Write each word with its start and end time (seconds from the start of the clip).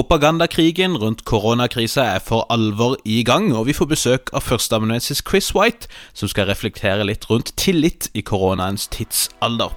Propagandakrigen 0.00 0.96
rundt 0.96 1.24
koronakrisa 1.24 2.00
er 2.00 2.20
for 2.24 2.46
alvor 2.48 2.96
i 3.04 3.22
gang, 3.22 3.50
og 3.56 3.66
vi 3.66 3.74
får 3.76 3.88
besøk 3.90 4.30
av 4.32 4.40
førsteamanuensis 4.40 5.20
Chris 5.28 5.50
White, 5.52 5.90
som 6.16 6.30
skal 6.32 6.48
reflektere 6.48 7.04
litt 7.04 7.26
rundt 7.28 7.52
tillit 7.60 8.08
i 8.16 8.22
koronaens 8.24 8.88
tidsalder. 8.88 9.74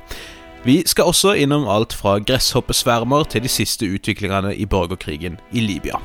Vi 0.63 0.77
skal 0.87 1.11
også 1.11 1.33
innom 1.43 1.67
alt 1.67 1.91
fra 1.91 2.15
gresshoppesvermer 2.23 3.27
til 3.27 3.43
de 3.43 3.51
siste 3.51 3.83
utviklingene 3.83 4.55
i 4.55 4.63
borgerkrigen 4.63 5.35
i 5.51 5.65
Libya. 5.67 5.99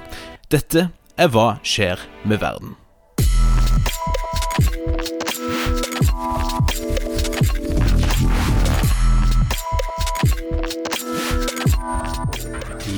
Dette 0.51 0.89
er 1.15 1.31
Hva 1.31 1.53
skjer 1.63 2.03
med 2.27 2.43
verden? 2.43 2.75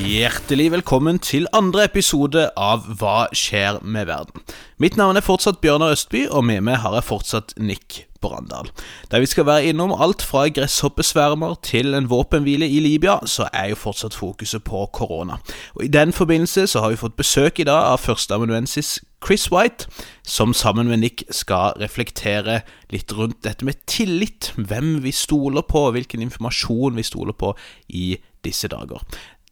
Hjertelig 0.00 0.70
velkommen 0.72 1.18
til 1.20 1.44
andre 1.52 1.82
episode 1.84 2.46
av 2.56 2.86
Hva 2.96 3.26
skjer 3.36 3.82
med 3.84 4.06
verden? 4.08 4.40
Mitt 4.80 4.94
navn 4.96 5.18
er 5.18 5.24
fortsatt 5.24 5.58
Bjørnar 5.60 5.92
Østby, 5.92 6.22
og 6.32 6.46
med 6.48 6.62
meg 6.64 6.78
har 6.80 6.94
jeg 6.96 7.04
fortsatt 7.04 7.52
Nick 7.60 7.98
Brandal. 8.24 8.70
Der 9.12 9.20
vi 9.20 9.28
skal 9.28 9.44
være 9.44 9.66
innom 9.68 9.92
alt 9.92 10.22
fra 10.24 10.46
gresshoppesvermer 10.48 11.58
til 11.66 11.92
en 11.94 12.08
våpenhvile 12.08 12.64
i 12.64 12.80
Libya, 12.80 13.18
så 13.28 13.50
er 13.52 13.74
jo 13.74 13.80
fortsatt 13.82 14.16
fokuset 14.16 14.64
på 14.64 14.86
korona. 14.96 15.36
Og 15.76 15.84
I 15.84 15.92
den 15.92 16.16
forbindelse 16.16 16.64
så 16.72 16.80
har 16.80 16.94
vi 16.94 17.00
fått 17.02 17.18
besøk 17.20 17.60
i 17.60 17.68
dag 17.68 17.92
av 17.92 18.00
førsteamanuensis 18.00 19.02
Chris 19.26 19.50
White, 19.52 19.90
som 20.24 20.54
sammen 20.56 20.88
med 20.88 21.02
Nick 21.02 21.26
skal 21.28 21.76
reflektere 21.76 22.62
litt 22.88 23.12
rundt 23.12 23.42
dette 23.44 23.68
med 23.68 23.84
tillit. 23.86 24.54
Hvem 24.56 25.02
vi 25.04 25.12
stoler 25.12 25.66
på, 25.68 25.90
hvilken 25.92 26.24
informasjon 26.24 26.96
vi 26.96 27.04
stoler 27.04 27.36
på 27.36 27.52
i 27.88 28.14
disse 28.44 28.68
dager. 28.72 29.04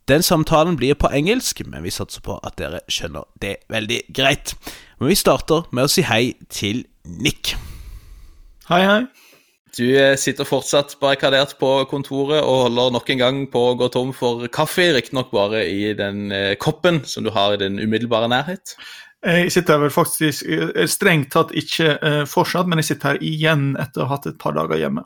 Den 0.08 0.22
samtalen 0.22 0.76
blir 0.76 0.94
på 0.96 1.10
engelsk, 1.12 1.60
men 1.68 1.82
vi 1.84 1.90
satser 1.92 2.22
på 2.24 2.38
at 2.40 2.54
dere 2.56 2.80
skjønner 2.88 3.26
det 3.42 3.58
veldig 3.68 3.98
greit. 4.16 4.54
Men 4.96 5.10
vi 5.12 5.16
starter 5.20 5.66
med 5.69 5.84
å 5.84 5.91
si 5.92 6.05
hei 6.08 6.33
til 6.48 6.86
Nick. 7.05 7.52
Hei, 8.70 8.80
hei. 8.88 9.02
Du 9.77 9.84
eh, 9.84 10.14
sitter 10.16 10.48
fortsatt 10.48 10.96
barrikadert 11.02 11.52
på 11.60 11.74
kontoret 11.91 12.41
og 12.41 12.62
holder 12.64 12.94
nok 12.96 13.12
en 13.12 13.20
gang 13.20 13.42
på 13.52 13.66
å 13.68 13.77
gå 13.77 13.91
tom 13.92 14.14
for 14.16 14.48
kaffe, 14.48 14.88
riktignok 14.96 15.28
bare 15.34 15.66
i 15.68 15.92
den 15.98 16.33
eh, 16.33 16.55
koppen 16.56 17.02
som 17.05 17.28
du 17.28 17.30
har 17.36 17.55
i 17.55 17.61
din 17.61 17.77
umiddelbare 17.77 18.33
nærhet. 18.33 18.78
Jeg 19.28 19.52
sitter 19.52 19.83
vel 19.83 19.92
faktisk 19.92 20.48
eh, 20.48 20.86
strengt 20.88 21.34
tatt 21.36 21.52
ikke 21.52 21.98
fortsatt, 22.33 22.70
men 22.70 22.80
jeg 22.80 22.94
sitter 22.94 23.12
her 23.12 23.22
igjen 23.28 23.70
etter 23.77 24.06
å 24.06 24.08
ha 24.08 24.16
hatt 24.16 24.33
et 24.33 24.40
par 24.40 24.56
dager 24.56 24.80
hjemme. 24.80 25.05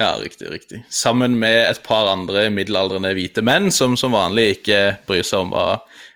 Ja, 0.00 0.16
riktig. 0.16 0.48
riktig. 0.50 0.84
Sammen 0.88 1.38
med 1.38 1.70
et 1.70 1.82
par 1.84 2.08
andre 2.08 2.48
middelaldrende 2.50 3.12
hvite 3.16 3.44
menn 3.44 3.70
som 3.70 3.96
som 4.00 4.16
vanlig 4.16 4.58
ikke 4.58 4.82
bryr 5.06 5.26
seg 5.26 5.46
om 5.46 5.52
hva 5.52 5.66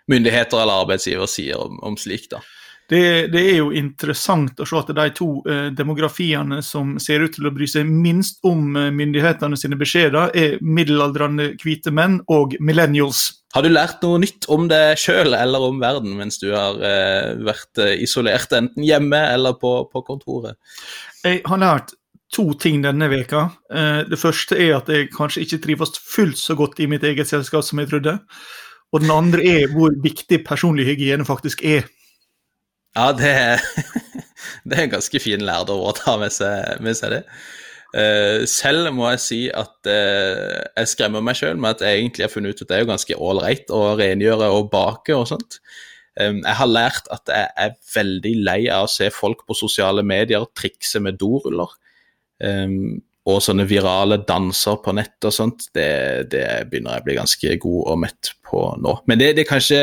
myndigheter 0.08 0.62
eller 0.62 0.84
arbeidsgiver 0.84 1.28
sier 1.30 1.60
om, 1.60 1.80
om 1.84 1.98
slikt. 2.00 2.30
da. 2.32 2.42
Det, 2.88 3.32
det, 3.32 3.40
er 3.42 3.56
jo 3.58 3.72
interessant 3.74 4.60
å 4.62 4.66
se 4.68 4.78
at 4.78 4.92
de 4.94 5.06
to 5.18 5.26
eh, 5.50 5.72
demografiene 5.74 6.60
som 6.62 6.92
ser 7.02 7.24
ut 7.26 7.34
til 7.34 7.48
å 7.48 7.50
bry 7.54 7.66
seg 7.66 7.88
minst 7.90 8.38
om 8.46 8.76
eh, 8.78 8.92
myndighetene 8.94 9.58
sine 9.58 9.78
beskjeder, 9.80 10.30
er 10.38 10.54
middelaldrende 10.62 11.48
hvite 11.58 11.90
menn 11.90 12.20
og 12.30 12.54
millennials. 12.62 13.42
Har 13.56 13.66
du 13.66 13.72
lært 13.72 14.06
noe 14.06 14.20
nytt 14.22 14.46
om 14.54 14.68
deg 14.70 14.94
sjøl 15.02 15.34
eller 15.34 15.66
om 15.66 15.82
verden 15.82 16.14
mens 16.14 16.38
du 16.38 16.52
har 16.52 16.78
eh, 16.78 17.34
vært 17.48 17.82
eh, 17.82 17.96
isolert, 18.06 18.54
enten 18.54 18.86
hjemme 18.86 19.18
eller 19.34 19.58
på, 19.58 19.80
på 19.90 20.06
kontoret? 20.06 20.54
Jeg 21.26 21.42
har 21.50 21.62
lært 21.64 21.96
to 22.34 22.46
ting 22.60 22.82
denne 22.84 23.08
veka. 23.10 23.48
Eh, 23.70 24.00
det 24.10 24.18
første 24.20 24.58
er 24.58 24.78
at 24.80 24.88
jeg 24.90 25.10
kanskje 25.14 25.44
ikke 25.44 25.60
trives 25.64 25.98
fullt 26.02 26.38
så 26.40 26.56
godt 26.58 26.80
i 26.82 26.88
mitt 26.90 27.04
eget 27.06 27.28
selskap 27.30 27.64
som 27.64 27.80
jeg 27.82 27.90
trodde. 27.92 28.18
Og 28.94 29.02
den 29.02 29.12
andre 29.12 29.44
er 29.44 29.70
hvor 29.74 29.94
viktig 30.02 30.42
personlig 30.46 30.86
hygiene 30.88 31.26
faktisk 31.26 31.62
er. 31.64 31.86
Ja, 32.96 33.10
det 33.12 33.30
er, 33.30 33.62
det 34.66 34.78
er 34.78 34.86
en 34.86 34.96
ganske 34.96 35.20
fin 35.20 35.44
lærdom 35.44 35.84
å 35.84 35.94
ta 35.96 36.16
med 36.20 36.32
seg, 36.34 36.80
med 36.82 36.98
seg 36.98 37.18
det. 37.18 37.22
Uh, 37.96 38.42
selv 38.50 38.90
må 38.92 39.06
jeg 39.12 39.20
si 39.22 39.38
at 39.54 39.88
uh, 39.88 40.56
jeg 40.74 40.90
skremmer 40.90 41.22
meg 41.24 41.38
sjøl 41.38 41.56
med 41.56 41.76
at 41.76 41.84
jeg 41.86 42.00
egentlig 42.00 42.26
har 42.26 42.32
funnet 42.32 42.52
ut 42.52 42.64
at 42.64 42.68
det 42.68 42.76
er 42.76 42.82
jo 42.82 42.88
ganske 42.90 43.18
ålreit 43.28 43.70
å 43.72 43.82
rengjøre 43.96 44.48
og 44.52 44.68
bake 44.72 45.16
og 45.16 45.28
sånt. 45.30 45.60
Jeg 46.16 46.56
har 46.58 46.68
lært 46.68 47.08
at 47.12 47.28
jeg 47.28 47.48
er 47.60 47.74
veldig 47.92 48.30
lei 48.40 48.60
av 48.72 48.86
å 48.86 48.88
se 48.88 49.10
folk 49.12 49.42
på 49.44 49.56
sosiale 49.56 50.00
medier 50.00 50.46
trikse 50.56 51.00
med 51.04 51.18
doruller. 51.20 51.74
Um, 52.42 52.98
og 53.26 53.40
sånne 53.42 53.66
virale 53.66 54.20
danser 54.22 54.78
på 54.84 54.94
nett 54.94 55.26
og 55.26 55.34
sånt, 55.34 55.66
det, 55.74 56.30
det, 56.30 56.44
begynner 56.70 56.94
jeg 56.94 57.02
å 57.02 57.06
bli 57.08 57.16
ganske 57.16 57.54
god 57.62 57.80
og 57.92 58.02
mett 58.04 58.32
på 58.46 58.60
nå. 58.82 58.92
Men 59.10 59.18
det, 59.18 59.32
det 59.38 59.42
er 59.46 59.50
kanskje 59.50 59.80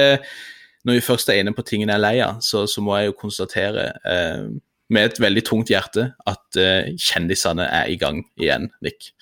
Når 0.83 0.97
vi 0.97 1.03
først 1.03 1.29
er 1.31 1.39
inne 1.39 1.53
på 1.55 1.63
tingene 1.63 1.93
jeg 1.93 1.99
er 1.99 2.03
lei 2.03 2.17
av, 2.19 2.39
så, 2.43 2.65
så, 2.67 2.81
må 2.83 2.97
jeg 2.99 3.07
jo 3.07 3.19
konstatere 3.21 3.85
eh, 4.03 4.47
med 4.91 5.05
et 5.07 5.19
veldig 5.23 5.43
tungt 5.47 5.69
hjerte 5.71 6.09
at 6.27 6.57
eh, 6.59 6.89
kjendisene 6.99 7.69
er 7.71 7.87
i 7.87 7.95
gang 7.99 8.19
igjen, 8.35 8.67
Nick. 8.83 9.13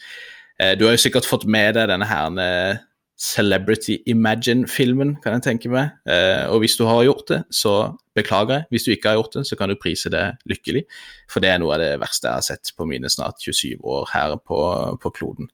Eh, 0.58 0.74
du 0.74 0.88
har 0.88 0.96
jo 0.96 1.04
sikkert 1.04 1.30
fått 1.30 1.46
med 1.46 1.76
deg 1.78 1.92
denne 1.92 2.08
her 2.10 2.82
Celebrity 3.22 4.00
Imagine-filmen, 4.10 5.16
kan 5.22 5.36
jeg 5.38 5.46
tenke 5.46 5.70
meg. 5.70 5.94
Eh, 6.10 6.48
og 6.50 6.64
hvis 6.64 6.74
du 6.80 6.88
har 6.90 7.04
gjort 7.06 7.28
det, 7.30 7.44
så 7.54 7.76
beklager 8.18 8.56
jeg. 8.56 8.68
Hvis 8.74 8.88
du 8.88 8.92
ikke 8.96 9.12
har 9.12 9.20
gjort 9.20 9.38
det, 9.38 9.46
så 9.46 9.58
kan 9.60 9.70
du 9.70 9.78
prise 9.78 10.10
det 10.10 10.24
lykkelig. 10.50 10.88
For 11.30 11.44
det 11.44 11.52
er 11.52 11.62
noe 11.62 11.76
av 11.78 11.84
det 11.84 11.94
verste 12.02 12.32
jeg 12.32 12.40
har 12.40 12.48
sett 12.50 12.74
på 12.74 12.90
mine 12.90 13.12
snart 13.14 13.38
27 13.46 13.78
år 13.78 14.10
her 14.16 14.36
på, 14.42 14.60
på 15.04 15.14
kloden. 15.14 15.52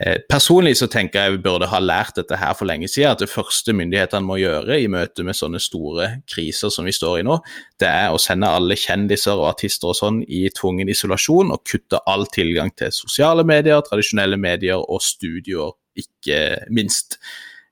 Eh, 0.00 0.20
personlig 0.28 0.78
så 0.80 0.90
tenker 0.92 1.24
jeg 1.24 1.34
vi 1.38 1.42
burde 1.44 1.68
ha 1.68 1.80
lært 1.80 2.20
dette 2.20 2.36
her 2.40 2.52
for 2.56 2.68
lenge 2.68 2.88
siden. 2.88 3.16
At 3.16 3.24
det 3.24 3.32
første 3.32 3.72
myndighetene 3.76 4.24
må 4.24 4.36
gjøre 4.40 4.76
i 4.80 4.92
møte 4.92 5.24
med 5.24 5.40
sånne 5.40 5.60
store 5.60 6.12
kriser 6.28 6.72
som 6.72 6.88
vi 6.88 6.92
står 6.96 7.22
i 7.22 7.26
nå, 7.26 7.40
det 7.80 7.88
er 7.88 8.12
å 8.12 8.20
sende 8.20 8.48
alle 8.48 8.76
kjendiser 8.76 9.40
og 9.40 9.54
artister 9.54 9.94
og 9.94 9.96
sånn 9.96 10.20
i 10.28 10.46
tvungen 10.52 10.92
isolasjon 10.92 11.52
og 11.56 11.64
kutte 11.64 12.04
all 12.08 12.28
tilgang 12.28 12.72
til 12.76 12.92
sosiale 12.92 13.44
medier, 13.48 13.80
tradisjonelle 13.88 14.40
medier 14.40 14.80
og 14.80 15.00
studioer 15.04 15.79
ikke 15.98 16.40
minst. 16.70 17.18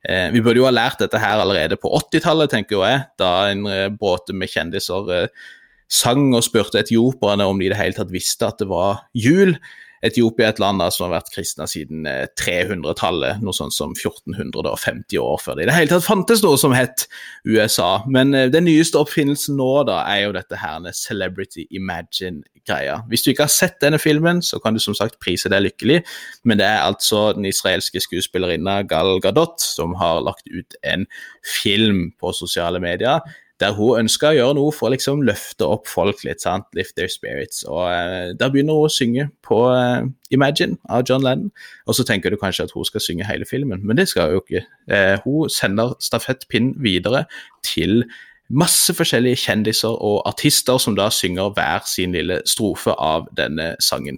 Eh, 0.09 0.29
vi 0.33 0.43
burde 0.45 0.63
jo 0.63 0.67
ha 0.69 0.75
lært 0.75 1.03
dette 1.03 1.21
her 1.21 1.43
allerede 1.43 1.79
på 1.81 1.91
80-tallet, 2.01 2.53
tenker 2.53 2.85
jeg, 2.85 3.05
da 3.21 3.33
en 3.51 3.67
eh, 3.71 3.89
bråte 3.91 4.37
med 4.37 4.51
kjendiser 4.53 5.13
eh, 5.15 5.49
sang 5.91 6.31
og 6.37 6.45
spurte 6.47 6.81
etioperne 6.83 7.47
om 7.49 7.59
de 7.59 7.69
i 7.69 7.73
det 7.73 7.81
hele 7.81 7.97
tatt 7.97 8.13
visste 8.13 8.47
at 8.49 8.61
det 8.63 8.69
var 8.71 9.07
jul. 9.17 9.57
Etiopia 10.05 10.49
er 10.49 10.55
et 10.55 10.61
land 10.63 10.81
da, 10.83 10.89
som 10.95 11.07
har 11.09 11.17
vært 11.17 11.33
kristna 11.35 11.67
siden 11.71 12.07
300-tallet, 12.39 13.39
eh, 13.39 13.41
noe 13.43 13.57
sånt 13.57 13.75
som 13.75 13.95
1450 13.97 15.19
år 15.23 15.41
før 15.43 15.59
det 15.59 15.67
i 15.67 15.71
det 15.71 15.77
hele 15.77 15.93
tatt 15.93 16.07
fantes 16.07 16.43
noe 16.45 16.59
som 16.61 16.75
het 16.77 17.07
USA. 17.47 18.05
Men 18.07 18.35
uh, 18.37 18.47
den 18.53 18.69
nyeste 18.69 19.01
oppfinnelsen 19.01 19.59
nå 19.59 19.71
da, 19.89 20.01
er 20.11 20.27
jo 20.27 20.37
dette 20.37 20.61
her 20.61 20.87
Celebrity 20.95 21.67
Imagine-greia. 21.75 23.01
Hvis 23.11 23.25
du 23.25 23.33
ikke 23.33 23.49
har 23.49 23.55
sett 23.55 23.81
denne 23.83 23.99
filmen, 24.03 24.43
så 24.45 24.61
kan 24.63 24.77
du 24.77 24.83
som 24.83 24.97
sagt 24.97 25.19
prise 25.25 25.51
deg 25.51 25.65
lykkelig, 25.67 26.01
men 26.47 26.61
det 26.61 26.69
er 26.69 26.85
altså 26.85 27.33
den 27.37 27.49
israelske 27.49 28.03
skuespillerinna 28.05 28.81
Gal 28.89 29.19
Gadot 29.25 29.59
som 29.65 29.97
har 29.99 30.23
lagt 30.27 30.47
ut 30.53 30.79
en 30.87 31.09
film 31.43 32.09
på 32.21 32.33
sosiale 32.37 32.81
medier 32.83 33.25
der 33.61 33.75
hun 33.75 34.05
ønska 34.05 34.31
å 34.31 34.37
gjøre 34.37 34.57
noe 34.59 34.75
for 34.75 34.89
å 34.89 34.93
liksom 34.95 35.25
løfte 35.27 35.67
opp 35.67 35.89
folk 35.91 36.23
litt, 36.27 36.43
sant? 36.45 36.69
lift 36.79 36.95
their 36.99 37.11
spirits. 37.11 37.65
Og 37.67 37.83
uh, 37.91 38.31
Der 38.39 38.53
begynner 38.55 38.79
hun 38.79 38.87
å 38.87 38.93
synge 38.93 39.29
på 39.47 39.59
uh, 39.73 40.07
Imagine 40.35 40.79
av 40.87 41.05
John 41.09 41.25
Lennon. 41.27 41.51
Og 41.89 41.99
så 41.99 42.07
tenker 42.07 42.31
du 42.31 42.39
kanskje 42.39 42.69
at 42.69 42.75
hun 42.77 42.87
skal 42.87 43.03
synge 43.03 43.27
hele 43.27 43.49
filmen, 43.49 43.83
men 43.83 43.99
det 43.99 44.09
skal 44.13 44.31
hun 44.31 44.39
jo 44.39 44.45
ikke. 44.45 44.65
Uh, 44.91 45.17
hun 45.27 45.53
sender 45.53 45.97
stafettpinnen 46.03 46.77
videre 46.85 47.27
til 47.67 48.05
masse 48.49 48.95
forskjellige 48.97 49.43
kjendiser 49.43 49.93
og 49.93 50.23
artister 50.29 50.79
som 50.81 50.95
da 50.97 51.11
synger 51.13 51.51
hver 51.53 51.83
sin 51.85 52.15
lille 52.17 52.39
strofe 52.49 52.95
av 52.97 53.27
denne 53.37 53.75
sangen. 53.85 54.17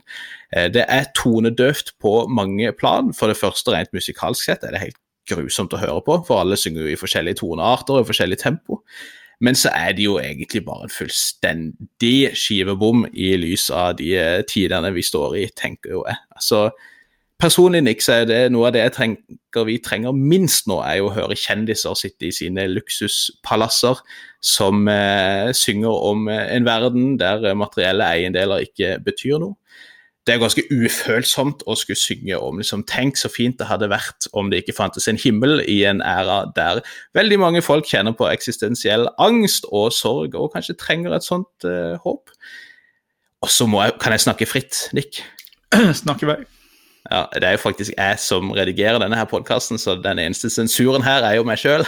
Det 0.55 0.84
er 0.84 1.09
tonedøvt 1.19 1.97
på 1.99 2.12
mange 2.31 2.71
plan. 2.78 3.11
For 3.11 3.27
det 3.27 3.41
første, 3.41 3.75
rent 3.75 3.91
musikalsk 3.91 4.47
sett, 4.47 4.62
er 4.62 4.77
det 4.77 4.84
helt 4.84 5.01
grusomt 5.31 5.75
å 5.75 5.81
høre 5.83 6.03
på, 6.07 6.21
for 6.28 6.45
alle 6.45 6.59
synger 6.59 6.87
jo 6.87 6.93
i 6.93 7.01
forskjellige 7.01 7.41
tonearter 7.43 7.99
og 7.99 8.05
i 8.05 8.09
forskjellig 8.13 8.39
tempo. 8.39 8.81
Men 9.41 9.57
så 9.57 9.72
er 9.72 9.95
det 9.97 10.04
jo 10.04 10.19
egentlig 10.21 10.65
bare 10.66 10.84
en 10.87 10.92
fullstendig 10.92 12.31
skivebom 12.37 13.07
i 13.13 13.33
lys 13.41 13.71
av 13.72 13.97
de 14.01 14.13
eh, 14.21 14.41
tidene 14.48 14.92
vi 14.92 15.04
står 15.04 15.37
i, 15.41 15.47
tenker 15.57 15.97
jo 15.97 16.04
jeg. 16.09 16.21
Altså, 16.37 16.69
Personlig 17.41 17.81
Nick, 17.81 18.03
så 18.04 18.19
er 18.21 18.27
det 18.28 18.41
noe 18.53 18.66
av 18.69 18.75
det 18.75 18.83
jeg 18.83 18.92
tenker 18.98 19.65
vi 19.65 19.78
trenger 19.81 20.13
minst 20.13 20.66
nå, 20.69 20.77
er 20.84 20.98
jo 20.98 21.07
å 21.09 21.15
høre 21.15 21.39
kjendiser 21.41 21.97
sitte 21.97 22.28
i 22.28 22.34
sine 22.37 22.66
luksuspalasser 22.69 24.03
som 24.45 24.84
eh, 24.92 25.48
synger 25.57 26.04
om 26.10 26.28
eh, 26.28 26.51
en 26.53 26.69
verden 26.69 27.15
der 27.21 27.54
materielle 27.57 28.10
eiendeler 28.13 28.66
ikke 28.69 28.98
betyr 29.07 29.41
noe 29.41 29.57
det 30.28 30.34
er 30.34 30.41
ganske 30.43 30.65
ufølsomt 30.69 31.63
å 31.65 31.75
skulle 31.78 31.99
synge 31.99 32.37
om 32.37 32.61
liksom, 32.61 32.84
Tenk 32.89 33.17
så 33.17 33.31
fint 33.33 33.57
det 33.59 33.71
hadde 33.71 33.89
vært 33.91 34.28
om 34.37 34.51
det 34.53 34.63
ikke 34.63 34.77
fantes 34.77 35.09
en 35.09 35.19
himmel 35.21 35.63
i 35.65 35.81
en 35.89 36.03
æra 36.05 36.43
der 36.57 36.83
veldig 37.17 37.39
mange 37.41 37.63
folk 37.65 37.89
kjenner 37.89 38.13
på 38.17 38.28
eksistensiell 38.28 39.09
angst 39.19 39.69
og 39.72 39.89
sorg, 39.97 40.37
og 40.37 40.53
kanskje 40.53 40.77
trenger 40.81 41.17
et 41.17 41.27
sånt 41.27 41.67
uh, 41.67 41.97
håp. 42.05 42.33
Og 43.41 43.49
så 43.49 43.67
kan 44.01 44.13
jeg 44.13 44.27
snakke 44.27 44.49
fritt, 44.49 44.91
Nick. 44.93 45.22
Snakke 46.03 46.28
vei. 46.28 46.41
Ja, 47.09 47.25
Det 47.33 47.47
er 47.47 47.57
jo 47.57 47.65
faktisk 47.65 47.97
jeg 47.97 48.19
som 48.21 48.53
redigerer 48.53 49.01
denne 49.01 49.17
her 49.17 49.28
podkasten, 49.31 49.81
så 49.81 49.97
den 49.97 50.21
eneste 50.21 50.51
sensuren 50.53 51.03
her 51.03 51.25
er 51.25 51.39
jo 51.39 51.47
meg 51.49 51.59
sjøl. 51.63 51.87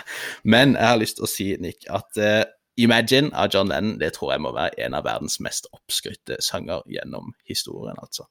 Men 0.54 0.72
jeg 0.78 0.88
har 0.88 1.00
lyst 1.02 1.20
til 1.20 1.28
å 1.28 1.30
si, 1.30 1.50
Nick, 1.60 1.84
at 1.92 2.08
uh, 2.16 2.42
Imagine 2.76 3.30
av 3.38 3.50
John 3.54 3.68
Lennon 3.70 3.98
det 4.00 4.12
tror 4.16 4.32
jeg 4.32 4.42
må 4.42 4.50
være 4.54 4.74
en 4.82 4.96
av 4.98 5.04
verdens 5.06 5.36
mest 5.44 5.68
oppskrytte 5.72 6.40
sanger 6.42 6.82
gjennom 6.90 7.30
historien. 7.46 7.94
altså. 8.02 8.26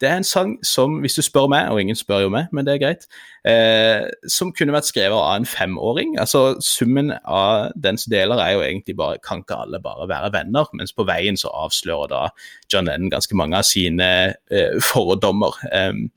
Det 0.00 0.08
er 0.08 0.16
en 0.18 0.26
sang 0.26 0.56
som, 0.66 0.98
hvis 1.04 1.14
du 1.14 1.22
spør 1.22 1.46
meg, 1.52 1.68
og 1.70 1.80
ingen 1.80 1.96
spør 1.96 2.24
jo 2.24 2.32
meg, 2.34 2.50
men 2.52 2.66
det 2.66 2.74
er 2.74 2.82
greit, 2.82 3.06
eh, 3.46 4.08
som 4.28 4.50
kunne 4.52 4.74
vært 4.74 4.88
skrevet 4.90 5.14
av 5.14 5.36
en 5.36 5.46
femåring. 5.46 6.18
altså 6.18 6.56
Summen 6.60 7.12
av 7.24 7.70
dens 7.78 8.08
deler 8.10 8.42
er 8.42 8.56
jo 8.56 8.64
egentlig 8.64 8.96
bare 8.96 9.22
Kan 9.22 9.44
ikke 9.44 9.60
alle 9.62 9.80
bare 9.82 10.08
være 10.08 10.32
venner? 10.32 10.66
Mens 10.72 10.92
på 10.92 11.06
veien 11.06 11.36
så 11.36 11.48
avslører 11.54 12.10
da 12.10 12.24
John 12.72 12.90
Lennon 12.90 13.10
ganske 13.10 13.36
mange 13.36 13.56
av 13.56 13.62
sine 13.62 14.34
eh, 14.50 14.80
fordommer. 14.92 15.54
Um, 15.72 16.10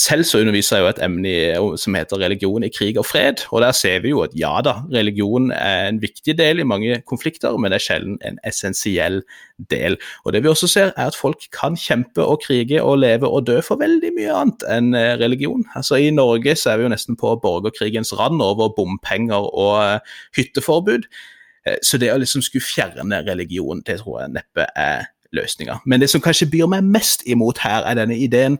selv 0.00 0.24
så 0.26 0.40
underviser 0.42 0.76
jeg 0.76 0.82
jo 0.82 0.88
et 0.90 1.00
emne 1.06 1.76
som 1.78 1.94
heter 1.94 2.18
religion 2.18 2.64
i 2.66 2.70
krig 2.72 2.96
og 2.98 3.06
fred, 3.06 3.44
og 3.54 3.62
der 3.62 3.72
ser 3.78 4.00
vi 4.02 4.10
jo 4.10 4.24
at 4.24 4.32
ja 4.34 4.56
da, 4.64 4.80
religion 4.92 5.52
er 5.54 5.88
en 5.88 6.00
viktig 6.02 6.34
del 6.38 6.60
i 6.60 6.66
mange 6.66 6.96
konflikter, 7.06 7.54
men 7.56 7.70
det 7.70 7.78
er 7.78 7.84
sjelden 7.84 8.16
en 8.26 8.40
essensiell 8.46 9.20
del. 9.70 9.96
Og 10.24 10.32
Det 10.32 10.42
vi 10.42 10.50
også 10.50 10.66
ser, 10.66 10.90
er 10.96 11.06
at 11.06 11.18
folk 11.18 11.46
kan 11.54 11.78
kjempe 11.78 12.24
og 12.24 12.42
krige 12.46 12.82
og 12.82 12.98
leve 12.98 13.28
og 13.28 13.46
dø 13.46 13.60
for 13.62 13.78
veldig 13.78 14.10
mye 14.18 14.34
annet 14.34 14.66
enn 14.66 14.94
eh, 14.98 15.14
religion. 15.20 15.62
Altså 15.76 15.94
I 16.02 16.10
Norge 16.10 16.56
så 16.58 16.72
er 16.72 16.82
vi 16.82 16.88
jo 16.88 16.94
nesten 16.94 17.16
på 17.16 17.36
borgerkrigens 17.42 18.12
rand 18.18 18.42
over 18.42 18.74
bompenger 18.74 19.46
og 19.46 19.78
uh, 19.78 20.18
hytteforbud, 20.36 21.06
uh, 21.70 21.78
så 21.86 22.02
det 22.02 22.10
å 22.10 22.18
liksom 22.18 22.42
skulle 22.42 22.66
fjerne 22.66 23.22
religion, 23.30 23.82
det 23.86 24.00
tror 24.02 24.24
jeg 24.24 24.34
neppe 24.40 24.66
er 24.74 25.06
løsninga. 25.34 25.78
Men 25.86 26.02
det 26.02 26.10
som 26.10 26.22
kanskje 26.22 26.50
byr 26.50 26.66
meg 26.70 26.86
mest 26.86 27.22
imot 27.26 27.62
her, 27.62 27.86
er 27.86 27.98
denne 27.98 28.18
ideen 28.18 28.58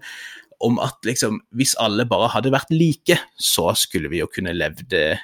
om 0.61 0.81
at 0.83 0.99
liksom, 1.07 1.41
hvis 1.57 1.77
alle 1.83 2.07
bare 2.09 2.31
hadde 2.35 2.53
vært 2.55 2.73
like, 2.75 3.19
så 3.39 3.73
skulle 3.79 4.11
vi 4.13 4.21
jo 4.23 4.29
kunne 4.31 4.55
levd 4.57 4.95
eh, 4.99 5.23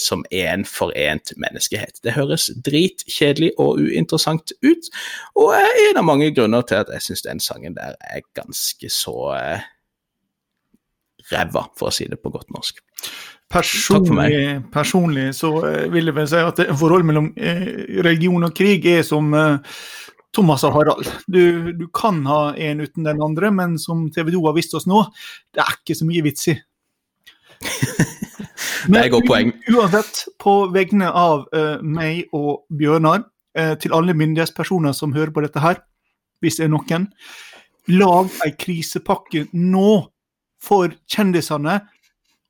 som 0.00 0.24
én 0.32 0.64
forent 0.68 1.32
menneskehet. 1.36 2.00
Det 2.04 2.16
høres 2.16 2.48
dritkjedelig 2.66 3.52
og 3.62 3.80
uinteressant 3.82 4.52
ut, 4.64 4.90
og 5.36 5.54
er 5.58 5.80
en 5.90 6.02
av 6.02 6.08
mange 6.08 6.32
grunner 6.34 6.66
til 6.66 6.84
at 6.84 6.92
jeg 6.94 7.08
syns 7.08 7.26
den 7.28 7.42
sangen 7.42 7.78
der 7.78 7.96
er 8.00 8.26
ganske 8.38 8.90
så 8.92 9.16
eh, 9.36 9.66
ræva, 11.32 11.66
for 11.78 11.90
å 11.90 11.94
si 11.94 12.06
det 12.10 12.20
på 12.22 12.32
godt 12.34 12.52
norsk. 12.54 12.82
Personlig, 13.50 14.62
personlig 14.74 15.28
så 15.38 15.52
eh, 15.68 15.84
vil 15.92 16.10
jeg 16.10 16.16
vel 16.16 16.26
si 16.30 16.42
at 16.42 16.62
forholdet 16.78 17.06
mellom 17.06 17.30
eh, 17.38 17.68
religion 18.02 18.48
og 18.48 18.54
krig 18.56 18.86
er 18.90 19.04
som 19.06 19.30
eh, 19.38 19.76
Thomas 20.36 20.64
og 20.68 20.74
Harald. 20.76 21.08
Du, 21.26 21.72
du, 21.72 21.86
kan 21.94 22.20
ha 22.28 22.52
en 22.60 22.82
uten 22.84 23.06
den 23.06 23.22
andre, 23.24 23.50
men 23.54 23.78
som 23.80 24.06
TV 24.12 24.34
2 24.34 24.42
har 24.44 24.56
vist 24.56 24.74
oss 24.76 24.88
nå, 24.88 25.06
det 25.56 25.62
er 25.64 25.78
ikke 25.78 25.96
så 25.96 26.08
mye 26.08 26.24
vits 26.26 26.50
i. 26.52 26.56
det 28.90 28.98
er 28.98 29.06
et 29.06 29.14
godt 29.14 29.28
poeng. 29.30 29.54
Uansett, 29.72 30.26
på 30.42 30.58
vegne 30.74 31.08
av 31.08 31.46
uh, 31.56 31.80
meg 31.80 32.28
og 32.36 32.66
Bjørnar, 32.68 33.24
uh, 33.56 33.74
til 33.80 33.96
alle 33.96 34.16
myndighetspersoner 34.18 34.96
som 34.96 35.16
hører 35.16 35.32
på 35.32 35.46
dette 35.46 35.62
her, 35.64 35.80
hvis 36.44 36.60
det 36.60 36.66
er 36.66 36.74
noen, 36.74 37.08
lag 37.96 38.28
ei 38.44 38.52
krisepakke 38.60 39.46
nå 39.56 39.90
for 40.60 40.92
kjendisene, 41.08 41.80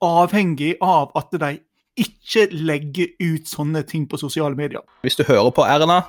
avhengig 0.03 0.75
av 0.85 1.15
at 1.17 1.39
de 1.39 1.55
ikke 1.97 2.49
legge 2.53 3.09
ut 3.23 3.49
sånne 3.49 3.83
ting 3.89 4.07
på 4.09 4.21
sosiale 4.21 4.57
medier. 4.57 4.85
Hvis 5.03 5.17
du 5.17 5.25
hører 5.29 5.51
på 5.51 5.65
Erna, 5.65 6.03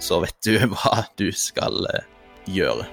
så 0.00 0.20
vet 0.24 0.36
du 0.44 0.58
hva 0.74 1.04
du 1.18 1.30
skal 1.32 1.86
uh, 1.92 2.04
gjøre. 2.46 2.86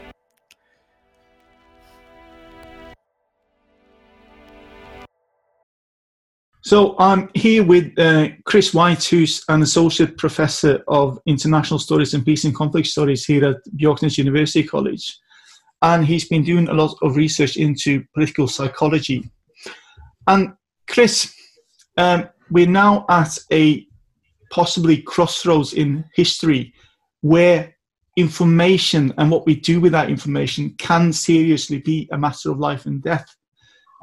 So 6.63 6.95
I'm 6.99 7.29
here 7.33 7.63
with 7.63 7.97
uh, 7.97 8.29
Chris 8.45 8.73
White, 8.73 9.03
who's 9.03 9.43
an 9.49 9.63
associate 9.63 10.15
professor 10.17 10.83
of 10.87 11.19
international 11.25 11.79
studies 11.79 12.13
and 12.13 12.23
peace 12.23 12.45
and 12.45 12.55
conflict 12.55 12.87
studies 12.87 13.25
here 13.25 13.45
at 13.45 13.57
Bjorknes 13.75 14.17
University 14.17 14.63
College. 14.63 15.17
And 15.81 16.05
he's 16.05 16.29
been 16.29 16.43
doing 16.43 16.69
a 16.69 16.73
lot 16.73 16.95
of 17.01 17.15
research 17.15 17.57
into 17.57 18.03
political 18.13 18.47
psychology. 18.47 19.27
And 20.27 20.53
Chris, 20.87 21.33
um, 21.97 22.29
we're 22.51 22.67
now 22.67 23.05
at 23.09 23.37
a 23.51 23.87
possibly 24.51 25.01
crossroads 25.01 25.73
in 25.73 26.03
history 26.13 26.73
where 27.21 27.73
information 28.17 29.13
and 29.17 29.31
what 29.31 29.45
we 29.45 29.55
do 29.55 29.79
with 29.79 29.93
that 29.93 30.09
information 30.09 30.75
can 30.77 31.13
seriously 31.13 31.79
be 31.79 32.09
a 32.11 32.17
matter 32.17 32.51
of 32.51 32.59
life 32.59 32.85
and 32.85 33.01
death. 33.01 33.25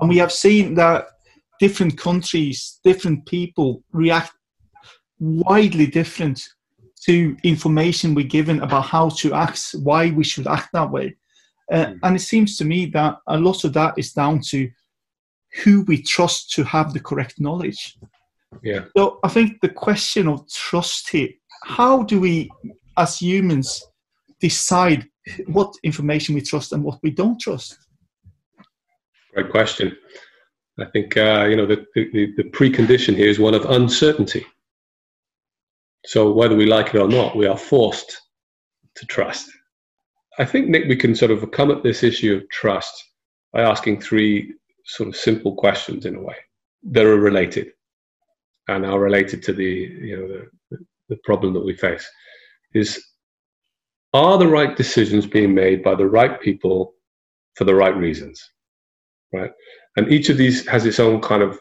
And 0.00 0.08
we 0.08 0.16
have 0.16 0.32
seen 0.32 0.74
that 0.74 1.06
different 1.60 1.98
countries, 1.98 2.80
different 2.84 3.26
people 3.26 3.82
react 3.92 4.32
widely 5.18 5.86
different 5.86 6.48
to 7.04 7.36
information 7.42 8.14
we're 8.14 8.26
given 8.26 8.60
about 8.60 8.86
how 8.86 9.08
to 9.10 9.34
act, 9.34 9.74
why 9.82 10.10
we 10.10 10.24
should 10.24 10.46
act 10.46 10.70
that 10.72 10.90
way. 10.90 11.16
Uh, 11.70 11.86
hmm. 11.86 11.98
and 12.02 12.16
it 12.16 12.20
seems 12.20 12.56
to 12.56 12.64
me 12.64 12.86
that 12.86 13.18
a 13.26 13.38
lot 13.38 13.64
of 13.64 13.74
that 13.74 13.92
is 13.98 14.12
down 14.12 14.40
to 14.40 14.70
who 15.62 15.82
we 15.82 16.00
trust 16.02 16.50
to 16.52 16.64
have 16.64 16.92
the 16.92 17.00
correct 17.00 17.40
knowledge. 17.40 17.98
Yeah. 18.62 18.84
So 18.96 19.18
I 19.22 19.28
think 19.28 19.60
the 19.60 19.68
question 19.68 20.28
of 20.28 20.48
trust 20.50 21.10
here, 21.10 21.28
how 21.64 22.02
do 22.02 22.20
we 22.20 22.50
as 22.96 23.18
humans 23.18 23.84
decide 24.40 25.06
what 25.46 25.74
information 25.82 26.34
we 26.34 26.40
trust 26.40 26.72
and 26.72 26.82
what 26.82 26.98
we 27.02 27.10
don't 27.10 27.40
trust? 27.40 27.78
Great 29.34 29.50
question. 29.50 29.96
I 30.80 30.84
think 30.86 31.16
uh, 31.16 31.46
you 31.48 31.56
know 31.56 31.66
the, 31.66 31.84
the, 31.94 32.32
the 32.36 32.44
precondition 32.44 33.16
here 33.16 33.28
is 33.28 33.38
one 33.38 33.54
of 33.54 33.64
uncertainty. 33.64 34.44
So 36.06 36.32
whether 36.32 36.54
we 36.54 36.66
like 36.66 36.94
it 36.94 37.00
or 37.00 37.08
not, 37.08 37.36
we 37.36 37.46
are 37.46 37.58
forced 37.58 38.20
to 38.94 39.06
trust. 39.06 39.50
I 40.38 40.44
think 40.44 40.68
Nick, 40.68 40.88
we 40.88 40.96
can 40.96 41.14
sort 41.16 41.32
of 41.32 41.50
come 41.50 41.70
at 41.72 41.82
this 41.82 42.04
issue 42.04 42.36
of 42.36 42.48
trust 42.50 43.04
by 43.52 43.62
asking 43.62 44.00
three 44.00 44.54
sort 44.84 45.08
of 45.08 45.16
simple 45.16 45.54
questions 45.56 46.06
in 46.06 46.14
a 46.14 46.22
way 46.22 46.36
that 46.92 47.04
are 47.04 47.18
related 47.18 47.72
and 48.68 48.86
are 48.86 49.00
related 49.00 49.42
to 49.42 49.52
the 49.52 49.64
you 49.64 50.16
know 50.16 50.42
the, 50.70 50.78
the 51.08 51.16
problem 51.24 51.52
that 51.54 51.64
we 51.64 51.74
face 51.74 52.08
is 52.74 53.02
are 54.14 54.38
the 54.38 54.48
right 54.48 54.76
decisions 54.76 55.26
being 55.26 55.54
made 55.54 55.82
by 55.82 55.94
the 55.94 56.06
right 56.06 56.40
people 56.40 56.94
for 57.56 57.64
the 57.64 57.74
right 57.74 57.96
reasons 57.96 58.50
right? 59.32 59.50
And 59.96 60.10
each 60.12 60.28
of 60.28 60.36
these 60.36 60.66
has 60.68 60.86
its 60.86 61.00
own 61.00 61.20
kind 61.20 61.42
of 61.42 61.60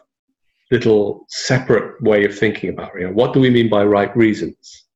little 0.70 1.24
separate 1.28 2.00
way 2.02 2.24
of 2.24 2.38
thinking 2.38 2.70
about 2.70 2.94
it. 2.94 3.00
You 3.00 3.06
know 3.08 3.14
what 3.14 3.32
do 3.32 3.40
we 3.40 3.50
mean 3.50 3.68
by 3.68 3.84
right 3.84 4.14
reasons? 4.16 4.86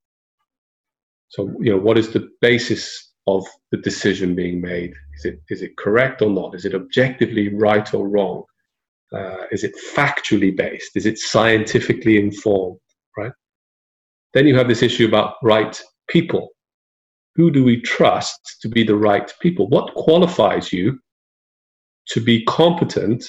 So 1.28 1.50
you 1.60 1.72
know 1.72 1.78
what 1.78 1.98
is 1.98 2.10
the 2.10 2.28
basis 2.40 3.10
of 3.26 3.46
the 3.70 3.78
decision 3.78 4.34
being 4.34 4.60
made? 4.60 4.92
Is 5.18 5.24
it 5.24 5.40
is 5.48 5.62
it 5.62 5.76
correct 5.76 6.22
or 6.22 6.30
not? 6.30 6.54
Is 6.54 6.64
it 6.64 6.74
objectively 6.74 7.48
right 7.54 7.92
or 7.94 8.08
wrong 8.08 8.44
uh, 9.14 9.46
is 9.50 9.64
it 9.64 9.74
factually 9.94 10.54
based? 10.56 10.96
Is 10.96 11.06
it 11.06 11.18
scientifically 11.18 12.18
informed? 12.18 12.78
Right. 13.16 13.32
Then 14.34 14.46
you 14.46 14.56
have 14.56 14.68
this 14.68 14.82
issue 14.82 15.06
about 15.06 15.34
right 15.42 15.80
people. 16.08 16.48
Who 17.36 17.50
do 17.50 17.64
we 17.64 17.80
trust 17.80 18.58
to 18.62 18.68
be 18.68 18.84
the 18.84 18.96
right 18.96 19.32
people? 19.40 19.68
What 19.68 19.94
qualifies 19.94 20.72
you 20.72 20.98
to 22.08 22.20
be 22.20 22.44
competent 22.44 23.24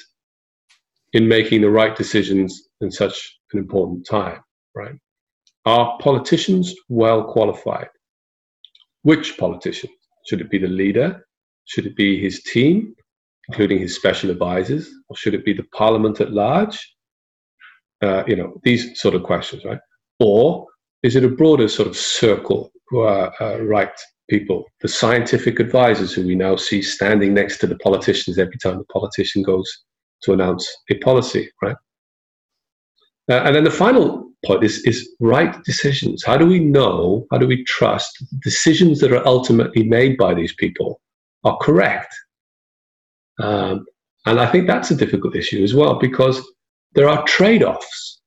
in 1.13 1.27
making 1.27 1.61
the 1.61 1.69
right 1.69 1.95
decisions 1.95 2.69
in 2.81 2.91
such 2.91 3.39
an 3.53 3.59
important 3.59 4.05
time? 4.05 4.39
Right. 4.75 4.95
Are 5.65 5.97
politicians 5.99 6.73
well 6.89 7.23
qualified? 7.23 7.87
Which 9.03 9.37
politician? 9.37 9.89
Should 10.27 10.41
it 10.41 10.49
be 10.49 10.57
the 10.57 10.67
leader? 10.67 11.25
Should 11.65 11.85
it 11.85 11.95
be 11.95 12.21
his 12.21 12.43
team? 12.43 12.95
Including 13.49 13.79
his 13.79 13.95
special 13.95 14.29
advisors, 14.29 14.89
or 15.09 15.15
should 15.15 15.33
it 15.33 15.45
be 15.45 15.53
the 15.53 15.67
parliament 15.75 16.21
at 16.21 16.31
large? 16.31 16.95
Uh, 18.01 18.23
you 18.27 18.35
know, 18.35 18.59
these 18.63 18.99
sort 18.99 19.15
of 19.15 19.23
questions, 19.23 19.63
right? 19.65 19.79
Or 20.19 20.67
is 21.03 21.15
it 21.15 21.23
a 21.23 21.29
broader 21.29 21.67
sort 21.67 21.87
of 21.87 21.95
circle 21.95 22.71
who 22.87 22.99
are 22.99 23.33
uh, 23.41 23.59
right 23.59 23.91
people, 24.29 24.65
the 24.81 24.87
scientific 24.87 25.59
advisors 25.59 26.13
who 26.13 26.25
we 26.25 26.35
now 26.35 26.55
see 26.55 26.81
standing 26.81 27.33
next 27.33 27.57
to 27.59 27.67
the 27.67 27.77
politicians 27.77 28.37
every 28.37 28.57
time 28.57 28.77
the 28.77 28.85
politician 28.85 29.43
goes 29.43 29.69
to 30.23 30.33
announce 30.33 30.65
a 30.89 30.95
policy, 30.99 31.49
right? 31.61 31.75
Uh, 33.29 33.41
and 33.45 33.55
then 33.55 33.63
the 33.63 33.71
final 33.71 34.31
point 34.45 34.63
is, 34.63 34.83
is 34.85 35.09
right 35.19 35.63
decisions. 35.63 36.23
How 36.25 36.37
do 36.37 36.45
we 36.45 36.59
know, 36.59 37.25
how 37.31 37.37
do 37.37 37.47
we 37.47 37.63
trust 37.65 38.23
decisions 38.41 38.99
that 38.99 39.13
are 39.13 39.25
ultimately 39.25 39.83
made 39.83 40.17
by 40.17 40.33
these 40.33 40.53
people 40.55 40.99
are 41.43 41.57
correct? 41.57 42.13
Um, 43.39 43.85
and 44.25 44.39
I 44.39 44.45
think 44.45 44.67
that's 44.67 44.91
a 44.91 44.95
difficult 44.95 45.35
issue 45.35 45.63
as 45.63 45.73
well 45.73 45.99
because 45.99 46.41
there 46.93 47.09
are 47.09 47.23
trade 47.23 47.63
offs. 47.63 48.21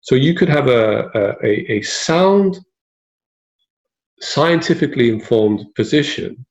So 0.00 0.14
you 0.14 0.34
could 0.34 0.48
have 0.48 0.68
a, 0.68 1.36
a, 1.44 1.72
a 1.72 1.82
sound, 1.82 2.58
scientifically 4.20 5.10
informed 5.10 5.64
position 5.74 6.46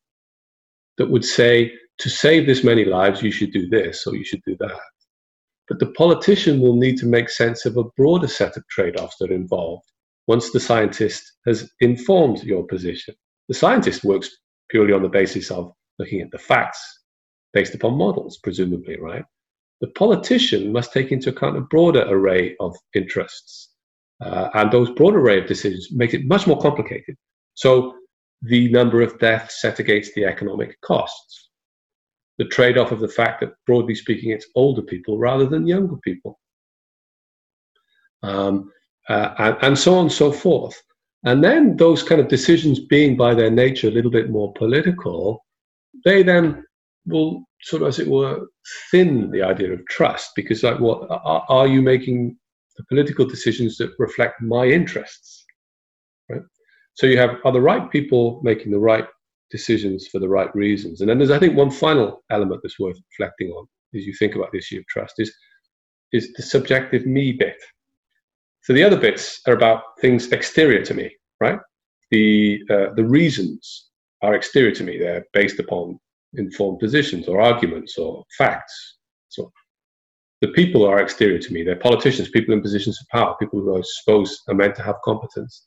that 0.98 1.10
would 1.10 1.26
say, 1.26 1.74
to 2.00 2.10
save 2.10 2.46
this 2.46 2.64
many 2.64 2.86
lives, 2.86 3.24
you 3.24 3.32
should 3.32 3.52
do 3.52 3.68
this 3.70 4.06
or 4.06 4.16
you 4.16 4.24
should 4.24 4.44
do 4.46 4.56
that. 4.60 4.80
But 5.68 5.80
the 5.80 5.92
politician 5.94 6.62
will 6.62 6.76
need 6.76 6.98
to 6.98 7.08
make 7.08 7.30
sense 7.30 7.66
of 7.66 7.76
a 7.78 7.84
broader 7.98 8.28
set 8.28 8.56
of 8.56 8.68
trade 8.68 9.00
offs 9.00 9.18
that 9.20 9.32
are 9.32 9.36
involved 9.36 9.84
once 10.28 10.52
the 10.52 10.60
scientist 10.60 11.24
has 11.46 11.70
informed 11.80 12.44
your 12.44 12.66
position. 12.68 13.16
The 13.48 13.56
scientist 13.56 14.04
works 14.04 14.30
purely 14.70 14.94
on 14.94 15.02
the 15.02 15.10
basis 15.10 15.50
of 15.50 15.72
looking 15.98 16.22
at 16.22 16.32
the 16.32 16.38
facts 16.38 16.97
based 17.58 17.74
upon 17.74 17.98
models, 17.98 18.38
presumably, 18.38 19.00
right? 19.00 19.26
The 19.82 19.88
politician 20.04 20.72
must 20.72 20.94
take 20.94 21.12
into 21.12 21.32
account 21.32 21.58
a 21.58 21.62
broader 21.62 22.06
array 22.08 22.56
of 22.60 22.76
interests. 22.94 23.72
Uh, 24.24 24.50
and 24.54 24.72
those 24.72 24.92
broad 24.92 25.16
array 25.16 25.40
of 25.40 25.48
decisions 25.48 25.92
makes 25.92 26.14
it 26.14 26.28
much 26.28 26.46
more 26.46 26.62
complicated. 26.62 27.16
So 27.56 27.96
the 28.44 28.70
number 28.70 29.02
of 29.02 29.18
deaths 29.18 29.60
set 29.60 29.80
against 29.80 30.14
the 30.14 30.26
economic 30.26 30.80
costs, 30.82 31.50
the 32.38 32.46
trade 32.46 32.78
off 32.78 32.92
of 32.92 33.00
the 33.00 33.16
fact 33.20 33.40
that, 33.40 33.54
broadly 33.66 33.96
speaking, 33.96 34.30
it's 34.30 34.54
older 34.54 34.84
people 34.84 35.18
rather 35.18 35.48
than 35.48 35.66
younger 35.66 35.98
people, 36.04 36.40
um, 38.22 38.72
uh, 39.10 39.34
and, 39.40 39.58
and, 39.64 39.80
so 39.80 39.96
on 39.96 40.02
and 40.06 40.12
so 40.12 40.32
forth. 40.32 40.80
And 41.24 41.44
then 41.44 41.76
those 41.76 42.04
kind 42.04 42.22
of 42.22 42.28
decisions 42.28 42.80
being 42.80 43.18
by 43.18 43.34
their 43.34 43.50
nature 43.50 43.88
a 43.88 43.96
little 43.98 44.12
bit 44.12 44.30
more 44.30 44.54
political, 44.54 45.44
they 46.06 46.22
then 46.22 46.64
will 47.08 47.47
sort 47.62 47.82
of, 47.82 47.88
as 47.90 48.00
it 48.00 48.08
were, 48.08 48.48
thin 48.92 49.32
the 49.32 49.42
idea 49.42 49.74
of 49.74 49.86
trust 49.88 50.32
because, 50.36 50.64
like, 50.64 50.80
what 50.80 51.08
are, 51.10 51.46
are 51.50 51.68
you 51.68 51.82
making 51.82 52.38
the 52.78 52.84
political 52.90 53.26
decisions 53.26 53.78
that 53.78 53.92
reflect 53.98 54.42
my 54.42 54.66
interests? 54.66 55.46
Right. 56.30 56.42
So 56.94 57.08
you 57.08 57.18
have 57.18 57.38
are 57.46 57.52
the 57.52 57.62
right 57.62 57.90
people 57.92 58.42
making 58.44 58.72
the 58.72 58.80
right 58.80 59.06
decisions 59.50 60.08
for 60.08 60.20
the 60.20 60.30
right 60.30 60.54
reasons. 60.56 61.02
And 61.02 61.10
then 61.10 61.18
there's, 61.18 61.32
I 61.32 61.40
think, 61.40 61.56
one 61.56 61.72
final 61.72 62.24
element 62.30 62.62
that's 62.64 62.80
worth 62.80 62.98
reflecting 63.12 63.50
on 63.50 63.68
as 63.96 64.06
you 64.06 64.14
think 64.14 64.36
about 64.36 64.52
the 64.52 64.58
issue 64.58 64.80
of 64.80 64.88
trust 64.88 65.16
is, 65.18 65.34
is 66.12 66.34
the 66.34 66.44
subjective 66.44 67.06
me 67.06 67.32
bit. 67.32 67.58
So 68.64 68.74
the 68.74 68.84
other 68.84 69.00
bits 69.00 69.42
are 69.48 69.54
about 69.54 69.84
things 70.02 70.32
exterior 70.32 70.84
to 70.84 70.94
me, 70.94 71.16
right? 71.40 71.60
The, 72.12 72.60
uh, 72.70 72.94
the 72.96 73.06
reasons 73.06 73.90
are 74.22 74.36
exterior 74.36 74.72
to 74.72 74.84
me. 74.84 74.98
They're 74.98 75.26
based 75.34 75.60
upon 75.60 76.00
informed 76.34 76.80
positions 76.80 77.28
or 77.28 77.42
arguments 77.42 77.98
or 77.98 78.24
facts. 78.38 78.98
So 79.30 79.52
the 80.42 80.50
people 80.50 80.86
are 80.86 81.02
exterior 81.02 81.40
to 81.40 81.54
me. 81.54 81.64
They're 81.64 81.76
politicians, 81.76 82.30
people 82.30 82.54
in 82.54 82.62
positions 82.62 83.00
of 83.02 83.08
power, 83.08 83.36
people 83.40 83.60
who 83.62 83.78
I 83.78 83.82
suppose 83.84 84.44
are 84.48 84.56
meant 84.56 84.76
to 84.76 84.84
have 84.84 84.96
competence. 85.04 85.66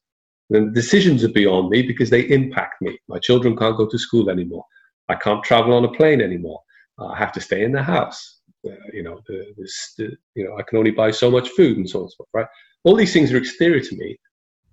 And 0.50 0.74
decisions 0.74 1.24
are 1.24 1.28
beyond 1.28 1.70
me 1.70 1.82
because 1.82 2.10
they 2.10 2.22
impact 2.22 2.82
me. 2.82 2.98
My 3.08 3.18
children 3.18 3.56
can't 3.56 3.76
go 3.76 3.86
to 3.88 3.98
school 3.98 4.30
anymore. 4.30 4.64
I 5.08 5.14
can't 5.16 5.44
travel 5.44 5.74
on 5.74 5.84
a 5.84 5.92
plane 5.92 6.20
anymore. 6.20 6.60
Uh, 6.98 7.06
I 7.08 7.18
have 7.18 7.32
to 7.32 7.40
stay 7.40 7.64
in 7.64 7.72
the 7.72 7.82
house. 7.82 8.40
Uh, 8.66 8.74
you 8.92 9.02
know, 9.02 9.20
the, 9.26 9.54
the, 9.96 10.16
you 10.34 10.44
know, 10.44 10.56
I 10.56 10.62
can 10.62 10.78
only 10.78 10.90
buy 10.90 11.10
so 11.10 11.30
much 11.30 11.48
food 11.50 11.78
and 11.78 11.88
so 11.88 12.00
on 12.00 12.02
and 12.04 12.10
so 12.10 12.16
forth. 12.16 12.28
Right? 12.34 12.46
All 12.84 12.96
these 12.96 13.12
things 13.12 13.32
are 13.32 13.36
exterior 13.36 13.80
to 13.80 13.96
me, 13.96 14.18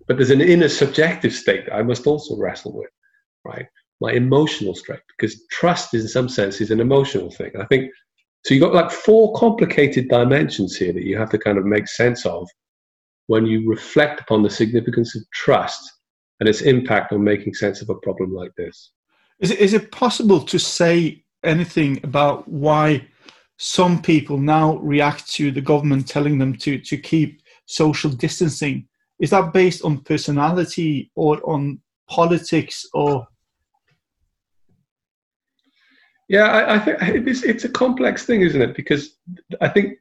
but 0.08 0.18
there's 0.18 0.32
an 0.32 0.42
inner 0.42 0.70
subjective 0.70 1.34
state 1.34 1.66
that 1.66 1.76
I 1.76 1.84
must 1.84 2.06
also 2.06 2.38
wrestle 2.38 2.76
with. 2.76 2.90
Right? 3.46 3.68
My 4.00 4.12
emotional 4.12 4.76
strength 4.76 5.04
because 5.18 5.46
trust, 5.48 5.94
in 5.94 6.08
some 6.08 6.30
sense, 6.30 6.62
is 6.62 6.72
an 6.72 6.80
emotional 6.80 7.32
thing. 7.32 7.52
I 7.60 7.66
think 7.66 7.92
so. 8.46 8.54
You've 8.54 8.64
got 8.64 8.74
like 8.74 8.92
four 8.92 9.34
complicated 9.34 10.08
dimensions 10.10 10.76
here 10.76 10.94
that 10.94 11.04
you 11.04 11.18
have 11.18 11.32
to 11.32 11.40
kind 11.40 11.58
of 11.58 11.66
make 11.66 11.88
sense 11.88 12.26
of 12.26 12.48
when 13.28 13.46
you 13.46 13.70
reflect 13.70 14.22
upon 14.22 14.44
the 14.44 14.50
significance 14.50 15.16
of 15.16 15.24
trust 15.34 15.92
and 16.40 16.48
its 16.48 16.62
impact 16.62 17.12
on 17.12 17.24
making 17.24 17.54
sense 17.54 17.82
of 17.82 17.90
a 17.90 17.96
problem 17.96 18.34
like 18.34 18.52
this. 18.56 18.92
Is 19.40 19.52
it, 19.52 19.60
is 19.60 19.74
it 19.74 19.92
possible 19.92 20.40
to 20.42 20.58
say 20.58 21.24
anything 21.44 22.00
about 22.04 22.48
why 22.48 23.08
some 23.58 24.02
people 24.02 24.38
now 24.38 24.78
react 24.78 25.32
to 25.34 25.52
the 25.52 25.62
government 25.62 26.08
telling 26.08 26.38
them 26.38 26.56
to, 26.58 26.80
to 26.80 26.98
keep 26.98 27.42
social 27.66 28.10
distancing? 28.10 28.88
Is 29.20 29.32
that 29.32 29.54
based 29.54 29.84
on 29.84 30.02
personality 30.02 31.12
or 31.16 31.42
on 31.50 31.80
politics 32.10 32.86
or? 32.94 33.28
Yeah, 36.28 36.44
I, 36.44 36.76
I 36.76 36.80
think 36.80 37.28
it's, 37.28 37.44
it's 37.44 37.64
a 37.64 37.70
complex 37.70 38.26
thing, 38.26 38.42
isn't 38.42 38.62
it? 38.62 38.76
Because 38.76 39.16
I 39.62 39.70
think 39.70 39.98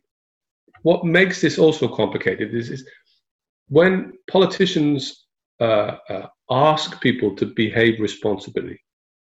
what 0.82 1.04
makes 1.04 1.40
this 1.40 1.58
also 1.58 1.86
complicated 1.88 2.54
is, 2.54 2.70
is 2.70 2.88
when 3.68 4.12
politicians 4.30 5.26
uh, 5.60 5.98
uh, 6.08 6.26
ask 6.50 7.00
people 7.00 7.34
to 7.36 7.46
behave 7.46 8.00
responsibly, 8.00 8.80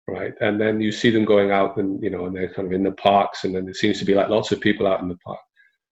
right, 0.07 0.33
and 0.41 0.61
then 0.61 0.79
you 0.79 0.91
see 0.91 1.09
them 1.09 1.25
going 1.25 1.51
out 1.51 1.77
and 1.77 2.01
you 2.03 2.09
know, 2.09 2.25
and 2.25 2.35
they're 2.35 2.53
kind 2.53 2.67
of 2.67 2.73
in 2.73 2.83
the 2.83 2.91
parks, 2.93 3.43
and 3.43 3.55
then 3.55 3.65
there 3.65 3.73
seems 3.73 3.99
to 3.99 4.05
be 4.05 4.13
like 4.13 4.29
lots 4.29 4.51
of 4.51 4.61
people 4.61 4.87
out 4.87 5.01
in 5.01 5.07
the 5.07 5.17
park. 5.17 5.39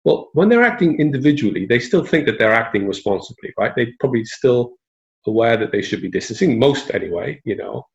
Well, 0.04 0.30
when 0.34 0.48
they're 0.48 0.62
acting 0.62 1.00
individually, 1.00 1.66
they 1.66 1.78
still 1.78 2.04
think 2.04 2.26
that 2.26 2.38
they're 2.38 2.52
acting 2.52 2.86
responsibly, 2.86 3.52
right? 3.58 3.74
They're 3.74 3.86
probably 4.00 4.24
still 4.24 4.74
aware 5.26 5.56
that 5.56 5.72
they 5.72 5.80
should 5.80 6.02
be 6.02 6.10
distancing, 6.10 6.58
most 6.58 6.90
anyway, 6.92 7.40
you 7.44 7.56
know. 7.56 7.86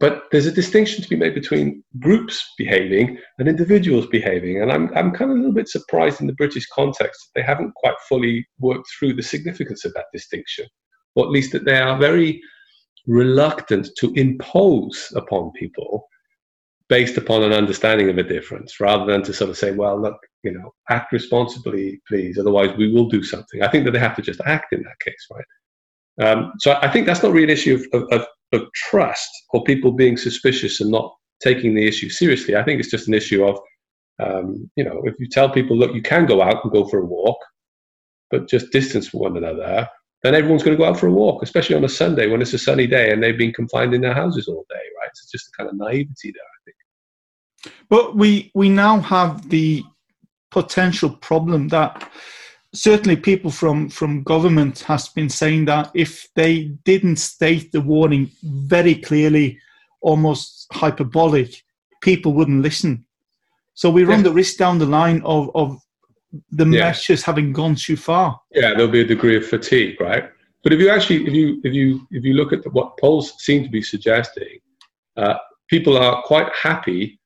But 0.00 0.24
there's 0.30 0.46
a 0.46 0.52
distinction 0.52 1.02
to 1.02 1.08
be 1.08 1.16
made 1.16 1.34
between 1.34 1.82
groups 1.98 2.46
behaving 2.56 3.18
and 3.38 3.48
individuals 3.48 4.06
behaving. 4.06 4.62
And 4.62 4.70
I'm, 4.70 4.90
I'm 4.96 5.10
kind 5.10 5.30
of 5.30 5.36
a 5.36 5.40
little 5.40 5.54
bit 5.54 5.68
surprised 5.68 6.20
in 6.20 6.28
the 6.28 6.34
British 6.34 6.66
context 6.66 7.30
that 7.34 7.40
they 7.40 7.44
haven't 7.44 7.74
quite 7.74 7.96
fully 8.08 8.46
worked 8.60 8.88
through 8.96 9.14
the 9.14 9.22
significance 9.22 9.84
of 9.84 9.92
that 9.94 10.06
distinction, 10.12 10.66
or 11.16 11.24
at 11.24 11.32
least 11.32 11.50
that 11.52 11.64
they 11.64 11.78
are 11.78 11.98
very 11.98 12.40
reluctant 13.08 13.88
to 13.98 14.12
impose 14.14 15.12
upon 15.16 15.50
people 15.52 16.06
based 16.88 17.16
upon 17.16 17.42
an 17.42 17.52
understanding 17.52 18.08
of 18.08 18.18
a 18.18 18.22
difference 18.22 18.80
rather 18.80 19.04
than 19.04 19.22
to 19.22 19.32
sort 19.32 19.50
of 19.50 19.58
say, 19.58 19.72
well, 19.72 20.00
look, 20.00 20.16
you 20.42 20.52
know, 20.52 20.72
act 20.90 21.12
responsibly, 21.12 22.00
please, 22.08 22.38
otherwise 22.38 22.74
we 22.78 22.92
will 22.92 23.08
do 23.08 23.22
something. 23.22 23.62
I 23.62 23.68
think 23.68 23.84
that 23.84 23.90
they 23.90 23.98
have 23.98 24.16
to 24.16 24.22
just 24.22 24.40
act 24.46 24.72
in 24.72 24.82
that 24.82 24.98
case, 25.00 25.26
right? 25.30 25.44
Um, 26.20 26.52
so 26.58 26.78
I 26.80 26.88
think 26.88 27.06
that's 27.06 27.22
not 27.22 27.32
really 27.32 27.44
an 27.44 27.50
issue 27.50 27.74
of, 27.74 28.02
of, 28.02 28.20
of 28.20 28.26
trust 28.74 29.28
or 29.50 29.62
people 29.64 29.92
being 29.92 30.16
suspicious 30.16 30.80
and 30.80 30.90
not 30.90 31.14
taking 31.42 31.74
the 31.74 31.86
issue 31.86 32.08
seriously. 32.08 32.56
I 32.56 32.62
think 32.62 32.80
it's 32.80 32.90
just 32.90 33.08
an 33.08 33.14
issue 33.14 33.44
of, 33.44 33.58
um, 34.20 34.70
you 34.76 34.84
know, 34.84 35.00
if 35.04 35.14
you 35.18 35.28
tell 35.28 35.48
people, 35.48 35.76
look, 35.76 35.94
you 35.94 36.02
can 36.02 36.26
go 36.26 36.42
out 36.42 36.64
and 36.64 36.72
go 36.72 36.86
for 36.86 36.98
a 37.00 37.04
walk, 37.04 37.38
but 38.30 38.48
just 38.48 38.72
distance 38.72 39.08
from 39.08 39.20
one 39.20 39.36
another, 39.36 39.88
then 40.22 40.34
everyone's 40.34 40.62
going 40.62 40.76
to 40.76 40.82
go 40.82 40.88
out 40.88 40.98
for 40.98 41.06
a 41.06 41.12
walk, 41.12 41.42
especially 41.42 41.76
on 41.76 41.84
a 41.84 41.88
Sunday 41.88 42.26
when 42.26 42.42
it's 42.42 42.54
a 42.54 42.58
sunny 42.58 42.86
day 42.86 43.12
and 43.12 43.22
they've 43.22 43.38
been 43.38 43.52
confined 43.52 43.94
in 43.94 44.00
their 44.00 44.14
houses 44.14 44.48
all 44.48 44.66
day, 44.68 44.74
right? 45.00 45.10
So 45.14 45.22
It's 45.22 45.30
just 45.30 45.48
a 45.48 45.56
kind 45.56 45.70
of 45.70 45.76
naivety 45.76 46.32
there, 46.32 46.42
I 46.42 46.60
think. 46.64 47.78
But 47.88 48.16
we 48.16 48.50
we 48.54 48.68
now 48.68 49.00
have 49.00 49.48
the 49.48 49.84
potential 50.50 51.10
problem 51.10 51.68
that 51.68 52.10
certainly 52.74 53.16
people 53.16 53.50
from 53.50 53.88
from 53.88 54.22
government 54.22 54.80
has 54.80 55.08
been 55.08 55.28
saying 55.28 55.64
that 55.64 55.90
if 55.94 56.28
they 56.34 56.64
didn't 56.84 57.16
state 57.16 57.72
the 57.72 57.80
warning 57.80 58.30
very 58.42 58.94
clearly 58.94 59.58
almost 60.00 60.66
hyperbolic 60.72 61.64
people 62.02 62.32
wouldn't 62.34 62.62
listen 62.62 63.04
so 63.74 63.90
we 63.90 64.04
run 64.04 64.18
yeah. 64.18 64.24
the 64.24 64.32
risk 64.32 64.58
down 64.58 64.78
the 64.78 64.86
line 64.86 65.22
of 65.24 65.50
of 65.54 65.80
the 66.52 66.64
yeah. 66.64 66.80
measures 66.80 67.22
having 67.22 67.52
gone 67.52 67.74
too 67.74 67.96
far 67.96 68.38
yeah 68.52 68.74
there'll 68.74 68.88
be 68.88 69.00
a 69.00 69.04
degree 69.04 69.36
of 69.36 69.46
fatigue 69.46 69.98
right 70.00 70.30
but 70.62 70.72
if 70.72 70.78
you 70.78 70.90
actually 70.90 71.26
if 71.26 71.32
you 71.32 71.60
if 71.64 71.72
you 71.72 72.06
if 72.10 72.22
you 72.22 72.34
look 72.34 72.52
at 72.52 72.62
the, 72.62 72.70
what 72.70 72.98
polls 72.98 73.32
seem 73.38 73.62
to 73.62 73.70
be 73.70 73.82
suggesting 73.82 74.58
uh, 75.16 75.34
people 75.68 75.96
are 75.96 76.22
quite 76.22 76.52
happy 76.54 77.18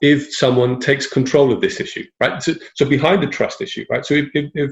if 0.00 0.34
someone 0.34 0.78
takes 0.78 1.06
control 1.06 1.52
of 1.52 1.60
this 1.60 1.80
issue, 1.80 2.04
right? 2.20 2.42
So, 2.42 2.54
so 2.74 2.86
behind 2.86 3.22
the 3.22 3.28
trust 3.28 3.60
issue, 3.60 3.84
right? 3.90 4.04
So 4.04 4.14
if, 4.14 4.28
if, 4.34 4.50
if, 4.54 4.70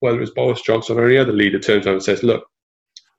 whether 0.00 0.20
it's 0.20 0.32
Boris 0.32 0.62
Johnson 0.62 0.98
or 0.98 1.06
any 1.06 1.18
other 1.18 1.32
leader 1.32 1.58
turns 1.58 1.86
around 1.86 1.96
and 1.96 2.02
says, 2.02 2.22
look, 2.22 2.44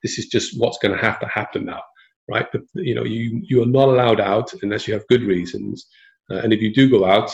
this 0.04 0.18
is 0.20 0.28
just 0.28 0.60
what's 0.60 0.78
going 0.80 0.96
to 0.96 1.02
have 1.02 1.20
to 1.22 1.28
happen 1.28 1.66
now, 1.66 1.82
right? 2.30 2.48
But, 2.52 2.62
you 2.76 2.96
know, 2.96 3.04
you, 3.04 3.42
you 3.44 3.64
are 3.64 3.68
not 3.68 3.90
allowed 3.90 4.20
out 4.20 4.52
unless 4.62 4.88
you 4.88 4.94
have 4.94 5.08
good 5.08 5.24
reasons. 5.24 5.88
Uh, 6.30 6.38
and 6.38 6.52
if 6.52 6.62
you 6.62 6.74
do 6.74 6.90
go 6.90 7.06
out 7.06 7.34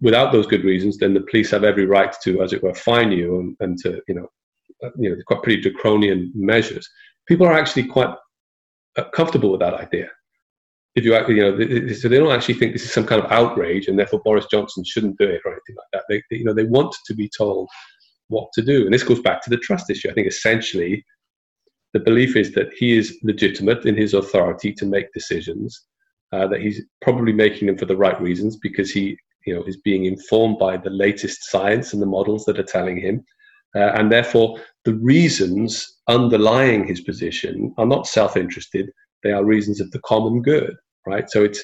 without 0.00 0.32
those 0.32 0.46
good 0.46 0.64
reasons, 0.64 0.96
then 0.96 1.12
the 1.12 1.20
police 1.20 1.50
have 1.50 1.64
every 1.64 1.84
right 1.84 2.14
to, 2.22 2.42
as 2.42 2.52
it 2.52 2.62
were, 2.62 2.74
fine 2.74 3.12
you 3.12 3.40
and, 3.40 3.56
and 3.60 3.78
to, 3.78 4.00
you 4.08 4.14
know, 4.14 4.28
uh, 4.82 4.90
you 4.96 5.10
know, 5.10 5.16
quite 5.26 5.42
pretty 5.42 5.60
draconian 5.60 6.32
measures. 6.34 6.88
People 7.28 7.46
are 7.46 7.52
actually 7.52 7.84
quite 7.84 8.14
uh, 8.96 9.04
comfortable 9.10 9.50
with 9.50 9.60
that 9.60 9.74
idea 9.74 10.08
if 10.94 11.04
you 11.04 11.14
you 11.28 11.42
know 11.42 11.92
so 11.94 12.08
they 12.08 12.18
don't 12.18 12.32
actually 12.32 12.54
think 12.54 12.72
this 12.72 12.84
is 12.84 12.92
some 12.92 13.06
kind 13.06 13.22
of 13.22 13.30
outrage 13.30 13.86
and 13.86 13.98
therefore 13.98 14.20
Boris 14.24 14.46
Johnson 14.50 14.84
shouldn't 14.84 15.18
do 15.18 15.24
it 15.24 15.40
or 15.44 15.52
anything 15.52 15.76
like 15.76 15.86
that. 15.92 16.04
They, 16.08 16.22
you 16.36 16.44
know 16.44 16.54
they 16.54 16.64
want 16.64 16.94
to 17.06 17.14
be 17.14 17.28
told 17.28 17.68
what 18.28 18.48
to 18.54 18.62
do, 18.62 18.84
and 18.84 18.94
this 18.94 19.02
goes 19.02 19.20
back 19.20 19.42
to 19.42 19.50
the 19.50 19.56
trust 19.58 19.90
issue. 19.90 20.10
I 20.10 20.14
think 20.14 20.28
essentially 20.28 21.04
the 21.92 22.00
belief 22.00 22.36
is 22.36 22.52
that 22.52 22.72
he 22.76 22.96
is 22.96 23.18
legitimate 23.22 23.84
in 23.84 23.96
his 23.96 24.14
authority 24.14 24.72
to 24.74 24.86
make 24.86 25.12
decisions, 25.12 25.86
uh, 26.32 26.46
that 26.46 26.60
he's 26.60 26.82
probably 27.02 27.32
making 27.32 27.66
them 27.66 27.76
for 27.76 27.86
the 27.86 27.96
right 27.96 28.20
reasons 28.20 28.56
because 28.56 28.90
he 28.90 29.16
you 29.46 29.54
know 29.54 29.62
is 29.64 29.76
being 29.78 30.04
informed 30.04 30.58
by 30.58 30.76
the 30.76 30.90
latest 30.90 31.50
science 31.50 31.92
and 31.92 32.02
the 32.02 32.06
models 32.06 32.44
that 32.44 32.58
are 32.58 32.64
telling 32.64 32.96
him. 32.96 33.24
Uh, 33.76 33.92
and 33.94 34.10
therefore, 34.10 34.58
the 34.84 34.94
reasons 34.94 36.00
underlying 36.08 36.84
his 36.84 37.00
position 37.00 37.72
are 37.78 37.86
not 37.86 38.06
self 38.06 38.36
interested, 38.36 38.90
they 39.22 39.32
are 39.32 39.44
reasons 39.44 39.80
of 39.80 39.90
the 39.90 40.00
common 40.00 40.42
good, 40.42 40.76
right? 41.06 41.30
So 41.30 41.44
it's 41.44 41.62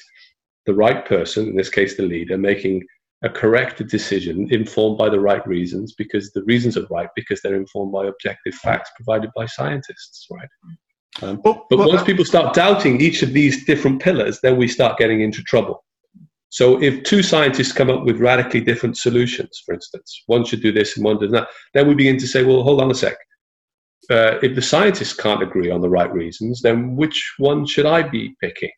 the 0.65 0.73
right 0.73 1.05
person, 1.05 1.47
in 1.47 1.55
this 1.55 1.69
case 1.69 1.97
the 1.97 2.03
leader, 2.03 2.37
making 2.37 2.83
a 3.23 3.29
correct 3.29 3.85
decision 3.87 4.47
informed 4.51 4.97
by 4.97 5.09
the 5.09 5.19
right 5.19 5.45
reasons 5.47 5.95
because 5.97 6.31
the 6.33 6.43
reasons 6.43 6.77
are 6.77 6.85
right 6.91 7.09
because 7.15 7.41
they're 7.41 7.55
informed 7.55 7.91
by 7.91 8.05
objective 8.05 8.53
facts 8.55 8.91
provided 8.95 9.31
by 9.35 9.45
scientists, 9.45 10.27
right? 10.29 10.49
Um, 11.23 11.41
Well, 11.43 11.65
but 11.69 11.79
well, 11.79 11.89
once 11.89 12.03
people 12.03 12.25
start 12.25 12.53
doubting 12.53 13.01
each 13.01 13.23
of 13.23 13.33
these 13.33 13.65
different 13.65 14.01
pillars, 14.01 14.39
then 14.41 14.57
we 14.57 14.67
start 14.67 14.99
getting 14.99 15.21
into 15.21 15.41
trouble. 15.43 15.83
So 16.49 16.81
if 16.81 17.03
two 17.03 17.23
scientists 17.23 17.71
come 17.71 17.89
up 17.89 18.05
with 18.05 18.19
radically 18.19 18.61
different 18.61 18.97
solutions, 18.97 19.61
for 19.65 19.73
instance, 19.73 20.23
one 20.27 20.45
should 20.45 20.61
do 20.61 20.71
this 20.71 20.95
and 20.95 21.03
one 21.03 21.19
does 21.19 21.31
not, 21.31 21.47
then 21.73 21.87
we 21.87 21.95
begin 21.95 22.17
to 22.19 22.27
say, 22.27 22.43
well, 22.43 22.63
hold 22.63 22.81
on 22.81 22.91
a 22.91 22.95
sec. 22.95 23.17
Uh, 24.09 24.39
if 24.41 24.55
the 24.55 24.61
scientists 24.61 25.13
can't 25.13 25.43
agree 25.43 25.69
on 25.69 25.81
the 25.81 25.89
right 25.89 26.11
reasons, 26.13 26.61
then 26.61 26.95
which 26.95 27.33
one 27.37 27.65
should 27.65 27.85
I 27.85 28.03
be 28.03 28.35
picking? 28.41 28.71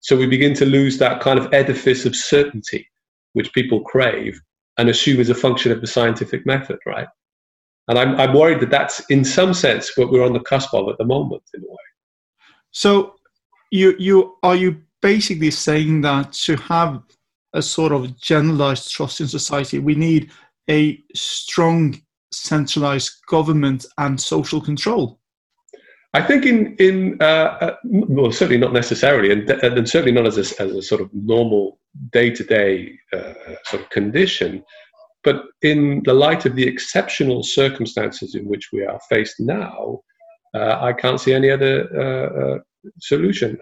So 0.00 0.16
we 0.16 0.26
begin 0.26 0.52
to 0.54 0.66
lose 0.66 0.98
that 0.98 1.20
kind 1.20 1.38
of 1.38 1.52
edifice 1.54 2.04
of 2.06 2.16
certainty 2.16 2.88
which 3.34 3.52
people 3.52 3.80
crave 3.80 4.40
and 4.78 4.88
assume 4.88 5.20
is 5.20 5.30
a 5.30 5.34
function 5.34 5.72
of 5.72 5.80
the 5.80 5.86
scientific 5.86 6.44
method, 6.44 6.78
right? 6.86 7.06
And 7.88 7.98
I'm, 7.98 8.18
I'm 8.20 8.34
worried 8.34 8.60
that 8.60 8.70
that's 8.70 9.00
in 9.10 9.24
some 9.24 9.54
sense 9.54 9.96
what 9.96 10.10
we're 10.10 10.24
on 10.24 10.32
the 10.32 10.40
cusp 10.40 10.72
of 10.74 10.88
at 10.88 10.98
the 10.98 11.04
moment, 11.04 11.42
in 11.54 11.62
a 11.62 11.66
way. 11.70 11.76
So 12.70 13.14
you 13.70 13.94
you 13.98 14.36
are 14.42 14.56
you 14.56 14.82
basically 15.00 15.50
saying 15.50 16.02
that 16.02 16.32
to 16.32 16.56
have 16.56 17.02
a 17.52 17.62
sort 17.62 17.92
of 17.92 18.18
generalized 18.18 18.90
trust 18.90 19.20
in 19.20 19.28
society, 19.28 19.78
we 19.78 19.94
need 19.94 20.30
a 20.70 21.02
strong 21.14 22.00
centralized 22.32 23.12
government 23.28 23.86
and 23.98 24.20
social 24.20 24.60
control. 24.60 25.18
I 26.14 26.22
think 26.22 26.44
in 26.44 26.76
in 26.76 27.16
uh, 27.20 27.56
uh, 27.60 27.76
well 27.84 28.32
certainly 28.32 28.58
not 28.58 28.72
necessarily, 28.72 29.32
and, 29.32 29.48
and 29.50 29.88
certainly 29.88 30.12
not 30.12 30.26
as 30.26 30.36
a, 30.36 30.62
as 30.62 30.70
a 30.72 30.82
sort 30.82 31.00
of 31.00 31.08
normal 31.12 31.78
day 32.10 32.30
to 32.30 32.44
day 32.44 32.98
sort 33.64 33.82
of 33.82 33.90
condition, 33.90 34.62
but 35.24 35.44
in 35.62 36.02
the 36.04 36.14
light 36.14 36.44
of 36.46 36.56
the 36.56 36.66
exceptional 36.66 37.42
circumstances 37.42 38.34
in 38.34 38.44
which 38.46 38.70
we 38.72 38.84
are 38.84 39.00
faced 39.08 39.38
now, 39.38 40.00
uh, 40.54 40.78
I 40.80 40.92
can't 40.92 41.20
see 41.20 41.32
any 41.32 41.50
other 41.50 41.88
uh, 41.96 42.40
uh, 42.44 42.58
solution. 43.00 43.58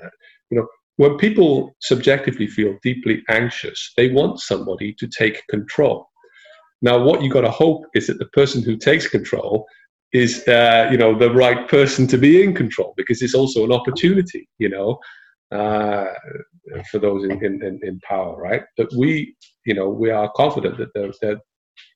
You 0.51 0.59
know, 0.59 0.67
when 0.97 1.17
people 1.19 1.75
subjectively 1.81 2.47
feel 2.47 2.79
deeply 2.83 3.23
anxious, 3.29 3.93
they 3.97 4.11
want 4.11 4.41
somebody 4.41 4.95
to 4.95 5.07
take 5.07 5.47
control. 5.49 6.10
Now, 6.83 7.03
what 7.03 7.23
you've 7.23 7.33
got 7.33 7.43
to 7.43 7.51
hope 7.51 7.85
is 7.95 8.07
that 8.07 8.19
the 8.19 8.27
person 8.27 8.63
who 8.63 8.77
takes 8.77 9.07
control 9.07 9.67
is 10.13 10.47
uh, 10.49 10.89
you 10.91 10.99
know 10.99 11.17
the 11.17 11.31
right 11.33 11.69
person 11.69 12.07
to 12.09 12.19
be 12.19 12.43
in 12.43 12.55
control 12.55 12.95
because 12.97 13.23
it's 13.23 13.35
also 13.35 13.65
an 13.65 13.73
opportunity 13.73 14.49
you 14.59 14.69
know 14.69 14.99
uh, 15.53 16.07
for 16.91 16.99
those 16.99 17.25
in, 17.25 17.45
in, 17.45 17.81
in 17.83 18.01
power 18.01 18.37
right? 18.37 18.63
But 18.77 18.89
we 18.97 19.37
you 19.65 19.75
know 19.75 19.89
we 19.89 20.11
are 20.11 20.31
confident 20.35 20.79
that, 20.79 20.93
that 20.95 21.41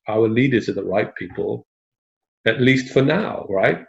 our 0.08 0.28
leaders 0.28 0.68
are 0.68 0.74
the 0.74 0.84
right 0.84 1.14
people 1.16 1.66
at 2.46 2.60
least 2.60 2.92
for 2.92 3.02
now 3.02 3.46
right? 3.48 3.84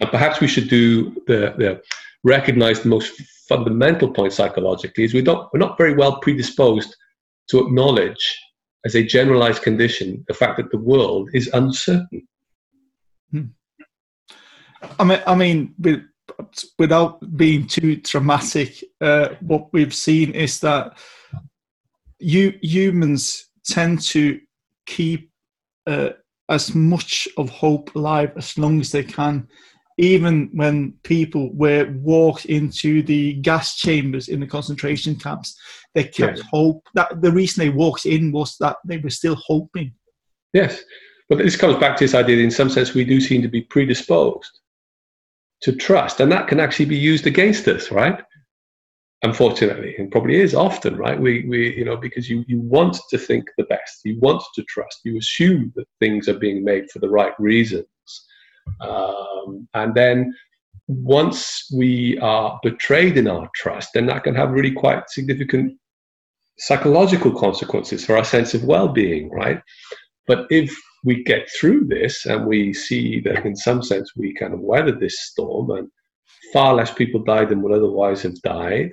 And 0.00 0.10
perhaps 0.10 0.40
we 0.40 0.48
should 0.48 0.68
do 0.68 1.14
the, 1.26 1.54
the 1.58 1.82
recognize 2.24 2.80
the 2.80 2.88
most 2.88 3.20
fundamental 3.48 4.10
point 4.12 4.32
psychologically 4.32 5.04
is 5.04 5.14
we 5.14 5.22
don't 5.22 5.48
we're 5.52 5.58
not 5.58 5.78
very 5.78 5.94
well 5.94 6.20
predisposed 6.20 6.94
to 7.48 7.60
acknowledge 7.60 8.38
as 8.84 8.94
a 8.94 9.02
generalized 9.02 9.62
condition 9.62 10.24
the 10.28 10.34
fact 10.34 10.56
that 10.56 10.70
the 10.70 10.78
world 10.78 11.30
is 11.32 11.50
uncertain. 11.52 12.26
I 14.98 15.04
mean, 15.04 15.22
I 15.26 15.34
mean, 15.34 15.74
with, 15.78 16.02
without 16.78 17.36
being 17.36 17.66
too 17.66 17.96
dramatic, 17.96 18.82
uh, 19.00 19.30
what 19.40 19.72
we've 19.72 19.94
seen 19.94 20.32
is 20.32 20.60
that 20.60 20.96
you 22.18 22.58
humans 22.62 23.50
tend 23.64 24.00
to 24.02 24.40
keep 24.86 25.30
uh, 25.86 26.10
as 26.48 26.74
much 26.74 27.28
of 27.36 27.50
hope 27.50 27.94
alive 27.94 28.32
as 28.36 28.58
long 28.58 28.80
as 28.80 28.90
they 28.90 29.04
can, 29.04 29.48
even 30.00 30.48
when 30.54 30.94
people 31.02 31.52
were 31.52 31.92
walked 31.98 32.46
into 32.46 33.02
the 33.02 33.34
gas 33.34 33.76
chambers 33.76 34.28
in 34.28 34.40
the 34.40 34.46
concentration 34.46 35.14
camps. 35.14 35.58
They 35.94 36.04
kept 36.04 36.40
hope. 36.50 36.88
That 36.94 37.20
the 37.20 37.30
reason 37.30 37.62
they 37.62 37.68
walked 37.68 38.06
in 38.06 38.32
was 38.32 38.56
that 38.60 38.76
they 38.84 38.96
were 38.96 39.10
still 39.10 39.34
hoping. 39.34 39.92
Yes, 40.54 40.82
but 41.28 41.38
this 41.38 41.56
comes 41.56 41.76
back 41.76 41.96
to 41.96 42.04
this 42.04 42.14
idea 42.14 42.36
that 42.36 42.42
in 42.42 42.50
some 42.50 42.70
sense 42.70 42.94
we 42.94 43.04
do 43.04 43.20
seem 43.20 43.42
to 43.42 43.48
be 43.48 43.62
predisposed 43.62 44.50
to 45.62 45.72
trust, 45.76 46.20
and 46.20 46.32
that 46.32 46.48
can 46.48 46.60
actually 46.60 46.86
be 46.86 46.96
used 46.96 47.26
against 47.26 47.68
us, 47.68 47.90
right? 47.90 48.22
Unfortunately, 49.22 49.94
and 49.98 50.10
probably 50.10 50.36
is 50.36 50.54
often, 50.54 50.96
right? 50.96 51.20
We, 51.20 51.44
we, 51.46 51.76
you 51.76 51.84
know, 51.84 51.98
because 51.98 52.30
you 52.30 52.42
you 52.48 52.58
want 52.58 52.96
to 53.10 53.18
think 53.18 53.44
the 53.58 53.64
best, 53.64 54.00
you 54.04 54.18
want 54.20 54.42
to 54.54 54.62
trust, 54.62 55.00
you 55.04 55.18
assume 55.18 55.74
that 55.76 55.86
things 55.98 56.26
are 56.26 56.38
being 56.38 56.64
made 56.64 56.90
for 56.90 57.00
the 57.00 57.10
right 57.10 57.34
reasons, 57.38 57.84
um, 58.80 59.68
and 59.74 59.94
then 59.94 60.34
once 60.88 61.68
we 61.72 62.18
are 62.18 62.58
betrayed 62.62 63.16
in 63.16 63.28
our 63.28 63.48
trust, 63.54 63.90
then 63.94 64.06
that 64.06 64.24
can 64.24 64.34
have 64.34 64.50
really 64.50 64.72
quite 64.72 65.08
significant 65.08 65.78
psychological 66.58 67.32
consequences 67.38 68.04
for 68.04 68.16
our 68.16 68.24
sense 68.24 68.54
of 68.54 68.64
well-being, 68.64 69.30
right? 69.30 69.62
But 70.26 70.46
if 70.50 70.74
we 71.04 71.24
get 71.24 71.48
through 71.58 71.86
this 71.86 72.26
and 72.26 72.46
we 72.46 72.74
see 72.74 73.20
that 73.20 73.46
in 73.46 73.56
some 73.56 73.82
sense 73.82 74.12
we 74.16 74.34
kind 74.34 74.52
of 74.52 74.60
weathered 74.60 75.00
this 75.00 75.20
storm 75.20 75.70
and 75.70 75.88
far 76.52 76.74
less 76.74 76.92
people 76.92 77.22
died 77.22 77.48
than 77.48 77.62
would 77.62 77.72
otherwise 77.72 78.22
have 78.22 78.40
died, 78.42 78.90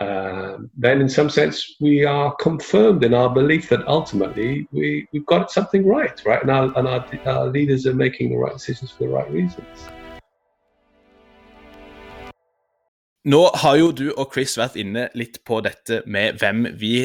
um, 0.00 0.70
then 0.76 1.00
in 1.00 1.08
some 1.08 1.30
sense 1.30 1.76
we 1.80 2.04
are 2.04 2.34
confirmed 2.36 3.04
in 3.04 3.14
our 3.14 3.30
belief 3.32 3.68
that 3.68 3.86
ultimately 3.88 4.68
we, 4.72 5.08
we've 5.12 5.26
got 5.26 5.50
something 5.50 5.86
right, 5.86 6.20
right? 6.24 6.42
And, 6.42 6.50
our, 6.50 6.78
and 6.78 6.88
our, 6.88 7.04
our 7.26 7.46
leaders 7.46 7.86
are 7.86 7.94
making 7.94 8.30
the 8.30 8.36
right 8.36 8.52
decisions 8.52 8.90
for 8.90 9.04
the 9.04 9.10
right 9.10 9.30
reasons. 9.30 9.88
Nå 13.26 13.40
har 13.58 13.76
jo 13.80 13.88
du 13.90 14.04
og 14.12 14.30
Chris 14.34 14.52
vært 14.54 14.76
inne 14.78 15.08
litt 15.18 15.40
på 15.42 15.58
dette 15.64 16.04
med 16.06 16.36
hvem 16.38 16.68
vi 16.78 17.00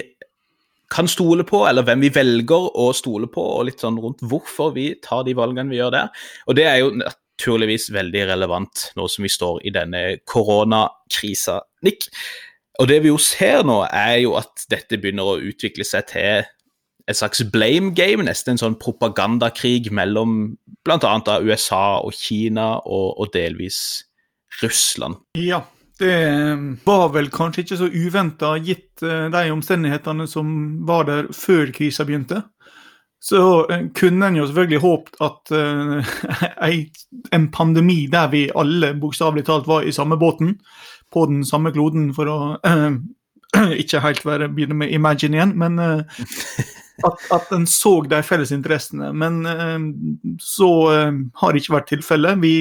kan 0.91 1.07
stole 1.09 1.41
på, 1.47 1.63
eller 1.65 1.85
hvem 1.87 2.03
vi 2.03 2.11
velger 2.13 2.67
å 2.77 2.91
stole 2.93 3.29
på, 3.31 3.41
og 3.41 3.65
litt 3.69 3.81
sånn 3.81 3.97
rundt 4.03 4.21
hvorfor 4.21 4.75
vi 4.75 4.91
tar 5.01 5.23
de 5.25 5.33
valgene 5.39 5.71
vi 5.71 5.79
gjør 5.79 5.95
der. 5.95 6.11
Og 6.45 6.59
det 6.59 6.67
er 6.67 6.77
jo 6.83 6.91
naturligvis 6.99 7.89
veldig 7.95 8.25
relevant 8.35 8.91
nå 8.99 9.07
som 9.09 9.25
vi 9.25 9.31
står 9.33 9.63
i 9.65 9.73
denne 9.73 10.03
koronakrisa, 10.29 11.61
Nick. 11.87 12.05
Og 12.79 12.87
det 12.87 13.01
vi 13.03 13.11
jo 13.11 13.19
ser 13.21 13.65
nå, 13.67 13.81
er 13.91 14.21
jo 14.23 14.37
at 14.39 14.65
dette 14.71 14.99
begynner 15.01 15.27
å 15.27 15.41
utvikle 15.43 15.85
seg 15.87 16.07
til 16.13 16.47
et 17.09 17.17
slags 17.17 17.41
blame 17.51 17.91
game, 17.97 18.23
nesten 18.23 18.55
en 18.55 18.61
sånn 18.61 18.79
propagandakrig 18.79 19.91
mellom 19.93 20.55
bl.a. 20.85 21.37
USA 21.43 21.99
og 21.99 22.15
Kina 22.15 22.77
og, 22.85 23.19
og 23.19 23.33
delvis 23.33 23.81
Russland. 24.61 25.19
Ja, 25.37 25.63
det 26.01 26.15
var 26.85 27.11
vel 27.13 27.29
kanskje 27.33 27.65
ikke 27.65 27.79
så 27.81 27.89
uventa, 27.91 28.55
gitt 28.63 29.03
eh, 29.05 29.27
de 29.33 29.43
omstendighetene 29.53 30.27
som 30.29 30.55
var 30.87 31.05
der 31.09 31.29
før 31.35 31.73
krisa 31.75 32.07
begynte. 32.07 32.41
Så 33.21 33.41
eh, 33.69 33.85
kunne 33.97 34.31
en 34.31 34.39
jo 34.39 34.47
selvfølgelig 34.49 34.81
håpet 34.81 35.19
at 35.21 35.53
eh, 35.53 36.79
en 37.37 37.51
pandemi 37.53 38.05
der 38.11 38.31
vi 38.33 38.47
alle 38.57 38.95
bokstavelig 38.97 39.45
talt 39.49 39.69
var 39.69 39.85
i 39.85 39.93
samme 39.93 40.17
båten, 40.21 40.55
på 41.11 41.25
den 41.29 41.43
samme 41.47 41.71
kloden, 41.75 42.11
for 42.15 42.29
å 42.31 42.39
ikke 43.83 44.01
helt 44.03 44.25
være 44.25 44.51
begynne 44.51 44.77
med 44.77 44.93
Imagine 44.95 45.37
igjen, 45.37 45.55
men 45.59 45.79
eh, 45.79 46.03
at, 47.07 47.25
at 47.33 47.53
en 47.55 47.67
så 47.67 47.97
de 48.07 48.21
felles 48.23 48.53
interessene. 48.55 49.11
Men 49.13 49.45
eh, 49.45 49.79
så 50.39 50.71
eh, 50.93 51.21
har 51.41 51.51
det 51.51 51.63
ikke 51.63 51.77
vært 51.77 51.91
tilfellet. 51.95 52.41
Vi 52.43 52.55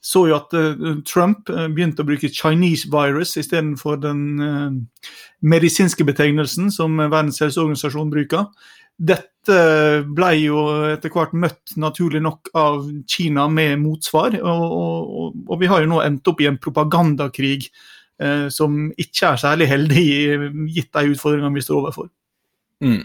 så 0.00 0.22
jo 0.30 0.38
at 0.38 0.54
Trump 1.04 1.50
begynte 1.74 2.00
å 2.00 2.06
bruke 2.08 2.30
Chinese 2.32 2.88
virus 2.88 3.34
istedenfor 3.36 3.98
den 4.00 4.22
medisinske 5.44 6.06
betegnelsen 6.08 6.70
som 6.72 6.96
Verdens 6.96 7.42
helseorganisasjon 7.44 8.08
bruker. 8.08 8.46
Dette 9.00 9.56
ble 10.04 10.30
jo 10.36 10.62
etter 10.90 11.12
hvert 11.14 11.32
møtt 11.32 11.72
naturlig 11.80 12.20
nok 12.22 12.50
av 12.58 12.84
Kina 13.08 13.46
med 13.48 13.80
motsvar, 13.80 14.36
og, 14.42 14.64
og, 14.76 15.38
og 15.48 15.62
vi 15.62 15.70
har 15.70 15.82
jo 15.82 15.90
nå 15.94 16.02
endt 16.04 16.28
opp 16.28 16.42
i 16.44 16.48
en 16.50 16.60
propagandakrig 16.60 17.70
eh, 18.20 18.46
som 18.52 18.90
ikke 19.00 19.32
er 19.32 19.40
særlig 19.40 19.70
heldig 19.70 20.08
gitt 20.76 20.92
de 20.92 21.14
utfordringene 21.14 21.56
vi 21.56 21.64
står 21.64 21.80
overfor. 21.80 22.10
Mm. 22.80 23.04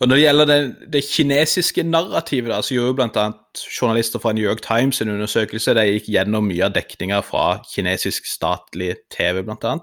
Og 0.00 0.08
Når 0.08 0.14
det 0.14 0.22
gjelder 0.22 0.46
det, 0.46 0.58
det 0.92 1.04
kinesiske 1.04 1.82
narrativet, 1.82 2.50
da, 2.52 2.60
så 2.62 2.76
gjorde 2.76 2.92
jo 2.92 2.98
bl.a. 3.00 3.24
journalister 3.58 4.22
fra 4.22 4.32
New 4.32 4.44
York 4.44 4.62
Times 4.62 5.00
en 5.02 5.10
undersøkelse 5.16 5.74
der 5.74 5.82
de 5.82 5.96
gikk 5.96 6.12
gjennom 6.14 6.46
mye 6.46 6.68
av 6.68 6.76
dekninga 6.76 7.18
fra 7.26 7.56
kinesisk 7.72 8.28
statlig 8.30 8.94
TV, 9.10 9.42
bl.a. 9.42 9.74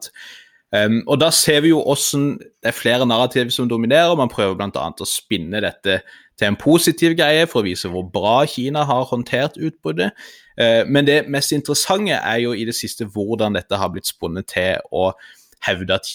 Um, 0.73 1.01
og 1.05 1.19
da 1.21 1.29
ser 1.29 1.61
vi 1.61 1.69
jo 1.69 1.83
hvordan 1.85 2.31
det 2.41 2.71
er 2.71 2.75
flere 2.75 3.05
narrativ 3.05 3.51
som 3.53 3.69
dominerer. 3.69 4.15
Man 4.17 4.31
prøver 4.31 4.55
bl.a. 4.57 4.87
å 4.89 5.07
spinne 5.07 5.61
dette 5.61 5.99
til 6.39 6.49
en 6.49 6.57
positiv 6.57 7.13
greie 7.19 7.45
for 7.49 7.61
å 7.61 7.67
vise 7.67 7.91
hvor 7.93 8.07
bra 8.09 8.39
Kina 8.49 8.81
har 8.89 9.05
håndtert 9.11 9.59
utbruddet. 9.61 10.17
Uh, 10.57 10.81
men 10.89 11.05
det 11.09 11.27
mest 11.29 11.53
interessante 11.53 12.17
er 12.17 12.41
jo 12.41 12.55
i 12.57 12.65
det 12.65 12.75
siste 12.77 13.05
hvordan 13.05 13.59
dette 13.59 13.77
har 13.77 13.93
blitt 13.93 14.09
spunnet 14.09 14.49
til 14.53 14.81
å 14.89 15.11
hevde 15.67 15.99
at 16.01 16.09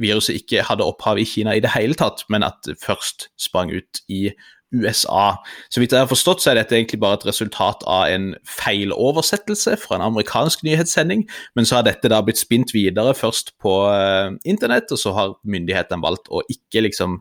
viruset 0.00 0.36
ikke 0.40 0.64
hadde 0.66 0.84
opphav 0.84 1.20
i 1.22 1.26
Kina 1.28 1.54
i 1.54 1.62
det 1.62 1.72
hele 1.72 1.96
tatt, 1.96 2.26
men 2.28 2.44
at 2.46 2.60
det 2.66 2.80
først 2.82 3.30
sprang 3.40 3.72
ut 3.72 4.02
i 4.10 4.26
USA. 4.74 5.36
Så 5.70 5.80
vidt 5.82 5.94
jeg 5.94 6.04
har 6.04 6.10
forstått, 6.10 6.42
så 6.42 6.52
er 6.52 6.60
dette 6.60 6.76
egentlig 6.76 7.00
bare 7.02 7.20
et 7.20 7.26
resultat 7.28 7.84
av 7.86 8.10
en 8.12 8.32
feiloversettelse 8.48 9.78
fra 9.82 9.98
en 9.98 10.06
amerikansk 10.10 10.64
nyhetssending, 10.66 11.26
men 11.56 11.68
så 11.68 11.78
har 11.78 11.88
dette 11.88 12.10
da 12.12 12.20
blitt 12.24 12.42
spint 12.42 12.74
videre 12.74 13.14
først 13.16 13.54
på 13.62 13.78
uh, 13.88 14.34
internett, 14.44 14.92
og 14.92 15.00
så 15.00 15.14
har 15.16 15.36
myndighetene 15.46 16.04
valgt 16.04 16.30
å 16.30 16.44
ikke 16.50 16.84
liksom 16.88 17.20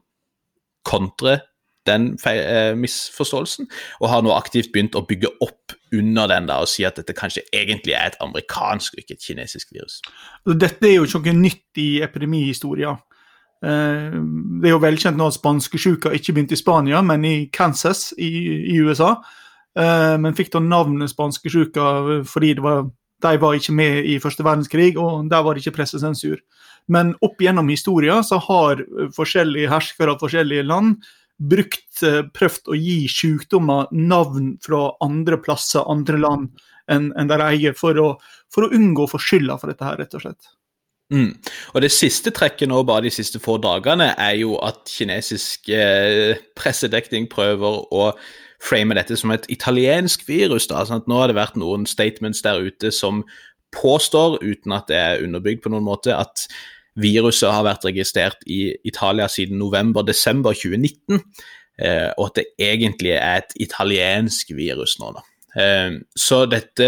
kontre 0.87 1.39
den 1.87 2.13
uh, 2.25 2.73
misforståelsen, 2.79 3.67
og 3.99 4.09
har 4.11 4.23
nå 4.23 4.33
aktivt 4.35 4.71
begynt 4.75 4.95
å 4.95 5.05
bygge 5.07 5.31
opp 5.43 5.75
under 5.93 6.29
den 6.31 6.47
da, 6.49 6.61
og 6.63 6.71
si 6.71 6.85
at 6.87 6.97
dette 6.99 7.15
kanskje 7.17 7.43
egentlig 7.53 7.95
er 7.97 8.11
et 8.11 8.21
amerikansk 8.23 8.95
ikke 8.99 9.17
et 9.17 9.25
kinesisk 9.25 9.73
virus. 9.75 9.99
Dette 10.47 10.87
er 10.89 10.97
jo 10.97 11.07
ikke 11.07 11.33
noe 11.33 11.43
nytt 11.43 11.83
i 11.83 11.89
epidemihistorien. 12.05 13.01
Eh, 13.63 14.17
det 14.59 14.67
er 14.67 14.75
jo 14.75 14.81
velkjent 14.83 15.19
nå 15.19 15.29
at 15.31 15.37
spanskesjuka 15.37 16.11
ikke 16.17 16.35
begynte 16.35 16.57
i 16.57 16.59
Spania, 16.59 17.01
men 17.05 17.23
i 17.27 17.35
Kansas 17.53 18.11
i, 18.17 18.31
i 18.73 18.77
USA. 18.83 19.15
Eh, 19.79 20.15
men 20.19 20.35
fikk 20.37 20.51
da 20.53 20.61
navnet 20.63 21.13
spanskesjuka 21.13 21.87
fordi 22.29 22.53
var, 22.61 22.85
de 23.23 23.33
var 23.39 23.57
ikke 23.57 23.75
med 23.77 24.03
i 24.09 24.19
første 24.21 24.45
verdenskrig, 24.45 24.93
og 24.99 25.29
der 25.31 25.45
var 25.45 25.55
det 25.55 25.63
ikke 25.63 25.79
pressesensur. 25.79 26.41
Men 26.91 27.13
opp 27.23 27.39
gjennom 27.39 27.69
historien 27.71 28.25
så 28.27 28.41
har 28.43 28.83
forskjellige 29.15 29.71
herskere 29.71 30.15
av 30.15 30.23
forskjellige 30.23 30.65
land 30.67 30.97
brukt, 31.39 32.03
eh, 32.03 32.21
prøvd 32.35 32.73
å 32.73 32.77
gi 32.77 32.99
sykdommer 33.07 33.87
navn 33.91 34.57
fra 34.63 34.89
andre 35.01 35.39
plasser, 35.39 35.87
andre 35.87 36.19
land 36.19 36.51
enn 36.91 37.13
en 37.17 37.29
der 37.31 37.39
eier, 37.45 37.73
for 37.79 37.95
å, 37.95 38.09
for 38.51 38.67
å 38.67 38.75
unngå 38.75 39.07
å 39.07 39.13
få 39.15 39.21
skylda 39.21 39.55
for 39.59 39.71
dette 39.71 39.87
her, 39.87 39.97
rett 40.03 40.19
og 40.19 40.25
slett. 40.25 40.51
Mm. 41.13 41.33
Og 41.73 41.81
Det 41.81 41.91
siste 41.93 42.31
trekket 42.33 42.71
nå 42.71 42.81
bare 42.87 43.05
de 43.05 43.13
siste 43.13 43.39
få 43.39 43.59
dagene 43.61 44.13
er 44.17 44.33
jo 44.39 44.55
at 44.65 44.89
kinesisk 44.89 45.69
eh, 45.69 46.39
pressedekning 46.57 47.29
prøver 47.29 47.83
å 47.93 48.11
frame 48.63 48.95
dette 48.97 49.17
som 49.19 49.33
et 49.35 49.45
italiensk 49.51 50.25
virus. 50.27 50.67
da, 50.67 50.85
sånn 50.85 51.03
at 51.03 51.09
Nå 51.11 51.19
har 51.19 51.29
det 51.29 51.37
vært 51.37 51.59
noen 51.59 51.85
statements 51.85 52.41
der 52.41 52.63
ute 52.63 52.91
som 52.91 53.23
påstår, 53.73 54.39
uten 54.41 54.73
at 54.73 54.87
det 54.87 54.97
er 54.97 55.25
underbygd 55.25 55.63
på 55.63 55.73
noen 55.73 55.85
måte, 55.85 56.15
at 56.15 56.47
viruset 56.99 57.51
har 57.51 57.65
vært 57.65 57.85
registrert 57.85 58.45
i 58.45 58.75
Italia 58.85 59.27
siden 59.27 59.57
november-desember 59.61 60.53
2019, 60.53 61.21
eh, 61.81 62.09
og 62.17 62.29
at 62.29 62.41
det 62.41 62.45
egentlig 62.61 63.15
er 63.17 63.41
et 63.41 63.55
italiensk 63.65 64.53
virus 64.55 64.99
nå. 65.01 65.13
da. 65.17 65.25
Eh, 65.61 65.97
så 66.17 66.45
dette 66.49 66.87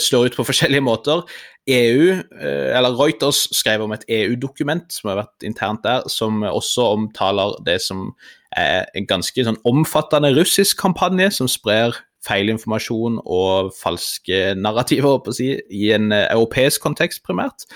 slår 0.00 0.30
ut 0.30 0.40
på 0.40 0.46
forskjellige 0.50 0.84
måter. 0.84 1.24
EU, 1.70 2.10
eh, 2.40 2.76
eller 2.76 2.96
Reuters 2.98 3.46
skrev 3.54 3.84
om 3.84 3.92
et 3.94 4.04
EU-dokument 4.08 4.88
som 4.90 5.12
har 5.12 5.20
vært 5.22 5.46
internt 5.46 5.84
der, 5.84 6.08
som 6.10 6.42
også 6.42 6.88
omtaler 6.96 7.54
det 7.66 7.78
som 7.84 8.10
er 8.56 8.88
en 8.98 9.06
ganske 9.08 9.44
sånn 9.46 9.60
omfattende 9.68 10.32
russisk 10.36 10.80
kampanje 10.82 11.30
som 11.38 11.48
sprer 11.48 11.94
feilinformasjon 12.26 13.20
og 13.22 13.72
falske 13.74 14.52
narrativer 14.58 15.32
si, 15.34 15.54
i 15.70 15.90
en 15.94 16.12
europeisk 16.12 16.82
kontekst, 16.82 17.22
primært. 17.26 17.66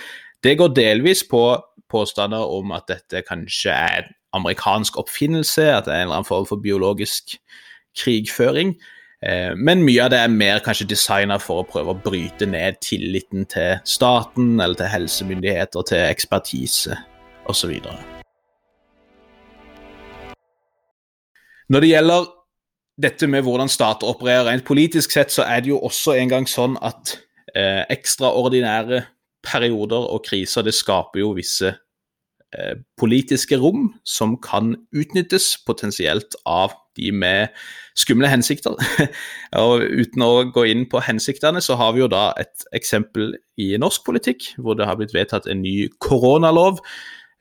Det 0.43 0.59
går 0.59 0.75
delvis 0.77 1.25
på 1.27 1.43
påstander 1.91 2.43
om 2.43 2.75
at 2.75 2.87
dette 2.91 3.23
kanskje 3.27 3.73
er 3.73 4.05
en 4.05 4.13
amerikansk 4.41 4.99
oppfinnelse, 5.01 5.65
at 5.71 5.87
det 5.87 5.95
er 5.95 6.03
en 6.03 6.09
eller 6.09 6.21
annen 6.21 6.29
form 6.29 6.47
for 6.47 6.63
biologisk 6.63 7.39
krigføring. 7.97 8.75
Eh, 9.27 9.53
men 9.59 9.83
mye 9.83 10.05
av 10.05 10.13
det 10.13 10.21
er 10.23 10.31
mer 10.31 10.61
kanskje 10.63 10.87
designa 10.93 11.39
for 11.43 11.63
å 11.63 11.67
prøve 11.67 11.95
å 11.95 11.99
bryte 12.05 12.47
ned 12.47 12.79
tilliten 12.85 13.47
til 13.51 13.81
staten 13.89 14.61
eller 14.61 14.79
til 14.79 14.93
helsemyndigheter, 14.93 15.87
til 15.89 16.05
ekspertise 16.05 16.95
osv. 17.51 17.73
Når 21.67 21.83
det 21.83 21.91
gjelder 21.91 22.31
dette 23.03 23.27
med 23.29 23.43
hvordan 23.45 23.71
stater 23.73 24.09
opererer 24.09 24.47
rent 24.53 24.67
politisk 24.69 25.17
sett, 25.17 25.35
så 25.35 25.43
er 25.43 25.65
det 25.65 25.75
jo 25.75 25.83
også 25.83 26.15
en 26.21 26.31
gang 26.31 26.47
sånn 26.49 26.79
at 26.79 27.17
eh, 27.51 27.83
ekstraordinære 27.93 29.03
perioder 29.47 30.07
og 30.15 30.23
kriser 30.27 30.65
det 30.67 30.75
skaper 30.75 31.25
jo 31.25 31.35
visse 31.35 31.75
eh, 31.75 32.75
politiske 32.99 33.59
rom 33.59 33.91
som 34.07 34.39
kan 34.39 34.77
utnyttes 34.95 35.57
potensielt 35.67 36.39
av 36.47 36.79
de 36.97 37.11
med 37.15 37.53
skumle 37.97 38.31
hensikter. 38.31 38.77
og 39.63 39.85
Uten 39.85 40.25
å 40.25 40.31
gå 40.53 40.67
inn 40.71 40.87
på 40.91 41.03
hensiktene, 41.05 41.63
så 41.65 41.79
har 41.81 41.95
vi 41.97 42.05
jo 42.05 42.11
da 42.13 42.31
et 42.41 42.67
eksempel 42.77 43.35
i 43.61 43.73
norsk 43.81 44.05
politikk 44.07 44.53
hvor 44.61 44.79
det 44.79 44.89
har 44.89 44.99
blitt 45.01 45.15
vedtatt 45.17 45.49
en 45.51 45.63
ny 45.65 45.89
koronalov 46.03 46.83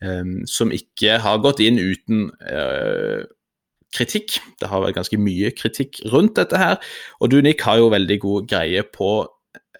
um, 0.04 0.42
som 0.50 0.74
ikke 0.76 1.20
har 1.24 1.42
gått 1.44 1.64
inn 1.66 1.82
uten 1.82 2.30
uh, 2.48 3.26
kritikk. 3.96 4.40
Det 4.60 4.72
har 4.72 4.84
vært 4.84 5.00
ganske 5.00 5.20
mye 5.20 5.52
kritikk 5.56 6.04
rundt 6.14 6.38
dette 6.40 6.60
her. 6.60 6.80
Og 7.20 7.32
du, 7.32 7.42
Nick, 7.44 7.64
har 7.68 7.80
jo 7.80 7.94
veldig 7.94 8.20
god 8.24 8.52
greie 8.52 8.84
på 8.96 9.18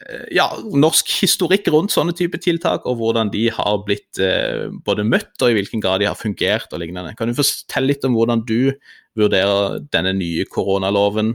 Eh, 0.04 0.26
ja, 0.36 0.48
norsk 0.76 1.10
historikk 1.22 1.70
rundt 1.74 1.94
sånne 1.94 2.16
type 2.18 2.40
tiltak, 2.44 2.86
og 2.90 3.00
hvordan 3.00 3.32
de 3.34 3.48
har 3.54 3.80
blitt 3.88 4.20
eh, 4.22 4.68
både 4.86 5.06
møtt 5.08 5.40
og 5.42 5.52
i 5.52 5.58
hvilken 5.60 5.84
grad 5.84 6.04
de 6.04 6.10
har 6.10 6.20
fungert 6.20 6.74
og 6.74 6.82
lignende. 6.84 7.16
Kan 7.18 7.32
du 7.32 7.38
fortelle 7.38 7.94
litt 7.94 8.06
om 8.08 8.18
hvordan 8.18 8.44
du 8.48 8.76
vurderer 9.18 9.82
denne 9.94 10.14
nye 10.18 10.46
koronaloven 10.52 11.34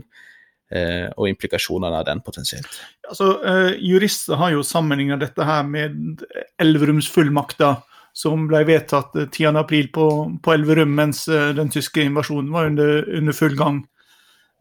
eh, 0.71 1.07
og 1.15 1.29
implikasjonene 1.29 2.01
av 2.01 2.07
den 2.09 2.23
potensielt? 2.25 2.69
Altså, 3.09 3.33
eh, 3.45 3.71
Jurister 3.81 4.39
har 4.41 4.53
jo 4.55 4.65
sammenlignet 4.65 5.23
dette 5.23 5.47
her 5.47 5.63
med 5.67 6.25
Elverumsfullmakta 6.61 7.75
som 8.13 8.43
ble 8.49 8.65
vedtatt 8.67 9.15
10.4 9.15 9.87
på, 9.95 10.07
på 10.43 10.53
Elverum 10.53 10.93
mens 10.97 11.25
eh, 11.31 11.51
den 11.57 11.71
tyske 11.71 12.03
invasjonen 12.03 12.51
var 12.53 12.71
under, 12.71 13.05
under 13.17 13.35
full 13.35 13.55
gang. 13.59 13.83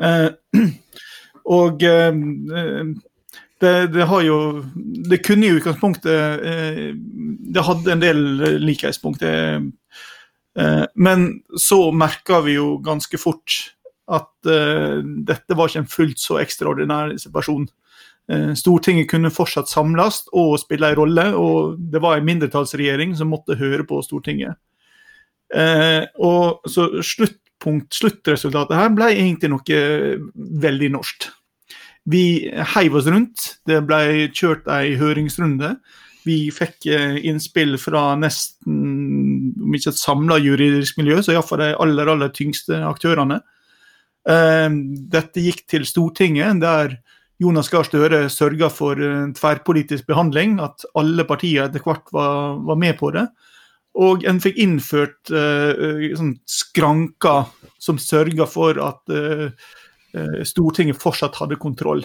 Eh, 0.03 0.31
og 1.59 1.83
det, 3.61 3.73
det, 3.93 4.05
har 4.09 4.23
jo 4.25 4.37
Det 5.11 5.19
kunne 5.25 5.47
i 5.47 5.57
utgangspunktet 5.59 6.45
eh, 6.47 6.87
Det 7.55 7.65
hadde 7.67 7.93
en 7.93 8.03
del 8.03 8.23
likhetspunkt. 8.63 9.23
Eh, 9.23 9.61
men 10.95 11.27
så 11.59 11.93
merka 11.95 12.41
vi 12.43 12.57
jo 12.57 12.73
ganske 12.83 13.19
fort 13.23 13.55
at 14.11 14.49
eh, 14.51 14.99
dette 15.29 15.55
var 15.55 15.71
ikke 15.71 15.85
en 15.85 15.93
fullt 15.93 16.19
så 16.19 16.41
ekstraordinær 16.43 17.15
situasjon. 17.21 17.69
Stortinget 18.55 19.09
kunne 19.11 19.33
fortsatt 19.35 19.67
samles 19.67 20.21
og 20.39 20.53
spille 20.63 20.93
en 20.93 20.99
rolle, 21.01 21.25
og 21.35 21.81
det 21.91 21.99
var 22.03 22.19
en 22.19 22.27
mindretallsregjering 22.29 23.17
som 23.19 23.33
måtte 23.33 23.57
høre 23.59 23.83
på 23.89 23.99
Stortinget. 24.07 24.55
og 26.23 26.69
så 26.71 26.85
sluttpunkt, 27.03 27.91
Sluttresultatet 27.91 28.79
her 28.79 28.95
ble 28.95 29.09
egentlig 29.17 29.51
noe 29.51 29.81
veldig 30.63 30.93
norsk. 30.95 31.27
Vi 32.09 32.51
heiv 32.75 32.97
oss 32.97 33.09
rundt. 33.11 33.57
Det 33.69 33.81
ble 33.87 34.31
kjørt 34.33 34.69
ei 34.73 34.95
høringsrunde. 35.01 35.75
Vi 36.27 36.51
fikk 36.53 36.89
eh, 36.91 37.17
innspill 37.29 37.77
fra 37.81 38.15
nesten, 38.21 39.00
om 39.59 39.77
ikke 39.77 39.93
et 39.93 40.01
samla 40.01 40.39
juridisk 40.43 41.01
miljø, 41.01 41.21
så 41.23 41.35
iallfall 41.35 41.63
de 41.63 41.71
aller, 41.83 42.11
aller 42.13 42.33
tyngste 42.35 42.79
aktørene. 42.87 43.41
Eh, 44.29 44.69
dette 45.15 45.45
gikk 45.45 45.65
til 45.71 45.87
Stortinget, 45.89 46.61
der 46.63 46.99
Jonas 47.41 47.71
Gahr 47.73 47.87
Støre 47.89 48.27
sørga 48.29 48.69
for 48.73 49.01
tverrpolitisk 49.37 50.05
behandling, 50.11 50.59
at 50.61 50.85
alle 50.99 51.25
partier 51.25 51.65
etter 51.67 51.81
hvert 51.85 52.11
var, 52.13 52.59
var, 52.67 52.77
med 52.77 52.99
på 53.01 53.15
det. 53.17 53.25
Og 53.97 54.27
en 54.29 54.39
fikk 54.45 54.61
innført 54.61 55.33
uh, 55.33 55.73
sånn 56.15 56.35
skranker 56.47 57.49
som 57.81 57.97
sørga 57.99 58.45
for 58.47 58.77
at 58.85 59.11
uh, 59.11 59.49
Stortinget 60.47 61.01
fortsatt 61.01 61.41
hadde 61.41 61.59
kontroll. 61.63 62.05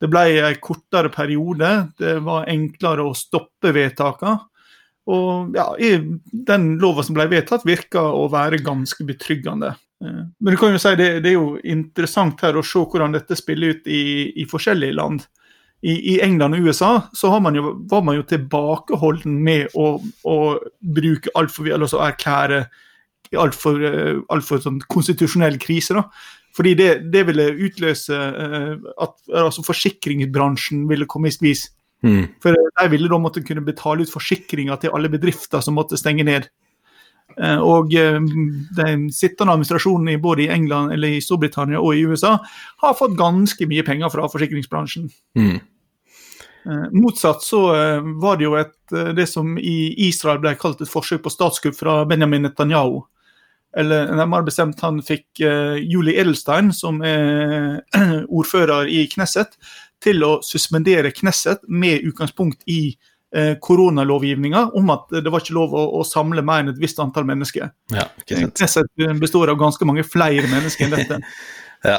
Det 0.00 0.10
ble 0.12 0.24
en 0.38 0.62
kortere 0.62 1.10
periode, 1.12 1.70
det 1.98 2.18
var 2.26 2.48
enklere 2.50 3.06
å 3.08 3.14
stoppe 3.16 3.74
vedtakene. 3.74 4.38
Og 5.10 5.56
ja, 5.56 5.66
den 6.48 6.68
lova 6.80 7.04
som 7.04 7.16
ble 7.16 7.26
vedtatt, 7.28 7.66
virka 7.68 8.02
å 8.08 8.26
være 8.32 8.62
ganske 8.64 9.04
betryggende. 9.04 9.74
Eh, 10.04 10.22
men 10.40 10.54
du 10.54 10.60
kan 10.60 10.72
jo 10.72 10.80
si 10.80 10.94
det, 11.00 11.10
det 11.24 11.32
er 11.32 11.36
jo 11.38 11.56
interessant 11.60 12.40
her 12.44 12.56
å 12.56 12.64
se 12.64 12.80
hvordan 12.80 13.16
dette 13.16 13.36
spiller 13.38 13.76
ut 13.76 13.90
i, 13.90 14.04
i 14.40 14.46
forskjellige 14.48 14.96
land. 14.96 15.26
I, 15.84 15.98
I, 16.14 16.14
England 16.24 16.56
og 16.56 16.70
USA 16.70 16.92
så 17.12 17.28
man 17.44 17.58
jo, 17.58 17.74
var 17.90 18.00
man 18.06 18.16
jo 18.16 18.24
tilbakeholden 18.24 19.34
med 19.44 19.74
å, 19.76 19.98
å 20.24 20.36
bruke 20.80 21.32
altfor, 21.36 21.68
altså 21.76 22.00
erklære 22.00 22.62
altfor 23.34 23.82
alt 24.32 24.46
for 24.46 24.62
sånn 24.62 24.80
konstitusjonell 24.88 25.58
krise. 25.60 25.96
da. 25.98 26.06
Fordi 26.54 26.74
det, 26.78 26.90
det 27.12 27.24
ville 27.28 27.48
utløse 27.66 28.14
uh, 28.14 28.74
at 29.02 29.14
altså 29.42 29.64
forsikringsbransjen 29.66 30.84
ville 30.90 31.08
komme 31.10 31.28
i 31.30 31.34
skvis. 31.34 31.66
Mm. 32.06 32.28
For 32.44 32.54
de 32.80 32.90
ville 32.92 33.10
da 33.10 33.18
måtte 33.22 33.42
kunne 33.46 33.64
betale 33.64 34.04
ut 34.04 34.12
forsikringer 34.12 34.80
til 34.82 34.94
alle 34.96 35.10
bedrifter 35.12 35.62
som 35.64 35.76
måtte 35.78 36.00
stenge 36.00 36.26
ned. 36.26 36.48
Uh, 37.40 37.60
og 37.64 37.94
uh, 37.96 38.18
den 38.76 39.06
sittende 39.14 39.54
administrasjonen 39.54 40.12
i 40.12 40.18
både 40.20 40.44
i 40.44 40.50
England, 40.52 40.92
eller 40.92 41.16
i 41.16 41.22
Storbritannia 41.24 41.80
og 41.80 41.96
i 41.96 42.04
USA 42.04 42.36
har 42.82 42.98
fått 42.98 43.16
ganske 43.18 43.68
mye 43.70 43.86
penger 43.86 44.12
fra 44.12 44.28
forsikringsbransjen. 44.30 45.08
Mm. 45.38 45.62
Eh, 46.66 46.90
motsatt 46.92 47.42
så 47.42 47.74
eh, 47.76 48.02
var 48.02 48.36
det 48.36 48.46
jo 48.46 48.54
et, 48.56 48.76
eh, 48.92 49.10
det 49.16 49.26
som 49.28 49.58
i 49.58 49.94
Israel 50.08 50.40
ble 50.40 50.54
kalt 50.56 50.80
et 50.80 50.88
forsøk 50.88 51.26
på 51.26 51.32
statskupp 51.32 51.76
fra 51.76 51.98
Benjamin 52.08 52.46
Netanyahu. 52.46 53.02
Eller 53.76 54.06
nærmere 54.14 54.46
bestemt, 54.46 54.78
han 54.86 55.00
fikk 55.02 55.40
Julie 55.82 56.14
Edelstein, 56.22 56.68
som 56.70 57.00
er 57.02 57.80
ordfører 58.38 58.86
i 58.86 59.00
Knesset, 59.10 59.56
til 60.04 60.24
å 60.26 60.36
suspendere 60.44 61.12
Knesset 61.14 61.64
med 61.68 62.04
utgangspunkt 62.08 62.62
i 62.70 62.94
uh, 63.36 63.54
koronalovgivninga 63.64 64.66
om 64.78 64.92
at 64.94 65.12
det 65.16 65.32
var 65.32 65.44
ikke 65.44 65.56
lov 65.56 65.74
å, 65.76 65.86
å 66.00 66.04
samle 66.08 66.44
mer 66.44 66.64
enn 66.64 66.74
et 66.74 66.82
visst 66.82 67.00
antall 67.02 67.26
mennesker. 67.28 67.72
Ja. 67.94 68.08
Knesset 68.28 68.90
består 69.20 69.52
av 69.52 69.60
ganske 69.60 69.88
mange 69.88 70.06
flere 70.06 70.50
mennesker 70.50 70.88
enn 70.88 70.98
dette. 70.98 71.22
Ja. 71.84 71.98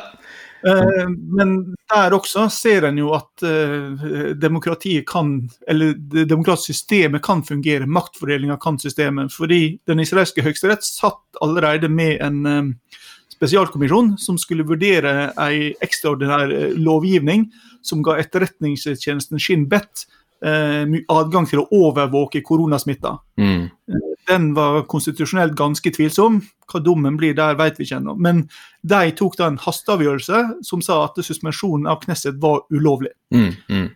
Eh, 0.68 1.10
Men 1.10 1.76
der 1.94 2.16
også 2.18 2.48
ser 2.50 2.88
en 2.90 2.98
jo 2.98 3.12
at 3.14 3.44
eh, 3.46 4.34
demokratiet 4.42 5.06
kan, 5.10 5.38
eller 5.70 5.94
det 5.94 6.26
demokratiske 6.32 6.74
systemet 6.74 7.24
kan 7.26 7.44
fungere. 7.46 7.86
Maktfordelinga 7.86 8.58
kan 8.62 8.80
systemet. 8.82 9.34
Fordi 9.34 9.78
den 9.88 10.02
israelske 10.02 10.46
høyesterett 10.46 10.86
satt 10.88 11.42
allerede 11.46 11.90
med 11.92 12.18
en 12.26 12.46
eh, 12.50 13.00
spesialkommisjon 13.36 14.16
som 14.22 14.40
skulle 14.42 14.66
vurdere 14.68 15.30
en 15.32 15.86
ekstraordinær 15.86 16.54
eh, 16.54 16.76
lovgivning 16.80 17.50
som 17.86 18.04
ga 18.06 18.18
etterretningstjenesten 18.22 19.42
Shin 19.42 19.68
Bet 19.70 20.06
eh, 20.46 20.86
adgang 21.12 21.48
til 21.50 21.64
å 21.64 21.68
overvåke 21.86 22.44
koronasmitta. 22.46 23.18
Mm. 23.42 23.68
Den 24.26 24.48
var 24.58 24.86
konstitusjonelt 24.90 25.54
ganske 25.58 25.92
tvilsom. 25.94 26.40
Hva 26.72 26.82
dommen 26.82 27.18
blir 27.20 27.36
der, 27.38 27.58
vet 27.60 27.78
vi 27.78 27.86
ikke 27.86 28.00
ennå. 28.00 28.16
Men 28.18 28.48
de 28.82 29.12
tok 29.18 29.38
da 29.38 29.52
en 29.52 29.62
hasteavgjørelse 29.62 30.42
som 30.66 30.82
sa 30.86 31.04
at 31.06 31.20
suspensjonen 31.22 31.86
av 31.92 32.02
Knesset 32.06 32.40
var 32.42 32.64
ulovlig. 32.74 33.14
Mm. 33.34 33.52
Mm. 33.70 33.88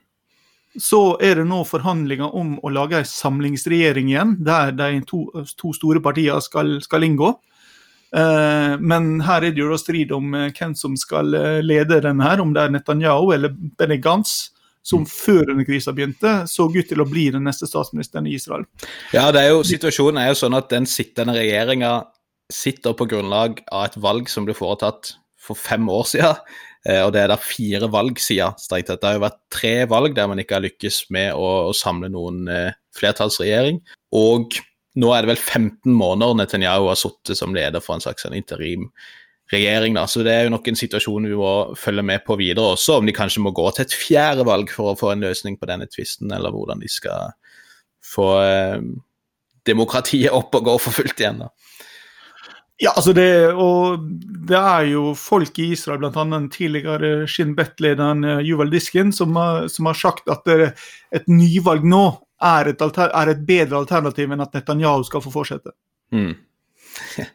Så 0.80 1.18
er 1.26 1.40
det 1.40 1.48
nå 1.50 1.64
forhandlinger 1.66 2.36
om 2.38 2.54
å 2.62 2.70
lage 2.70 3.00
en 3.00 3.08
samlingsregjering 3.10 4.12
igjen, 4.12 4.36
der 4.46 4.70
de 4.78 5.00
to, 5.10 5.24
to 5.58 5.74
store 5.74 6.02
partiene 6.04 6.44
skal, 6.46 6.78
skal 6.86 7.08
inngå. 7.08 7.34
Eh, 8.16 8.76
men 8.82 9.20
her 9.22 9.46
er 9.46 9.54
det 9.54 9.62
jo 9.62 9.78
strid 9.78 10.14
om 10.16 10.34
eh, 10.38 10.50
hvem 10.56 10.74
som 10.78 10.96
skal 10.98 11.34
eh, 11.38 11.60
lede 11.66 12.02
den 12.06 12.24
her, 12.26 12.42
om 12.42 12.56
det 12.56 12.64
er 12.64 12.74
Netanyahu 12.74 13.34
eller 13.36 13.54
Benny 13.54 14.00
Gantz, 14.02 14.52
som 14.86 15.04
før 15.06 15.52
denne 15.52 15.66
krisa 15.68 15.94
begynte, 15.94 16.32
så 16.50 16.66
ut 16.72 16.88
til 16.90 17.04
å 17.04 17.08
bli 17.10 17.28
den 17.36 17.46
neste 17.46 17.68
statsministeren 17.70 18.30
i 18.30 18.34
Israel. 18.40 18.66
Ja, 19.14 19.28
det 19.36 19.44
er 19.44 19.54
jo, 19.54 19.62
situasjonen 19.68 20.22
er 20.22 20.32
jo 20.32 20.40
sånn 20.40 20.58
at 20.58 20.72
den 20.72 20.88
sittende 20.90 21.36
regjeringa 21.38 22.00
sitter 22.50 22.96
på 22.98 23.06
grunnlag 23.12 23.60
av 23.68 23.92
et 23.92 24.00
valg 24.02 24.32
som 24.32 24.48
ble 24.48 24.56
foretatt 24.58 25.14
for 25.38 25.60
fem 25.60 25.86
år 25.92 26.08
siden. 26.10 26.42
Og 27.04 27.12
det 27.12 27.20
er 27.22 27.28
da 27.28 27.36
fire 27.36 27.90
valg 27.92 28.22
siden. 28.24 28.56
strengt 28.58 28.88
tatt. 28.88 29.02
Det 29.02 29.10
har 29.10 29.18
jo 29.18 29.26
vært 29.26 29.40
tre 29.52 29.74
valg 29.92 30.16
der 30.16 30.30
man 30.32 30.40
ikke 30.40 30.56
har 30.56 30.64
lykkes 30.64 31.02
med 31.14 31.36
å, 31.36 31.50
å 31.70 31.74
samle 31.76 32.08
noen 32.10 32.48
eh, 32.50 32.72
flertallsregjering. 32.96 33.82
Og 34.16 34.56
nå 34.98 35.10
er 35.14 35.24
det 35.24 35.34
vel 35.34 35.42
15 35.42 35.94
måneder 35.94 36.38
Netanyahu 36.40 36.90
har 36.90 36.98
sittet 36.98 37.38
som 37.38 37.54
leder 37.56 37.84
for 37.84 37.96
en 37.96 38.04
slags 38.04 38.26
sånn 38.26 38.38
interimregjering. 38.38 39.94
da, 39.94 40.08
Så 40.08 40.24
det 40.26 40.34
er 40.34 40.48
jo 40.48 40.56
nok 40.56 40.68
en 40.68 40.80
situasjon 40.80 41.30
vi 41.30 41.38
må 41.38 41.76
følge 41.78 42.06
med 42.06 42.26
på 42.26 42.38
videre 42.40 42.74
også, 42.74 42.98
om 42.98 43.06
de 43.06 43.14
kanskje 43.14 43.44
må 43.46 43.54
gå 43.54 43.70
til 43.72 43.86
et 43.86 43.94
fjerde 43.94 44.46
valg 44.48 44.72
for 44.74 44.92
å 44.94 44.98
få 45.00 45.14
en 45.14 45.28
løsning 45.28 45.60
på 45.60 45.70
denne 45.70 45.86
tvisten, 45.88 46.32
eller 46.34 46.52
hvordan 46.52 46.82
de 46.82 46.90
skal 46.90 47.36
få 48.02 48.30
eh, 48.42 48.82
demokratiet 49.70 50.34
opp 50.34 50.56
og 50.58 50.66
gå 50.66 50.78
for 50.82 51.02
fullt 51.02 51.22
igjen. 51.22 51.46
da. 51.46 51.54
Ja, 52.80 52.94
altså 52.96 53.12
det, 53.12 53.52
og 53.60 54.06
det 54.48 54.56
er 54.56 54.86
jo 54.88 55.12
folk 55.20 55.58
i 55.60 55.74
Israel, 55.76 56.00
bl.a. 56.00 56.40
tidligere 56.48 57.28
Shin 57.28 57.52
Bet-lederen 57.58 58.24
eh, 58.24 58.66
Diskin, 58.72 59.12
som 59.12 59.36
har, 59.36 59.68
som 59.68 59.86
har 59.92 60.00
sagt 60.00 60.32
at 60.32 60.48
det, 60.48 60.72
et 61.12 61.28
nyvalg 61.28 61.84
nå 61.84 62.06
er 62.42 62.72
et, 62.72 62.82
er 62.82 63.32
et 63.34 63.42
bedre 63.48 63.82
alternativ 63.82 64.32
enn 64.32 64.44
at 64.46 64.54
Netanyahu 64.56 65.04
skal 65.08 65.24
få 65.26 65.34
fortsette. 65.34 65.76
Mm. 66.16 66.36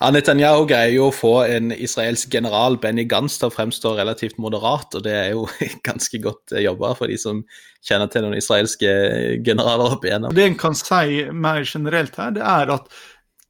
Ja, 0.00 0.08
Netanyahu 0.14 0.62
greier 0.70 0.94
jo 0.94 1.08
å 1.10 1.14
få 1.14 1.32
en 1.44 1.74
israelsk 1.74 2.30
general, 2.32 2.78
Benny 2.80 3.04
Gantz, 3.08 3.36
til 3.40 3.50
å 3.50 3.52
fremstå 3.52 3.92
relativt 3.98 4.38
moderat, 4.40 4.94
og 4.96 5.04
det 5.04 5.12
er 5.12 5.26
jo 5.34 5.44
ganske 5.88 6.20
godt 6.24 6.54
jobba 6.56 6.94
for 6.96 7.10
de 7.10 7.18
som 7.20 7.42
kjenner 7.84 8.08
til 8.12 8.24
noen 8.24 8.38
israelske 8.38 8.94
generaler 9.44 9.96
opp 9.96 10.06
igjennom. 10.06 10.32
Det 10.36 10.46
en 10.46 10.58
kan 10.60 10.76
si 10.78 11.26
mer 11.32 11.66
generelt 11.68 12.16
her, 12.20 12.32
det 12.36 12.46
er 12.46 12.72
at 12.76 12.88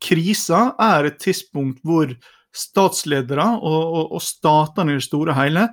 krisa 0.02 0.70
er 0.80 1.10
et 1.10 1.20
tidspunkt 1.22 1.84
hvor 1.86 2.16
statsledere 2.56 3.46
og, 3.60 3.82
og, 3.84 4.16
og 4.16 4.22
statene 4.24 4.96
i 4.96 4.98
det 4.98 5.06
store 5.06 5.34
og 5.34 5.38
hele 5.38 5.68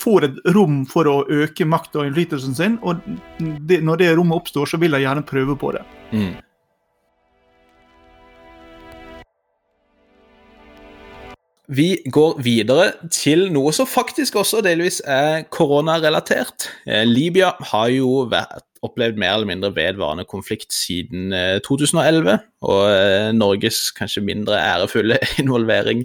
får 0.00 0.26
et 0.28 0.40
rom 0.54 0.82
for 0.88 1.08
å 1.08 1.20
øke 1.32 1.66
makta 1.68 2.02
og 2.02 2.08
innflytelsen 2.10 2.56
sin, 2.56 2.80
og 2.84 3.00
det, 3.40 3.80
når 3.84 4.02
det 4.02 4.10
rommet 4.18 4.42
oppstår, 4.42 4.68
så 4.68 4.80
vil 4.80 4.96
de 4.96 5.04
gjerne 5.04 5.24
prøve 5.26 5.56
på 5.60 5.72
det. 5.76 5.84
Mm. 6.12 6.34
Vi 11.72 11.96
går 12.12 12.42
videre 12.44 12.90
til 13.08 13.46
noe 13.52 13.70
som 13.72 13.88
faktisk 13.88 14.36
også 14.36 14.60
delvis 14.66 14.98
er 15.08 15.46
koronarelatert. 15.48 16.68
Eh, 16.84 17.06
Libya 17.08 17.54
har 17.72 17.88
jo 17.88 18.26
vært, 18.28 18.66
opplevd 18.84 19.16
mer 19.16 19.38
eller 19.38 19.48
mindre 19.48 19.70
vedvarende 19.72 20.26
konflikt 20.28 20.74
siden 20.76 21.32
eh, 21.32 21.56
2011, 21.64 22.36
og 22.68 22.82
eh, 22.92 23.30
Norges 23.32 23.86
kanskje 23.96 24.26
mindre 24.26 24.60
ærefulle 24.60 25.16
involvering 25.40 26.04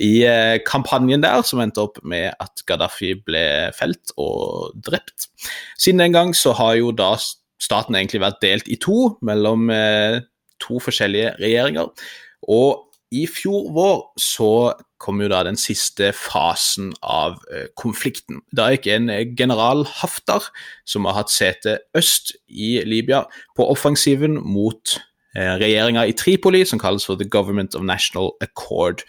i 0.00 0.22
eh, 0.24 0.58
kampanjen 0.64 1.24
der, 1.24 1.42
som 1.44 1.60
endte 1.60 1.82
opp 1.84 2.00
med 2.08 2.32
at 2.40 2.64
Gaddafi 2.68 3.12
ble 3.20 3.44
felt 3.76 4.14
og 4.20 4.72
drept. 4.80 5.28
Siden 5.80 6.00
den 6.00 6.14
gang 6.16 6.32
så 6.36 6.54
har 6.56 6.78
jo 6.78 6.92
da 6.96 7.14
staten 7.62 7.96
egentlig 7.98 8.22
vært 8.22 8.40
delt 8.42 8.70
i 8.72 8.78
to, 8.80 9.12
mellom 9.24 9.68
eh, 9.74 10.22
to 10.62 10.80
forskjellige 10.82 11.34
regjeringer. 11.42 11.92
Og 12.48 12.88
i 13.12 13.26
fjor 13.28 13.68
vår 13.74 13.98
så 14.16 14.72
kom 15.02 15.20
jo 15.20 15.28
da 15.28 15.42
den 15.44 15.58
siste 15.60 16.12
fasen 16.16 16.92
av 17.04 17.36
eh, 17.52 17.68
konflikten. 17.76 18.40
Da 18.56 18.70
gikk 18.72 18.88
en 18.94 19.12
general 19.36 19.84
Haftar, 20.00 20.48
som 20.88 21.04
har 21.10 21.20
hatt 21.20 21.34
sete 21.34 21.82
øst 21.98 22.32
i 22.48 22.78
Libya, 22.88 23.26
på 23.58 23.68
offensiven 23.68 24.40
mot 24.40 24.98
regjeringa 25.32 26.02
i 26.04 26.12
Tripoli, 26.12 26.60
som 26.68 26.76
kalles 26.76 27.06
for 27.08 27.16
The 27.16 27.24
Government 27.24 27.72
of 27.74 27.86
National 27.88 28.34
Accord. 28.44 29.00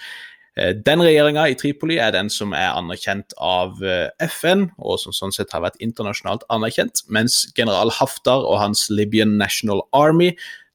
Eh, 0.58 0.74
Den 0.76 1.02
regjeringa 1.02 1.48
i 1.50 1.56
Tripoli 1.60 1.98
er 2.02 2.13
den 2.13 2.30
som 2.34 2.54
er 2.58 2.74
anerkjent 2.78 3.36
av 3.42 3.82
eh, 3.84 4.10
FN, 4.30 4.68
og 4.78 5.00
som 5.02 5.16
sånn 5.16 5.34
sett 5.36 5.54
har 5.56 5.63
vært 5.66 5.80
internasjonalt 5.84 6.46
anerkjent, 6.54 7.06
mens 7.10 7.44
general 7.58 7.94
Haftar 7.94 8.46
og 8.46 8.60
hans 8.62 8.88
Libyan 8.94 9.38
National 9.42 9.86
Army 9.94 10.34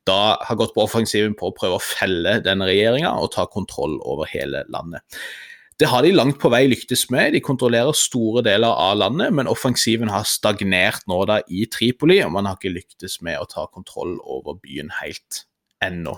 da 0.08 0.38
har 0.40 0.56
gått 0.56 0.72
på 0.72 0.86
offensiven 0.86 1.34
på 1.36 1.50
å 1.50 1.54
prøve 1.54 1.76
å 1.76 1.84
felle 1.84 2.38
den 2.40 2.64
regjeringa 2.64 3.12
og 3.20 3.34
ta 3.34 3.44
kontroll 3.50 3.98
over 4.08 4.28
hele 4.30 4.64
landet. 4.72 5.04
Det 5.78 5.86
har 5.92 6.02
de 6.02 6.10
langt 6.10 6.40
på 6.42 6.50
vei 6.50 6.64
lyktes 6.66 7.04
med, 7.14 7.36
de 7.36 7.42
kontrollerer 7.44 7.94
store 7.94 8.42
deler 8.42 8.72
av 8.72 8.96
landet, 8.98 9.30
men 9.36 9.50
offensiven 9.50 10.10
har 10.10 10.24
stagnert 10.26 11.04
nå 11.06 11.20
da 11.30 11.38
i 11.46 11.68
Tripoli, 11.70 12.18
og 12.24 12.32
man 12.34 12.48
har 12.48 12.58
ikke 12.58 12.72
lyktes 12.72 13.20
med 13.22 13.38
å 13.38 13.46
ta 13.46 13.68
kontroll 13.70 14.16
over 14.24 14.58
byen 14.58 14.90
helt 14.98 15.44
ennå. 15.84 16.16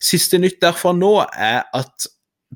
Siste 0.00 0.40
nytt 0.40 0.62
derfra 0.62 0.94
nå 0.96 1.18
er 1.26 1.66
at 1.76 2.08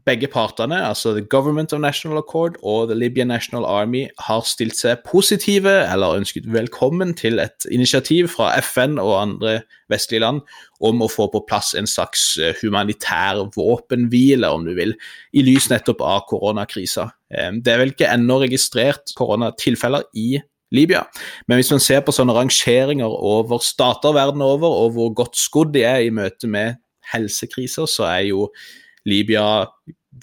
begge 0.08 0.28
partene, 0.32 0.78
altså 0.88 1.12
The 1.12 1.24
Government 1.28 1.72
of 1.76 1.80
National 1.82 2.18
Accord 2.18 2.56
og 2.62 2.88
The 2.88 2.96
Libyan 2.96 3.28
National 3.28 3.66
Army, 3.68 4.06
har 4.24 4.44
stilt 4.48 4.78
seg 4.78 5.02
positive 5.04 5.72
eller 5.84 6.16
ønsket 6.22 6.48
velkommen 6.52 7.12
til 7.18 7.40
et 7.42 7.66
initiativ 7.72 8.30
fra 8.32 8.54
FN 8.64 8.96
og 9.02 9.18
andre 9.20 9.58
vestlige 9.92 10.22
land 10.24 10.40
om 10.84 11.02
å 11.04 11.10
få 11.12 11.28
på 11.32 11.42
plass 11.48 11.74
en 11.76 11.88
slags 11.90 12.24
eh, 12.40 12.56
humanitær 12.62 13.44
våpenhvile, 13.56 14.48
om 14.48 14.64
du 14.68 14.72
vil, 14.78 14.94
i 15.36 15.44
lys 15.44 15.68
nettopp 15.72 16.00
av 16.04 16.24
koronakrisa. 16.30 17.10
Eh, 17.34 17.52
Det 17.60 17.74
er 17.74 17.82
vel 17.82 17.92
ikke 17.92 18.12
ennå 18.12 18.40
registrert 18.46 19.12
koronatilfeller 19.18 20.08
i 20.16 20.40
Libya, 20.72 21.06
men 21.48 21.60
hvis 21.60 21.72
man 21.72 21.80
ser 21.80 22.02
på 22.04 22.12
sånne 22.12 22.36
rangeringer 22.36 23.08
over 23.08 23.60
stater 23.64 24.12
verden 24.16 24.44
over, 24.44 24.68
og 24.84 24.96
hvor 24.96 25.14
godt 25.16 25.36
skodd 25.40 25.72
de 25.76 25.84
er 25.88 26.04
i 26.04 26.12
møte 26.12 26.48
med 26.48 26.76
helsekriser, 27.12 27.88
så 27.88 28.04
er 28.08 28.26
jo 28.28 28.50
Libya 29.08 29.66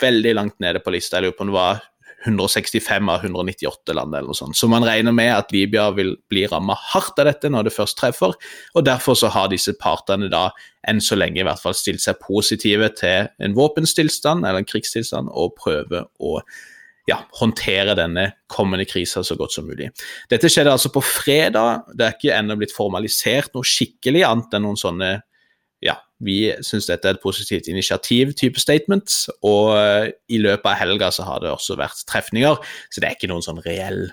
veldig 0.02 0.34
langt 0.36 0.58
nede 0.64 0.82
på 0.84 0.94
lista. 0.96 1.18
Jeg 1.18 1.30
lurer 1.30 1.38
på 1.38 1.46
om 1.46 1.52
det 1.52 1.58
var 1.58 1.84
165 2.26 3.10
av 3.10 3.26
198 3.26 3.94
land 3.94 4.16
eller 4.16 4.32
noe 4.32 4.38
sånt. 4.38 4.58
Så 4.58 4.68
man 4.72 4.86
regner 4.86 5.14
med 5.14 5.32
at 5.36 5.52
Libya 5.54 5.90
vil 5.96 6.16
bli 6.32 6.46
ramma 6.50 6.78
hardt 6.94 7.20
av 7.22 7.30
dette 7.30 7.52
når 7.54 7.68
det 7.68 7.76
først 7.76 8.00
treffer, 8.00 8.34
og 8.74 8.86
derfor 8.88 9.18
så 9.20 9.30
har 9.34 9.52
disse 9.52 9.76
partene 9.82 10.30
da 10.34 10.48
enn 10.90 11.02
så 11.02 11.18
lenge 11.18 11.42
i 11.42 11.46
hvert 11.46 11.62
fall 11.62 11.78
stilt 11.78 12.04
seg 12.04 12.18
positive 12.24 12.90
til 12.98 13.30
en 13.42 13.58
våpenstillstand 13.58 14.46
eller 14.46 14.64
en 14.64 14.70
krigstilstand 14.70 15.30
og 15.34 15.56
prøve 15.60 16.06
å 16.18 16.40
ja, 17.06 17.20
håndtere 17.38 17.94
denne 17.98 18.32
kommende 18.50 18.88
krisa 18.90 19.22
så 19.24 19.38
godt 19.38 19.54
som 19.54 19.68
mulig. 19.70 19.92
Dette 20.32 20.50
skjedde 20.50 20.74
altså 20.74 20.90
på 20.94 21.04
fredag. 21.06 21.92
Det 21.94 22.08
er 22.08 22.18
ikke 22.18 22.34
ennå 22.34 22.58
blitt 22.58 22.74
formalisert 22.74 23.54
noe 23.54 23.68
skikkelig 23.68 24.26
annet 24.26 24.58
enn 24.58 24.66
noen 24.66 24.80
sånne 24.80 25.12
vi 26.26 26.40
syns 26.66 26.90
dette 26.90 27.10
er 27.10 27.18
et 27.18 27.24
positivt 27.24 27.70
initiativ-type 27.72 28.62
statements, 28.62 29.26
og 29.46 29.76
eh, 29.78 30.12
i 30.34 30.42
løpet 30.42 30.72
av 30.72 30.80
helga 30.82 31.12
så 31.14 31.28
har 31.28 31.44
det 31.44 31.54
også 31.54 31.78
vært 31.80 32.06
trefninger, 32.10 32.62
så 32.90 33.02
det 33.02 33.10
er 33.10 33.18
ikke 33.18 33.32
noen 33.32 33.46
sånn 33.46 33.64
reell 33.66 34.08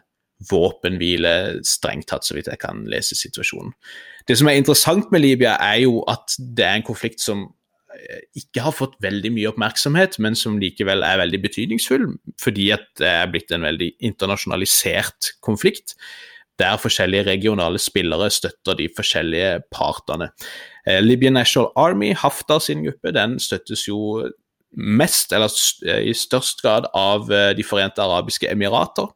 våpenhvile, 0.51 1.62
strengt 1.66 2.09
tatt, 2.11 2.27
så 2.27 2.37
vidt 2.37 2.51
jeg 2.51 2.61
kan 2.62 2.85
lese 2.90 3.18
situasjonen. 3.18 3.75
Det 4.29 4.38
som 4.38 4.51
er 4.51 4.59
interessant 4.59 5.12
med 5.14 5.25
Libya, 5.25 5.57
er 5.62 5.83
jo 5.85 6.03
at 6.11 6.37
det 6.38 6.66
er 6.66 6.79
en 6.79 6.87
konflikt 6.87 7.22
som 7.22 7.44
eh, 7.94 8.25
ikke 8.42 8.64
har 8.66 8.75
fått 8.77 8.98
veldig 9.05 9.33
mye 9.37 9.53
oppmerksomhet, 9.53 10.18
men 10.22 10.38
som 10.38 10.59
likevel 10.62 11.07
er 11.07 11.22
veldig 11.22 11.42
betydningsfull, 11.46 12.11
fordi 12.42 12.70
at 12.75 12.88
det 13.01 13.11
er 13.11 13.33
blitt 13.33 13.55
en 13.55 13.66
veldig 13.68 13.92
internasjonalisert 14.11 15.35
konflikt, 15.44 15.96
der 16.61 16.77
forskjellige 16.81 17.27
regionale 17.31 17.81
spillere 17.81 18.29
støtter 18.31 18.77
de 18.79 18.88
forskjellige 18.96 19.62
partene. 19.72 20.29
Eh, 20.87 21.01
Libyan 21.01 21.35
National 21.38 21.71
Army, 21.77 22.12
Haftar 22.14 22.61
sin 22.61 22.85
gruppe, 22.85 23.12
den 23.14 23.38
støttes 23.40 23.87
jo 23.88 24.23
mest, 24.73 25.33
eller 25.37 25.53
i 26.01 26.14
størst 26.16 26.62
grad, 26.64 26.87
av 26.97 27.29
De 27.29 27.64
forente 27.64 28.01
arabiske 28.01 28.49
emirater, 28.49 29.11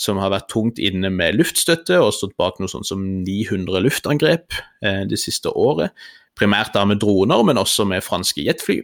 som 0.00 0.20
har 0.22 0.32
vært 0.32 0.48
tungt 0.52 0.80
inne 0.80 1.10
med 1.12 1.36
luftstøtte 1.36 1.98
og 2.00 2.14
stått 2.16 2.36
bak 2.40 2.60
noe 2.60 2.70
sånt 2.70 2.88
som 2.88 3.02
900 3.26 3.82
luftangrep 3.84 4.56
eh, 4.84 5.04
det 5.10 5.18
siste 5.20 5.52
året. 5.52 5.92
Primært 6.38 6.72
da 6.76 6.86
med 6.88 7.02
droner, 7.02 7.42
men 7.44 7.60
også 7.60 7.84
med 7.88 8.04
franske 8.06 8.44
jetfly. 8.46 8.80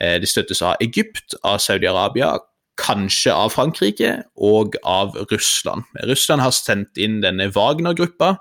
Eh, 0.00 0.16
de 0.22 0.28
støttes 0.30 0.64
av 0.64 0.80
Egypt, 0.82 1.36
av 1.46 1.60
Saudi-Arabia, 1.62 2.32
kanskje 2.80 3.32
av 3.32 3.54
Frankrike 3.54 4.10
og 4.36 4.76
av 4.84 5.14
Russland. 5.30 5.86
Russland 6.08 6.44
har 6.44 6.52
sendt 6.52 6.98
inn 7.00 7.20
denne 7.22 7.48
Wagner-gruppa, 7.54 8.36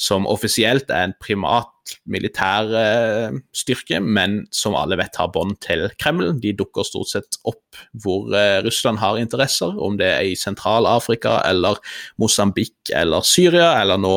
som 0.00 0.24
offisielt 0.28 0.88
er 0.88 1.10
en 1.10 1.16
primat 1.20 1.68
militær 2.08 2.70
eh, 2.78 3.34
styrke, 3.56 3.98
men 4.00 4.44
som 4.54 4.76
alle 4.78 4.96
vet 5.00 5.18
har 5.20 5.32
bånd 5.34 5.58
til 5.64 5.88
Kreml. 6.00 6.32
De 6.40 6.54
dukker 6.56 6.86
stort 6.86 7.10
sett 7.12 7.40
opp 7.48 7.80
hvor 8.00 8.32
eh, 8.36 8.60
Russland 8.64 9.02
har 9.02 9.20
interesser, 9.20 9.74
om 9.76 9.98
det 10.00 10.08
er 10.08 10.30
i 10.30 10.38
Sentral-Afrika 10.38 11.40
eller 11.48 11.80
Mosambik 12.22 12.94
eller 12.96 13.26
Syria 13.26 13.74
eller 13.82 14.00
nå 14.00 14.16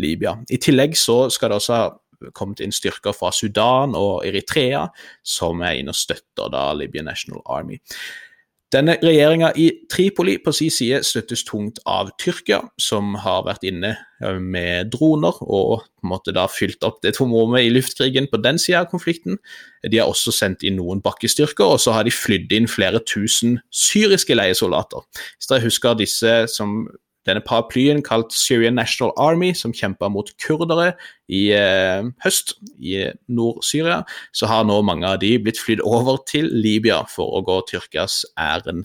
Libya. 0.00 0.36
I 0.50 0.60
tillegg 0.62 0.94
så 0.98 1.24
skal 1.32 1.50
det 1.50 1.60
også 1.60 1.78
ha 1.78 1.90
kommet 2.34 2.62
inn 2.64 2.72
styrker 2.72 3.14
fra 3.16 3.32
Sudan 3.34 3.96
og 3.98 4.24
Eritrea, 4.26 4.86
som 5.26 5.62
er 5.66 5.80
inne 5.80 5.92
og 5.92 5.98
støtter 5.98 6.52
da 6.52 6.68
Libyan 6.76 7.10
National 7.10 7.42
Army. 7.50 7.80
Denne 8.74 8.96
regjeringa 8.98 9.52
i 9.54 9.68
Tripoli 9.90 10.32
på 10.42 10.50
sin 10.54 10.72
side 10.72 11.04
støttes 11.06 11.44
tungt 11.46 11.78
av 11.86 12.08
Tyrkia, 12.18 12.58
som 12.80 13.12
har 13.22 13.44
vært 13.46 13.62
inne 13.68 13.92
eh, 13.94 14.40
med 14.40 14.90
droner 14.90 15.36
og 15.44 15.84
på 15.84 16.08
en 16.08 16.10
måte 16.10 16.34
da 16.34 16.48
fylt 16.50 16.82
opp 16.86 16.98
det 17.04 17.12
tomrommet 17.14 17.68
i 17.68 17.70
luftkrigen 17.70 18.26
på 18.32 18.40
den 18.42 18.58
sida 18.58 18.82
av 18.82 18.88
konflikten. 18.90 19.38
De 19.86 20.00
har 20.00 20.10
også 20.10 20.34
sendt 20.34 20.66
inn 20.66 20.80
noen 20.80 21.04
bakkestyrker, 21.04 21.76
og 21.76 21.84
så 21.84 21.94
har 21.94 22.08
de 22.08 22.14
flydd 22.14 22.56
inn 22.56 22.66
flere 22.70 22.98
tusen 23.06 23.60
syriske 23.70 24.34
leiesoldater. 24.34 25.06
Hvis 25.38 25.52
dere 25.52 25.66
husker 25.68 26.00
disse 26.00 26.34
som 26.50 26.80
denne 27.28 27.42
paraplyen 27.44 28.02
kalt 28.04 28.34
Syrian 28.36 28.76
National 28.78 29.14
Army, 29.20 29.52
som 29.56 29.74
kjempa 29.74 30.10
mot 30.12 30.30
kurdere 30.42 30.92
i 31.28 31.46
eh, 31.56 32.04
høst 32.24 32.56
i 32.80 32.98
Nord-Syria, 33.32 34.02
så 34.32 34.50
har 34.50 34.68
nå 34.68 34.80
mange 34.86 35.08
av 35.08 35.20
de 35.24 35.34
blitt 35.40 35.60
flydd 35.60 35.84
over 35.84 36.20
til 36.28 36.50
Libya 36.52 37.02
for 37.10 37.38
å 37.38 37.44
gå 37.46 37.60
Tyrkias 37.70 38.22
ærend 38.40 38.84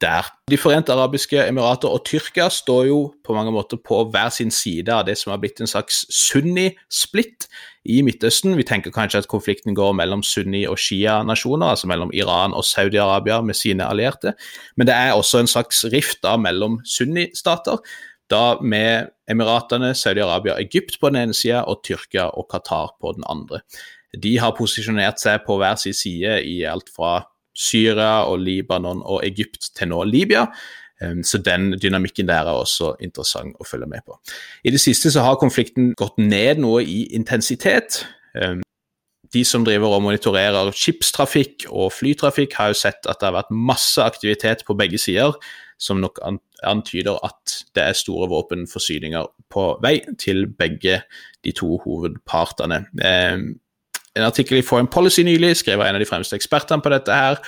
der. 0.00 0.26
De 0.50 0.58
forente 0.60 0.92
arabiske 0.92 1.40
emirater 1.48 1.88
og 1.88 2.04
Tyrkia 2.04 2.48
står 2.52 2.84
jo 2.90 2.98
på 3.24 3.34
mange 3.34 3.52
måter 3.52 3.80
på 3.80 4.02
hver 4.12 4.28
sin 4.34 4.50
side 4.52 4.92
av 4.92 5.06
det 5.08 5.16
som 5.18 5.32
har 5.32 5.40
blitt 5.40 5.60
en 5.60 5.70
slags 5.70 6.02
sunni-splitt 6.12 7.48
i 7.88 8.02
Midtøsten. 8.04 8.56
Vi 8.58 8.66
tenker 8.68 8.92
kanskje 8.94 9.22
at 9.24 9.30
konflikten 9.32 9.74
går 9.74 9.94
mellom 9.96 10.22
sunni- 10.26 10.68
og 10.68 10.78
shia-nasjoner, 10.78 11.72
altså 11.72 11.88
mellom 11.88 12.12
Iran 12.12 12.52
og 12.52 12.66
Saudi-Arabia 12.68 13.40
med 13.42 13.56
sine 13.56 13.88
allierte, 13.88 14.34
men 14.76 14.86
det 14.86 14.94
er 14.94 15.16
også 15.16 15.40
en 15.40 15.50
slags 15.50 15.84
rift 15.92 16.20
da 16.22 16.36
mellom 16.36 16.80
sunni-stater. 16.84 17.80
Da 18.30 18.60
med 18.62 19.10
Emiratene, 19.30 19.94
Saudi-Arabia 19.94 20.54
og 20.54 20.62
Egypt 20.62 21.00
på 21.00 21.10
den 21.10 21.24
ene 21.24 21.34
sida 21.34 21.64
og 21.66 21.82
Tyrkia 21.82 22.28
og 22.30 22.46
Qatar 22.52 22.94
på 23.00 23.16
den 23.16 23.24
andre. 23.26 23.64
De 24.14 24.36
har 24.38 24.54
posisjonert 24.54 25.18
seg 25.22 25.42
på 25.46 25.56
hver 25.58 25.78
sin 25.78 25.94
side 25.94 26.40
i 26.46 26.60
alt 26.66 26.90
fra 26.94 27.24
Syria 27.60 28.24
og 28.24 28.40
Libanon 28.40 29.02
og 29.04 29.20
Egypt 29.26 29.72
til 29.76 29.92
nå 29.92 30.04
Libya. 30.08 30.46
Så 31.24 31.38
den 31.40 31.72
dynamikken 31.80 32.28
der 32.28 32.48
er 32.48 32.56
også 32.60 32.94
interessant 33.00 33.56
å 33.56 33.64
følge 33.64 33.88
med 33.88 34.04
på. 34.04 34.18
I 34.64 34.72
det 34.74 34.82
siste 34.82 35.12
så 35.12 35.24
har 35.24 35.38
konflikten 35.40 35.94
gått 35.96 36.18
ned 36.20 36.60
noe 36.60 36.82
i 36.84 37.06
intensitet. 37.16 38.02
De 39.32 39.44
som 39.46 39.64
driver 39.64 39.94
og 39.96 40.04
monitorerer 40.04 40.72
skipstrafikk 40.76 41.68
og 41.70 41.92
flytrafikk, 41.94 42.56
har 42.58 42.72
jo 42.72 42.80
sett 42.82 43.08
at 43.08 43.20
det 43.20 43.30
har 43.30 43.38
vært 43.38 43.54
masse 43.54 44.02
aktivitet 44.02 44.66
på 44.66 44.76
begge 44.76 45.00
sider, 45.00 45.36
som 45.80 46.02
nok 46.02 46.20
antyder 46.66 47.16
at 47.24 47.54
det 47.72 47.86
er 47.86 47.96
store 47.96 48.28
våpenforsyninger 48.28 49.30
på 49.48 49.66
vei 49.80 50.00
til 50.20 50.44
begge 50.52 51.00
de 51.46 51.54
to 51.56 51.78
hovedpartene. 51.86 52.82
En 54.20 54.28
artikkel 54.28 54.60
i 54.60 54.64
Foreign 54.64 54.88
Policy 54.92 55.24
nylig, 55.24 55.54
skrevet 55.56 55.80
av 55.80 55.88
en 55.88 55.96
av 55.96 56.02
de 56.02 56.08
fremste 56.08 56.36
ekspertene 56.36 56.84
på 56.84 56.92
dette, 56.92 57.14
her, 57.16 57.40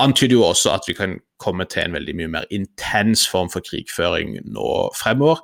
antyder 0.00 0.38
jo 0.38 0.46
også 0.46 0.72
at 0.72 0.86
vi 0.88 0.94
kan 0.96 1.18
komme 1.42 1.66
til 1.68 1.84
en 1.84 1.98
veldig 1.98 2.14
mye 2.16 2.30
mer 2.32 2.46
intens 2.54 3.26
form 3.28 3.50
for 3.52 3.64
krigføring 3.66 4.38
nå 4.46 4.70
fremover. 4.96 5.42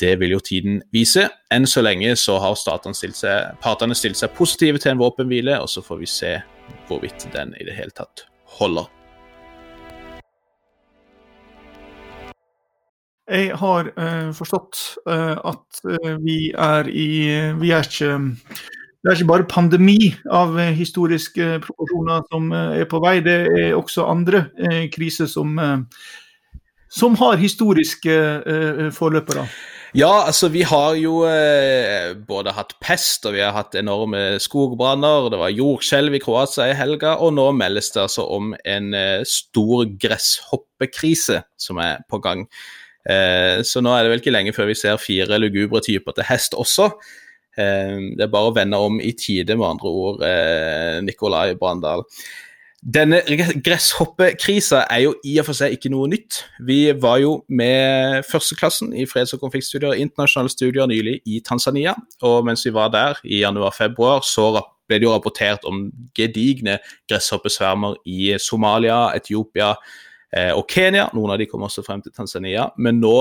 Det 0.00 0.14
vil 0.20 0.34
jo 0.34 0.42
tiden 0.42 0.80
vise. 0.94 1.26
Enn 1.54 1.66
så 1.70 1.82
lenge 1.82 2.14
så 2.18 2.38
har 2.42 2.54
stilt 2.58 3.18
seg, 3.18 3.54
partene 3.62 3.94
stilt 3.94 4.18
seg 4.18 4.34
positive 4.38 4.78
til 4.78 4.94
en 4.94 5.02
våpenhvile, 5.02 5.58
og 5.60 5.70
så 5.70 5.82
får 5.82 6.02
vi 6.02 6.10
se 6.10 6.34
hvorvidt 6.88 7.26
den 7.34 7.54
i 7.58 7.66
det 7.66 7.74
hele 7.74 7.94
tatt 7.94 8.26
holder. 8.58 8.90
Jeg 13.24 13.54
har 13.56 13.88
uh, 13.96 14.30
forstått 14.36 14.80
uh, 15.08 15.38
at 15.48 15.84
uh, 15.88 16.10
vi 16.20 16.52
er 16.52 16.90
i 16.92 17.08
Vi 17.56 17.70
er 17.72 17.86
ikke 17.88 18.18
det 19.04 19.10
er 19.12 19.18
ikke 19.18 19.28
bare 19.28 19.44
pandemi 19.44 20.14
av 20.32 20.56
eh, 20.56 20.72
historiske 20.72 21.58
proporsjoner 21.66 22.24
som 22.32 22.48
eh, 22.56 22.80
er 22.80 22.88
på 22.88 23.02
vei, 23.04 23.18
det 23.24 23.36
er 23.52 23.76
også 23.76 24.06
andre 24.08 24.46
eh, 24.56 24.86
kriser 24.92 25.28
som, 25.28 25.58
som 26.88 27.18
har 27.20 27.36
historiske 27.36 28.16
forløpere. 28.96 29.44
Ja, 29.94 30.24
altså 30.26 30.48
vi 30.50 30.64
har 30.66 30.96
jo 30.98 31.20
eh, 31.28 32.16
både 32.26 32.56
hatt 32.56 32.72
pest 32.82 33.28
og 33.28 33.36
vi 33.36 33.44
har 33.44 33.52
hatt 33.54 33.76
enorme 33.78 34.40
skogbranner. 34.42 35.28
Det 35.30 35.38
var 35.38 35.52
jordskjelv 35.54 36.16
i 36.16 36.20
Kroatia 36.24 36.66
i 36.72 36.74
helga, 36.74 37.12
og 37.22 37.36
nå 37.36 37.44
meldes 37.54 37.92
det 37.94 38.02
altså 38.02 38.24
om 38.34 38.56
en 38.58 38.88
eh, 38.98 39.20
stor 39.28 39.84
gresshoppekrise 40.02 41.44
som 41.60 41.78
er 41.84 42.02
på 42.10 42.18
gang. 42.24 42.42
Eh, 43.06 43.60
så 43.62 43.84
nå 43.84 43.92
er 43.94 44.02
det 44.02 44.14
vel 44.16 44.24
ikke 44.24 44.34
lenge 44.34 44.56
før 44.56 44.72
vi 44.72 44.80
ser 44.80 44.98
fire 44.98 45.38
lugubre 45.38 45.84
typer 45.84 46.18
til 46.18 46.26
hest 46.26 46.58
også. 46.58 46.88
Eh, 47.58 47.98
det 48.16 48.26
er 48.26 48.32
bare 48.32 48.50
å 48.50 48.56
vende 48.56 48.80
om 48.80 48.98
i 49.00 49.12
tide, 49.18 49.56
med 49.56 49.68
andre 49.76 49.92
ord, 49.92 50.24
eh, 50.26 51.00
Nikolai 51.04 51.54
Brandal. 51.54 52.04
Denne 52.84 53.22
gresshoppekrisa 53.64 54.82
er 54.92 55.06
jo 55.06 55.14
i 55.24 55.38
og 55.40 55.46
for 55.46 55.56
seg 55.56 55.72
ikke 55.72 55.88
noe 55.88 56.08
nytt. 56.12 56.42
Vi 56.68 56.92
var 57.00 57.16
jo 57.22 57.38
med 57.48 58.26
førsteklassen 58.28 58.92
i 58.92 59.06
freds- 59.08 59.32
og 59.32 59.40
konfliktstudier, 59.40 59.96
internasjonale 59.96 60.52
studier 60.52 60.86
nylig 60.90 61.22
i 61.24 61.40
Tanzania. 61.40 61.94
Og 62.22 62.44
mens 62.44 62.64
vi 62.66 62.74
var 62.76 62.90
der 62.92 63.16
i 63.24 63.40
januar-februar, 63.40 64.20
så 64.20 64.60
ble 64.86 64.98
det 64.98 65.08
jo 65.08 65.14
rapportert 65.14 65.64
om 65.64 65.86
gedigne 66.14 66.76
gresshoppesvermer 67.08 67.96
i 68.04 68.36
Somalia, 68.36 69.16
Etiopia 69.16 69.72
eh, 70.36 70.52
og 70.52 70.68
Kenya. 70.68 71.08
Noen 71.16 71.32
av 71.32 71.40
de 71.40 71.48
kom 71.48 71.64
også 71.64 71.86
frem 71.86 72.04
til 72.04 72.12
Tanzania. 72.12 72.68
Men 72.76 73.00
nå 73.00 73.16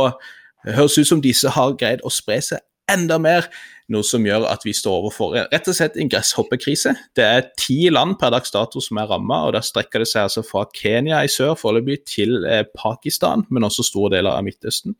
høres 0.67 0.97
ut 0.99 1.07
som 1.07 1.23
disse 1.23 1.47
har 1.55 1.77
greid 1.79 2.03
å 2.03 2.11
spre 2.11 2.41
seg 2.43 2.59
enda 2.91 3.19
mer 3.21 3.47
noe 3.91 4.05
som 4.07 4.23
gjør 4.25 4.47
at 4.49 4.63
vi 4.65 4.73
står 4.75 5.03
overfor 5.03 5.35
rett 5.35 5.69
og 5.69 5.75
slett 5.77 5.97
en 5.99 6.09
gresshoppekrise. 6.11 6.95
Det 7.17 7.25
er 7.25 7.47
ti 7.59 7.89
land 7.91 8.17
per 8.21 8.33
dags 8.33 8.53
dato 8.53 8.81
som 8.83 8.99
er 9.01 9.09
ramma, 9.11 9.43
og 9.47 9.55
der 9.57 9.65
strekker 9.65 10.03
det 10.03 10.09
seg 10.11 10.27
altså 10.27 10.43
fra 10.47 10.65
Kenya 10.75 11.21
i 11.23 11.31
sør 11.31 11.55
foreløpig 11.59 12.01
til 12.09 12.43
eh, 12.47 12.63
Pakistan, 12.77 13.45
men 13.53 13.67
også 13.67 13.85
store 13.87 14.15
deler 14.17 14.37
av 14.37 14.47
Midtøsten. 14.47 14.95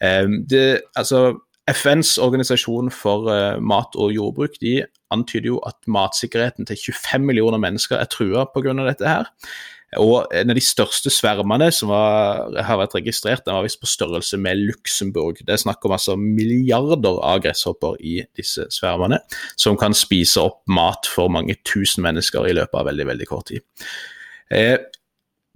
Eh, 0.00 0.24
det, 0.48 0.64
altså, 0.96 1.38
FNs 1.66 2.16
organisasjon 2.22 2.92
for 2.94 3.30
uh, 3.30 3.56
mat 3.58 3.96
og 3.98 4.12
jordbruk 4.14 4.60
de 4.62 4.84
antyder 5.14 5.50
jo 5.50 5.62
at 5.66 5.78
matsikkerheten 5.90 6.66
til 6.68 6.78
25 6.78 7.26
millioner 7.26 7.58
mennesker 7.62 7.98
er 7.98 8.10
trua 8.10 8.46
pga. 8.50 8.74
dette. 8.86 9.06
her. 9.06 9.26
Og 10.02 10.26
en 10.34 10.50
av 10.50 10.58
de 10.58 10.62
største 10.64 11.10
svermene 11.14 11.68
som 11.72 11.92
var, 11.92 12.50
har 12.66 12.80
vært 12.80 12.96
registrert, 12.98 13.44
den 13.46 13.54
var 13.54 13.64
visst 13.64 13.80
på 13.80 13.88
størrelse 13.88 14.38
med 14.40 14.58
Luxembourg. 14.58 15.38
Det 15.46 15.54
er 15.54 15.62
snakk 15.62 15.84
om 15.86 15.94
altså 15.94 16.16
milliarder 16.18 17.20
av 17.22 17.40
gresshopper 17.44 17.94
i 18.02 18.18
disse 18.36 18.66
svermene, 18.74 19.20
som 19.54 19.78
kan 19.78 19.94
spise 19.96 20.42
opp 20.42 20.64
mat 20.66 21.06
for 21.08 21.30
mange 21.32 21.54
tusen 21.64 22.04
mennesker 22.04 22.50
i 22.50 22.56
løpet 22.58 22.80
av 22.80 22.90
veldig, 22.90 23.06
veldig 23.12 23.30
kort 23.30 23.52
tid. 23.52 23.62
Eh, 24.50 24.76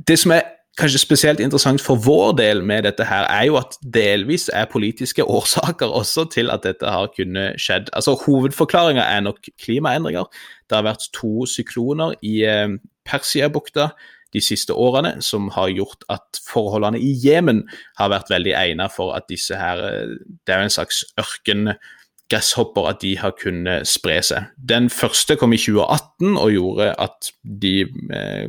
det 0.06 0.18
som 0.22 0.32
er 0.38 0.46
kanskje 0.80 1.00
spesielt 1.02 1.40
interessant 1.40 1.82
for 1.84 2.00
vår 2.00 2.32
del 2.38 2.62
med 2.66 2.86
dette 2.88 3.04
her, 3.06 3.26
er 3.28 3.46
jo 3.48 3.58
at 3.60 3.76
delvis 3.94 4.48
er 4.54 4.70
politiske 4.70 5.24
årsaker 5.38 5.92
også 6.00 6.26
til 6.32 6.50
at 6.52 6.64
dette 6.64 6.86
har 6.86 7.10
kunnet 7.16 7.60
skjedd. 7.60 7.92
Altså 7.92 8.16
Hovedforklaringa 8.24 9.04
er 9.04 9.26
nok 9.26 9.50
klimaendringer. 9.62 10.24
Det 10.70 10.78
har 10.78 10.86
vært 10.88 11.10
to 11.16 11.46
sykloner 11.50 12.16
i 12.22 12.40
eh, 12.48 12.78
Persiabukta 13.06 13.90
de 14.34 14.40
siste 14.42 14.74
årene 14.74 15.16
som 15.24 15.48
har 15.56 15.72
gjort 15.74 16.04
at 16.12 16.38
forholdene 16.46 17.00
i 17.02 17.12
Jemen 17.18 17.64
har 17.98 18.12
vært 18.12 18.30
veldig 18.30 18.52
egnet 18.54 18.94
for 18.94 19.16
at 19.16 19.26
disse 19.30 19.56
her 19.58 19.82
eh, 19.86 20.14
Det 20.46 20.54
er 20.54 20.62
jo 20.62 20.68
en 20.68 20.76
slags 20.76 21.02
ørkengresshopper 21.18 22.92
at 22.92 23.02
de 23.02 23.16
har 23.18 23.34
kunnet 23.40 23.88
spre 23.90 24.20
seg. 24.22 24.52
Den 24.56 24.90
første 24.90 25.36
kom 25.36 25.52
i 25.52 25.60
2018 25.60 26.38
og 26.38 26.54
gjorde 26.54 26.94
at 27.02 27.32
de 27.42 27.74
eh, 28.14 28.48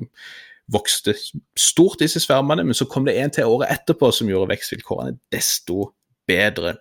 vokste 0.71 1.15
stort, 1.59 1.99
disse 1.99 2.21
svermene, 2.23 2.65
men 2.67 2.77
så 2.77 2.87
kom 2.89 3.07
det 3.07 3.17
en 3.19 3.33
til 3.33 3.49
året 3.49 3.71
etterpå 3.73 4.11
som 4.15 4.29
gjorde 4.29 4.53
vekstvilkårene 4.53 5.17
desto 5.33 5.91
bedre. 6.29 6.75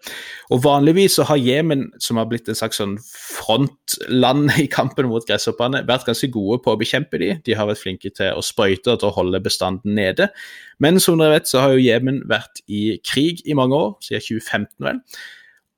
Og 0.53 0.63
Vanligvis 0.65 1.17
så 1.19 1.25
har 1.29 1.41
Jemen, 1.41 1.87
som 2.03 2.21
har 2.21 2.29
blitt 2.31 2.49
en 2.49 2.59
slags 2.59 2.81
sånn 2.81 2.97
frontland 3.03 4.53
i 4.61 4.69
kampen 4.71 5.09
mot 5.11 5.27
gresshoppene, 5.27 5.83
vært 5.89 6.09
ganske 6.09 6.31
gode 6.33 6.61
på 6.65 6.75
å 6.75 6.81
bekjempe 6.81 7.21
de. 7.23 7.33
De 7.47 7.57
har 7.57 7.69
vært 7.71 7.83
flinke 7.83 8.13
til 8.15 8.37
å 8.37 8.45
sprøyte 8.45 8.95
og 8.95 9.03
til 9.03 9.11
å 9.11 9.17
holde 9.17 9.43
bestanden 9.45 9.97
nede. 9.99 10.31
Men 10.83 11.01
som 11.03 11.21
dere 11.21 11.39
vet, 11.39 11.51
så 11.51 11.65
har 11.65 11.75
jo 11.75 11.85
Jemen 11.85 12.23
vært 12.31 12.63
i 12.69 13.01
krig 13.07 13.45
i 13.47 13.57
mange 13.59 13.79
år, 13.79 13.95
siden 14.05 14.27
2015 14.29 14.91
vel. 14.91 15.05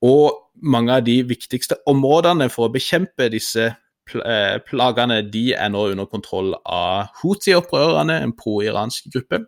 Og 0.02 0.40
mange 0.62 0.98
av 0.98 1.06
de 1.06 1.20
viktigste 1.26 1.78
områdene 1.88 2.50
for 2.52 2.66
å 2.66 2.74
bekjempe 2.74 3.30
disse 3.32 3.70
plagene 4.11 5.22
de 5.32 5.53
er 5.55 5.72
nå 5.72 5.86
under 5.92 6.09
kontroll 6.11 6.55
av 6.66 7.12
Houthi-opprørerne, 7.22 8.20
en 8.22 8.36
pro-iransk 8.36 9.11
gruppe. 9.14 9.44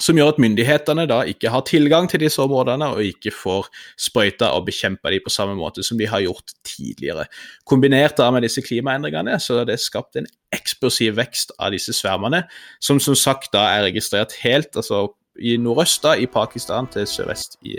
Som 0.00 0.16
gjør 0.16 0.30
at 0.32 0.38
myndighetene 0.40 1.04
da 1.04 1.18
ikke 1.28 1.50
har 1.52 1.66
tilgang 1.68 2.06
til 2.08 2.22
disse 2.22 2.40
områdene 2.40 2.86
og 2.94 3.04
ikke 3.04 3.28
får 3.36 3.68
sprøyta 4.00 4.48
og 4.56 4.64
bekjempa 4.70 5.12
de 5.12 5.18
på 5.20 5.32
samme 5.32 5.52
måte 5.58 5.84
som 5.84 5.98
de 6.00 6.08
har 6.08 6.22
gjort 6.24 6.54
tidligere. 6.64 7.26
Kombinert 7.68 8.16
da 8.16 8.30
med 8.32 8.46
disse 8.46 8.64
klimaendringene 8.64 9.36
så 9.36 9.60
har 9.60 9.68
det 9.68 9.76
skapt 9.84 10.16
en 10.16 10.30
eksplosiv 10.54 11.18
vekst 11.20 11.52
av 11.58 11.76
disse 11.76 11.92
svermene, 11.92 12.46
som 12.80 13.00
som 13.00 13.18
sagt 13.18 13.52
da 13.52 13.66
er 13.74 13.90
registrert 13.90 14.32
helt 14.40 14.72
altså 14.80 15.10
i 15.36 15.58
nordøst 15.60 16.04
da, 16.04 16.16
i 16.16 16.26
Pakistan 16.26 16.88
til 16.92 17.08
sørvest 17.08 17.58
i, 17.64 17.78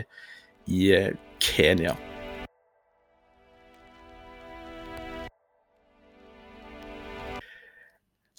i 0.70 0.90
eh, 0.94 1.14
Kenya. 1.42 1.98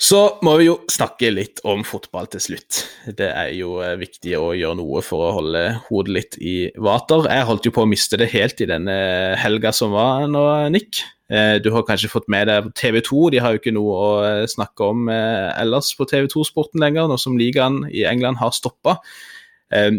Så 0.05 0.19
må 0.45 0.59
vi 0.61 0.67
jo 0.67 0.75
snakke 0.93 1.31
litt 1.33 1.63
om 1.65 1.81
fotball 1.87 2.27
til 2.35 2.43
slutt. 2.45 2.81
Det 3.17 3.31
er 3.31 3.55
jo 3.57 3.79
eh, 3.81 3.95
viktig 3.97 4.35
å 4.37 4.51
gjøre 4.53 4.77
noe 4.77 5.01
for 5.05 5.25
å 5.25 5.31
holde 5.39 5.63
hodet 5.87 6.13
litt 6.13 6.37
i 6.45 6.57
vater. 6.77 7.25
Jeg 7.31 7.47
holdt 7.49 7.69
jo 7.69 7.73
på 7.73 7.87
å 7.87 7.89
miste 7.89 8.19
det 8.21 8.29
helt 8.35 8.61
i 8.61 8.69
denne 8.69 8.97
helga 9.41 9.73
som 9.73 9.95
var 9.97 10.27
nå, 10.29 10.43
Nick. 10.75 11.01
Eh, 11.33 11.57
du 11.65 11.71
har 11.73 11.87
kanskje 11.89 12.11
fått 12.13 12.29
med 12.29 12.51
deg 12.51 12.69
TV 12.77 13.01
2, 13.07 13.23
de 13.33 13.41
har 13.41 13.55
jo 13.55 13.63
ikke 13.63 13.73
noe 13.73 13.95
å 13.97 14.11
eh, 14.27 14.43
snakke 14.51 14.91
om 14.93 15.09
ellers 15.09 15.95
på 15.97 16.09
TV 16.11 16.29
2-sporten 16.35 16.85
lenger, 16.85 17.09
nå 17.09 17.17
som 17.21 17.41
ligaen 17.41 17.87
i 17.89 18.05
England 18.11 18.43
har 18.43 18.53
stoppa. 18.53 18.99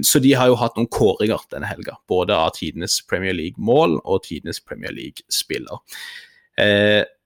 Så 0.08 0.22
de 0.24 0.30
har 0.38 0.48
jo 0.48 0.56
hatt 0.56 0.78
noen 0.78 0.88
kåringer 0.94 1.42
denne 1.52 1.68
helga, 1.68 1.98
både 2.08 2.36
av 2.38 2.54
tidenes 2.56 3.02
Premier 3.10 3.34
League-mål 3.36 3.98
og 4.06 4.22
tidenes 4.24 4.62
Premier 4.64 4.94
League-spiller 4.96 5.82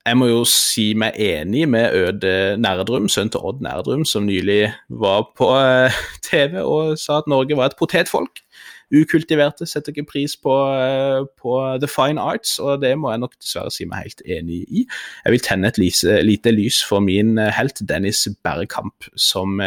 jeg 0.09 0.17
må 0.17 0.27
jo 0.29 0.41
si 0.47 0.91
meg 0.97 1.17
enig 1.21 1.67
med 1.69 1.93
Øde 1.93 2.57
Nærdrum, 2.57 3.09
sønnen 3.11 3.29
til 3.33 3.43
Odd 3.45 3.61
Nærdrum, 3.61 4.05
som 4.05 4.25
nylig 4.25 4.71
var 4.89 5.27
på 5.37 5.49
eh, 5.59 5.97
TV 6.27 6.61
og 6.63 6.97
sa 6.97 7.19
at 7.19 7.29
Norge 7.29 7.57
var 7.57 7.69
et 7.69 7.77
potetfolk. 7.79 8.41
Ukultiverte 8.89 9.67
setter 9.69 9.93
ikke 9.93 10.07
pris 10.09 10.33
på, 10.41 10.55
eh, 10.73 11.27
på, 11.41 11.57
the 11.81 11.89
fine 11.89 12.21
arts, 12.21 12.57
og 12.59 12.81
det 12.81 12.95
må 12.97 13.11
jeg 13.13 13.21
nok 13.21 13.35
dessverre 13.37 13.73
si 13.73 13.85
meg 13.89 14.07
helt 14.07 14.23
enig 14.25 14.63
i. 14.65 14.85
Jeg 15.25 15.35
vil 15.35 15.45
tenne 15.45 15.69
et 15.69 15.77
lise, 15.81 16.21
lite 16.25 16.55
lys 16.55 16.81
for 16.89 17.05
min 17.05 17.37
eh, 17.37 17.53
helt 17.59 17.83
Dennis 17.89 18.25
Berrekamp, 18.43 19.11
som 19.15 19.61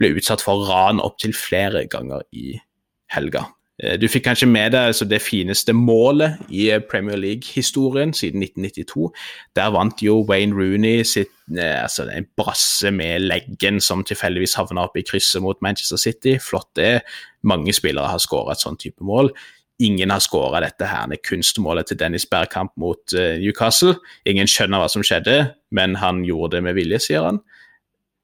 ble 0.00 0.12
utsatt 0.16 0.44
for 0.44 0.68
ran 0.68 1.00
opptil 1.00 1.32
flere 1.36 1.86
ganger 1.88 2.28
i 2.32 2.58
helga. 3.16 3.48
Eh, 3.82 3.96
du 4.00 4.06
fikk 4.10 4.26
kanskje 4.28 4.48
med 4.50 4.74
deg 4.74 4.90
altså, 4.90 5.06
det 5.08 5.22
fineste 5.24 5.72
målet 5.76 6.40
i 6.52 6.68
eh, 6.72 6.82
Premier 6.84 7.18
League-historien 7.20 8.12
siden 8.16 8.42
1992. 8.44 9.10
Der 9.56 9.70
vant 9.74 10.02
jo 10.04 10.20
Wayne 10.28 10.56
Rooney 10.56 11.04
sitt, 11.04 11.32
eh, 11.56 11.82
altså, 11.82 12.08
en 12.12 12.28
brasse 12.36 12.92
med 12.92 13.24
leggen 13.30 13.80
som 13.80 14.04
tilfeldigvis 14.04 14.58
havna 14.60 14.84
opp 14.88 14.98
i 15.00 15.06
krysset 15.06 15.42
mot 15.44 15.60
Manchester 15.64 16.00
City. 16.00 16.36
Flott 16.42 16.68
det. 16.76 17.00
Mange 17.42 17.72
spillere 17.72 18.12
har 18.12 18.20
skåra 18.20 18.56
et 18.56 18.64
sånn 18.64 18.78
type 18.80 19.04
mål. 19.04 19.32
Ingen 19.80 20.12
har 20.12 20.20
skåra 20.20 20.60
dette 20.60 20.84
her 20.84 21.08
kunstmålet 21.24 21.88
til 21.88 21.96
Dennis 21.96 22.26
Bergkamp 22.28 22.74
mot 22.76 23.14
Newcastle. 23.16 23.94
Ingen 24.28 24.50
skjønner 24.50 24.82
hva 24.82 24.90
som 24.92 25.00
skjedde, 25.00 25.54
men 25.72 25.96
han 25.96 26.20
gjorde 26.28 26.58
det 26.58 26.66
med 26.66 26.76
vilje, 26.76 26.98
sier 27.06 27.24
han. 27.24 27.40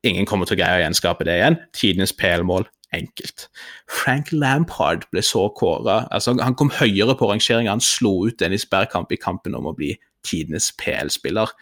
Ingen 0.04 0.28
kommer 0.28 0.44
til 0.44 0.58
å 0.58 0.60
greie 0.60 0.82
å 0.82 0.84
gjenskape 0.84 1.24
det 1.24 1.38
igjen. 1.40 1.56
Tidenes 1.72 2.12
PL-mål 2.12 2.68
enkelt. 2.96 3.46
Frank 3.90 4.32
Lampard 4.34 5.06
ble 5.12 5.22
så 5.24 5.46
kåra 5.56 6.02
altså 6.14 6.36
Han 6.40 6.56
kom 6.58 6.72
høyere 6.74 7.16
på 7.18 7.28
rangeringa. 7.30 7.74
Han 7.76 7.84
slo 7.84 8.26
ut 8.26 8.40
Dennis 8.40 8.66
Bergkamp 8.70 9.12
i 9.12 9.20
kampen 9.20 9.56
om 9.58 9.68
å 9.70 9.76
bli 9.76 9.94
tidenes 10.26 10.72
PL-spiller. 10.80 11.52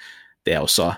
Det 0.46 0.56
er 0.56 0.64
også 0.64 0.92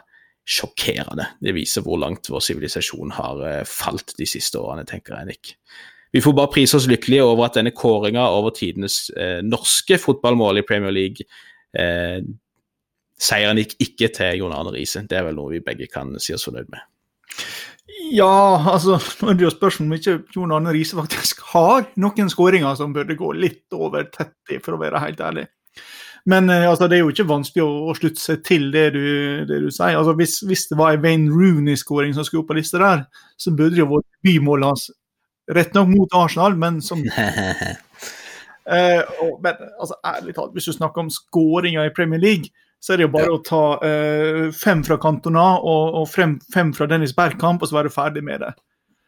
sjokkerende. 0.46 1.26
Det 1.42 1.56
viser 1.56 1.82
hvor 1.82 1.98
langt 1.98 2.30
vår 2.30 2.44
sivilisasjon 2.44 3.16
har 3.16 3.42
uh, 3.42 3.60
falt 3.66 4.14
de 4.18 4.28
siste 4.30 4.60
årene, 4.60 4.86
tenker 4.86 5.16
jeg, 5.18 5.32
Nick. 5.32 5.54
Vi 6.14 6.22
får 6.22 6.36
bare 6.38 6.52
prise 6.54 6.78
oss 6.78 6.86
lykkelige 6.88 7.24
over 7.26 7.48
at 7.48 7.58
denne 7.58 7.74
kåringa 7.76 8.22
over 8.32 8.54
tidenes 8.54 9.10
eh, 9.18 9.42
norske 9.44 9.98
fotballmål 10.00 10.62
i 10.62 10.64
Premier 10.64 10.94
League 10.94 11.26
eh, 11.76 12.22
Seieren 13.20 13.58
gikk 13.60 13.74
ikke 13.80 14.08
til 14.12 14.42
Jon 14.42 14.52
Arne 14.52 14.74
Riise. 14.74 15.02
Det 15.08 15.16
er 15.16 15.24
vel 15.24 15.36
noe 15.38 15.54
vi 15.54 15.62
begge 15.64 15.88
kan 15.88 16.14
si 16.20 16.34
oss 16.36 16.44
fornøyd 16.44 16.68
med. 16.72 16.82
Ja, 17.96 18.62
altså 18.70 18.98
Nå 19.22 19.30
er 19.30 19.38
det 19.38 19.46
jo 19.46 19.52
spørsmål 19.54 19.86
om 19.88 19.94
ikke 19.96 20.16
Jon 20.34 20.52
Arne 20.54 20.72
Riise 20.74 20.98
faktisk 20.98 21.40
har 21.54 21.86
noen 22.00 22.28
skåringer 22.30 22.76
som 22.78 22.92
burde 22.94 23.16
gå 23.18 23.32
litt 23.34 23.72
over 23.74 24.06
30, 24.12 24.60
for 24.64 24.76
å 24.76 24.80
være 24.80 25.02
helt 25.02 25.22
ærlig. 25.24 25.46
Men 26.26 26.50
eh, 26.50 26.68
altså, 26.68 26.88
det 26.90 26.98
er 26.98 27.04
jo 27.04 27.12
ikke 27.12 27.28
vanskelig 27.28 27.62
å, 27.64 27.72
å 27.90 27.94
slutte 27.96 28.20
seg 28.20 28.42
til 28.46 28.68
det 28.74 28.88
du, 28.96 29.06
det 29.46 29.60
du 29.62 29.68
sier. 29.70 29.94
Altså, 29.94 30.16
hvis, 30.18 30.40
hvis, 30.46 30.66
det 30.70 30.78
var 30.78 30.96
en 30.96 31.04
Wayne 31.04 31.30
Rooney-skåring 31.30 32.14
som 32.16 32.26
skulle 32.26 32.42
opp 32.42 32.50
på 32.50 32.58
lista 32.58 32.82
der, 32.82 33.04
så 33.38 33.54
burde 33.54 33.76
det 33.76 33.84
jo 33.84 33.92
vært 33.94 34.08
bymålet 34.26 34.72
hans. 34.72 34.88
Rett 35.56 35.76
nok 35.78 35.92
mot 35.92 36.16
Arsenal, 36.18 36.56
men 36.58 36.80
som 36.82 37.04
eh, 38.74 39.02
og, 39.22 39.36
Men 39.44 39.54
altså, 39.78 39.94
ærlig 40.02 40.34
talt, 40.34 40.54
hvis 40.56 40.66
du 40.66 40.74
snakker 40.74 41.04
om 41.04 41.12
skåringer 41.14 41.86
i 41.86 41.94
Premier 41.94 42.22
League, 42.22 42.50
så 42.82 42.92
er 42.92 43.00
det 43.00 43.06
jo 43.08 43.14
bare 43.14 43.30
ja. 43.30 43.36
å 43.36 43.44
ta 43.44 43.64
uh, 43.82 44.46
fem 44.54 44.84
fra 44.86 44.98
Cantona 45.02 45.46
og, 45.58 46.00
og 46.02 46.08
frem, 46.10 46.36
fem 46.52 46.72
fra 46.76 46.88
Dennis 46.90 47.14
Bergkamp, 47.16 47.62
og 47.62 47.70
så 47.70 47.80
være 47.80 47.92
ferdig 47.92 48.24
med 48.26 48.44
det. 48.44 48.52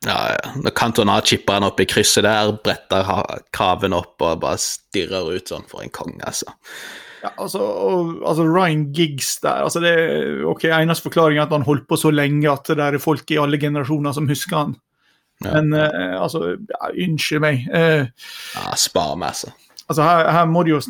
Ja, 0.07 0.19
ja. 0.37 0.55
Når 0.63 0.75
Cantona 0.79 1.19
chipper 1.27 1.59
han 1.59 1.67
opp 1.67 1.81
i 1.83 1.89
krysset 1.91 2.27
der, 2.27 2.53
bretter 2.65 3.09
kraven 3.55 3.97
opp 3.97 4.23
og 4.23 4.41
bare 4.45 4.61
stirrer 4.63 5.35
ut 5.35 5.51
sånn 5.51 5.67
for 5.71 5.83
en 5.83 5.95
konge, 5.95 6.23
altså. 6.27 6.55
Ja, 7.19 7.33
altså, 7.35 7.59
og, 7.59 8.11
altså, 8.23 8.45
Ryan 8.47 8.85
Giggs 8.95 9.41
der 9.43 9.65
altså 9.67 9.81
det, 9.83 9.95
ok, 10.47 10.69
Eneste 10.71 11.09
forklaring 11.09 11.41
er 11.41 11.49
at 11.49 11.55
han 11.55 11.67
holdt 11.67 11.89
på 11.91 11.99
så 11.99 12.13
lenge 12.15 12.47
at 12.47 12.71
det 12.71 12.85
er 12.85 13.01
folk 13.03 13.27
i 13.35 13.41
alle 13.43 13.59
generasjoner 13.59 14.15
som 14.15 14.31
husker 14.31 14.61
han. 14.61 14.77
Ja. 15.43 15.59
Men 15.59 15.75
uh, 15.75 16.19
altså, 16.23 16.55
ja, 16.55 16.93
unnskyld 16.95 17.43
meg. 17.43 17.67
Uh, 17.71 18.07
ja, 18.55 18.79
spar 18.79 19.19
meg, 19.19 19.35
altså 19.35 19.55
altså 19.89 20.07
her, 20.07 20.31
her, 20.37 20.49
må 20.49 20.65
det 20.65 20.77
jo, 20.77 20.81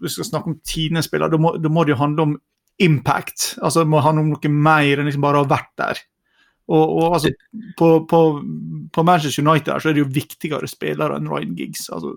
Vi 0.00 0.12
skal 0.12 0.26
snakke 0.26 0.52
om 0.52 0.60
tidenes 0.66 1.08
spiller, 1.08 1.30
da 1.30 1.40
må, 1.40 1.54
da 1.60 1.72
må 1.72 1.84
det 1.84 1.94
jo 1.94 2.02
handle 2.02 2.28
om 2.28 2.36
impact. 2.78 3.56
altså 3.62 3.84
Det 3.84 3.90
må 3.92 4.04
handle 4.04 4.24
om 4.24 4.30
noe 4.34 4.52
mer 4.52 5.00
enn 5.00 5.10
liksom 5.10 5.24
bare 5.24 5.40
å 5.40 5.46
ha 5.46 5.50
vært 5.50 5.74
der. 5.80 6.06
Og, 6.68 6.90
og 7.00 7.14
altså, 7.16 7.30
på, 7.78 7.86
på, 8.10 8.18
på, 8.92 9.02
Manchester 9.02 9.40
United 9.40 9.80
så 9.80 9.88
er 9.88 9.96
det 9.96 10.02
jo 10.02 10.10
viktigere 10.12 10.68
spillere 10.68 11.16
enn 11.16 11.30
Ryan 11.30 11.54
Giggs. 11.56 11.86
altså 11.88 12.12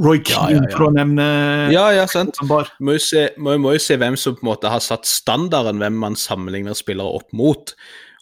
Roy 0.00 0.22
Keane, 0.24 0.54
ja, 0.54 0.62
ja, 0.62 0.62
ja. 0.62 0.70
for 0.72 0.86
å 0.86 0.94
nevne 0.94 1.26
Ja, 1.74 1.84
ja, 1.92 2.06
sant. 2.08 2.40
Må 2.48 2.62
jo, 2.96 3.02
se, 3.02 3.26
må, 3.36 3.58
må 3.60 3.74
jo 3.76 3.82
se 3.84 3.98
hvem 4.00 4.16
som 4.20 4.38
på 4.38 4.46
en 4.46 4.52
måte 4.54 4.72
har 4.72 4.80
satt 4.84 5.04
standarden, 5.08 5.82
hvem 5.84 6.00
man 6.00 6.16
sammenligner 6.16 6.76
spillere 6.78 7.20
opp 7.20 7.28
mot. 7.36 7.74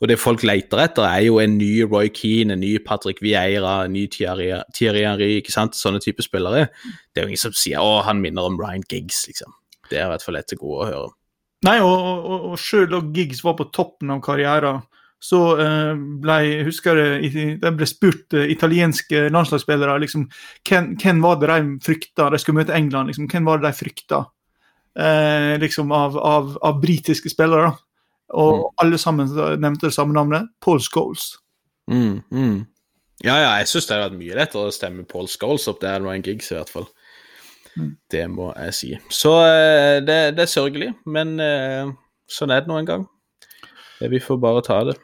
Og 0.03 0.11
det 0.11 0.18
folk 0.18 0.42
leter 0.42 0.80
etter, 0.82 1.07
er 1.07 1.28
jo 1.28 1.38
en 1.38 1.55
ny 1.61 1.84
Roy 1.86 2.11
Keane, 2.11 2.57
en 2.57 2.62
ny 2.64 2.74
Patrick 2.82 3.22
Vieira, 3.22 3.84
en 3.86 3.94
ny 3.94 4.09
Thierry 4.11 5.05
Henry, 5.07 5.36
ikke 5.38 5.55
sant? 5.55 5.78
Sånne 5.78 6.03
type 6.03 6.24
spillere. 6.26 6.66
Det 7.14 7.22
er 7.22 7.28
jo 7.28 7.30
ingen 7.30 7.44
som 7.44 7.55
sier 7.55 7.78
å, 7.78 8.00
han 8.03 8.18
minner 8.22 8.48
om 8.50 8.59
Ryan 8.59 8.82
Giggs, 8.90 9.22
liksom. 9.30 9.55
Det 9.86 10.00
er 10.00 10.09
i 10.09 10.11
hvert 10.11 10.24
fall 10.26 10.40
et 10.40 10.48
til 10.50 10.59
gode 10.59 10.80
å 10.80 10.88
høre. 10.88 11.12
Nei, 11.68 11.76
og, 11.86 11.94
og, 12.03 12.48
og 12.50 12.59
selv 12.59 12.90
da 12.90 12.98
Giggs 13.14 13.44
var 13.46 13.55
på 13.61 13.68
toppen 13.70 14.11
av 14.11 14.24
karrieren, 14.24 14.82
så 15.22 15.38
ble 15.55 15.94
ble 16.24 16.64
husker 16.66 16.98
jeg, 16.98 17.55
det 17.62 17.70
ble 17.78 17.86
spurt 17.86 18.34
uh, 18.34 18.42
italienske 18.50 19.28
landslagsspillere 19.30 20.00
liksom, 20.03 20.24
hvem, 20.66 20.96
hvem, 20.98 21.22
var 21.22 21.38
det 21.38 21.53
de 21.53 21.76
frykta 21.86 22.26
de 22.34 22.40
skulle 22.42 22.59
møte 22.59 22.74
England. 22.74 23.12
Liksom, 23.12 23.28
hvem 23.30 23.46
var 23.46 23.62
det 23.62 23.70
de 23.70 23.78
frykta 23.78 24.24
eh, 24.98 25.55
liksom 25.62 25.94
av, 25.94 26.18
av, 26.18 26.57
av 26.59 26.82
britiske 26.82 27.30
spillere? 27.30 27.70
da? 27.70 27.91
Og 28.33 28.53
mm. 28.59 28.66
alle 28.85 28.99
sammen 28.99 29.30
nevnte 29.61 29.89
det 29.89 29.97
samme 29.97 30.16
navnet. 30.16 30.49
Paul 30.64 30.80
Scholes. 30.80 31.35
Mm, 31.91 32.22
mm. 32.33 32.59
Ja, 33.22 33.37
ja, 33.39 33.51
jeg 33.61 33.68
syns 33.70 33.87
det 33.87 33.97
hadde 33.97 34.09
vært 34.09 34.18
mye 34.18 34.39
lettere 34.39 34.66
å 34.66 34.74
stemme 34.74 35.07
Paul 35.07 35.28
Scholes 35.30 35.68
opp 35.70 35.83
der 35.83 36.01
enn 36.01 36.09
Ryan 36.09 36.24
Giggs, 36.26 36.51
i 36.51 36.57
hvert 36.57 36.72
fall. 36.72 36.89
Mm. 37.76 37.93
Det 38.11 38.24
må 38.33 38.51
jeg 38.57 38.76
si. 38.76 38.91
Så 39.12 39.33
eh, 39.47 40.01
det, 40.05 40.18
det 40.37 40.47
er 40.47 40.51
sørgelig, 40.51 40.91
men 41.09 41.37
eh, 41.41 41.93
sånn 42.30 42.53
er 42.53 42.64
det 42.64 42.72
nå 42.72 42.80
en 42.80 42.89
gang. 42.89 43.07
Vi 44.03 44.18
får 44.20 44.41
bare 44.43 44.64
ta 44.66 44.80
det. 44.89 44.97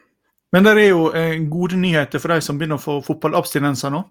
Men 0.51 0.65
det 0.65 0.73
er 0.81 0.89
jo 0.89 1.09
eh, 1.13 1.37
gode 1.49 1.77
nyheter 1.79 2.21
for 2.21 2.33
de 2.33 2.41
som 2.43 2.57
begynner 2.59 2.79
å 2.79 2.83
få 2.83 2.97
fotballabstinenser 3.05 3.93
nå. 3.93 4.03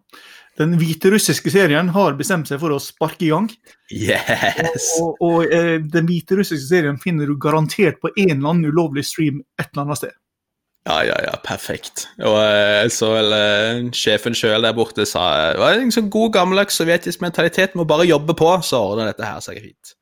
Den 0.58 0.74
hviterussiske 0.80 1.52
serien 1.54 1.92
har 1.94 2.16
bestemt 2.18 2.50
seg 2.50 2.58
for 2.62 2.74
å 2.74 2.80
sparke 2.82 3.28
i 3.28 3.30
gang. 3.30 3.46
Yes! 3.94 4.88
Og, 5.02 5.20
og 5.22 5.52
eh, 5.54 5.76
den 5.78 6.08
hviterussiske 6.08 6.66
serien 6.66 6.98
finner 7.02 7.30
du 7.30 7.36
garantert 7.40 8.00
på 8.02 8.10
en 8.16 8.34
eller 8.34 8.50
annen 8.50 8.72
ulovlig 8.72 9.06
stream 9.06 9.44
et 9.60 9.68
eller 9.70 9.86
annet 9.86 10.02
sted. 10.02 10.16
Ja, 10.88 11.02
ja, 11.04 11.16
ja, 11.20 11.34
perfekt. 11.44 12.06
Og 12.24 12.38
eh, 12.40 12.78
jeg 12.82 12.94
så 12.96 13.12
vel 13.12 13.34
eh, 13.36 13.84
sjefen 13.96 14.36
sjøl 14.36 14.64
der 14.64 14.74
borte 14.76 15.04
sa 15.08 15.28
det 15.52 15.60
var 15.60 15.76
en 15.76 15.92
sånn 15.94 16.10
god 16.12 16.32
gammeldags 16.38 16.78
sovjetisk 16.80 17.22
mentalitet, 17.24 17.76
må 17.76 17.86
bare 17.88 18.08
jobbe 18.08 18.36
på, 18.38 18.50
så 18.64 18.80
ordner 18.94 19.12
dette 19.12 19.26
her 19.26 19.42
seg 19.44 19.60
fint. 19.60 19.94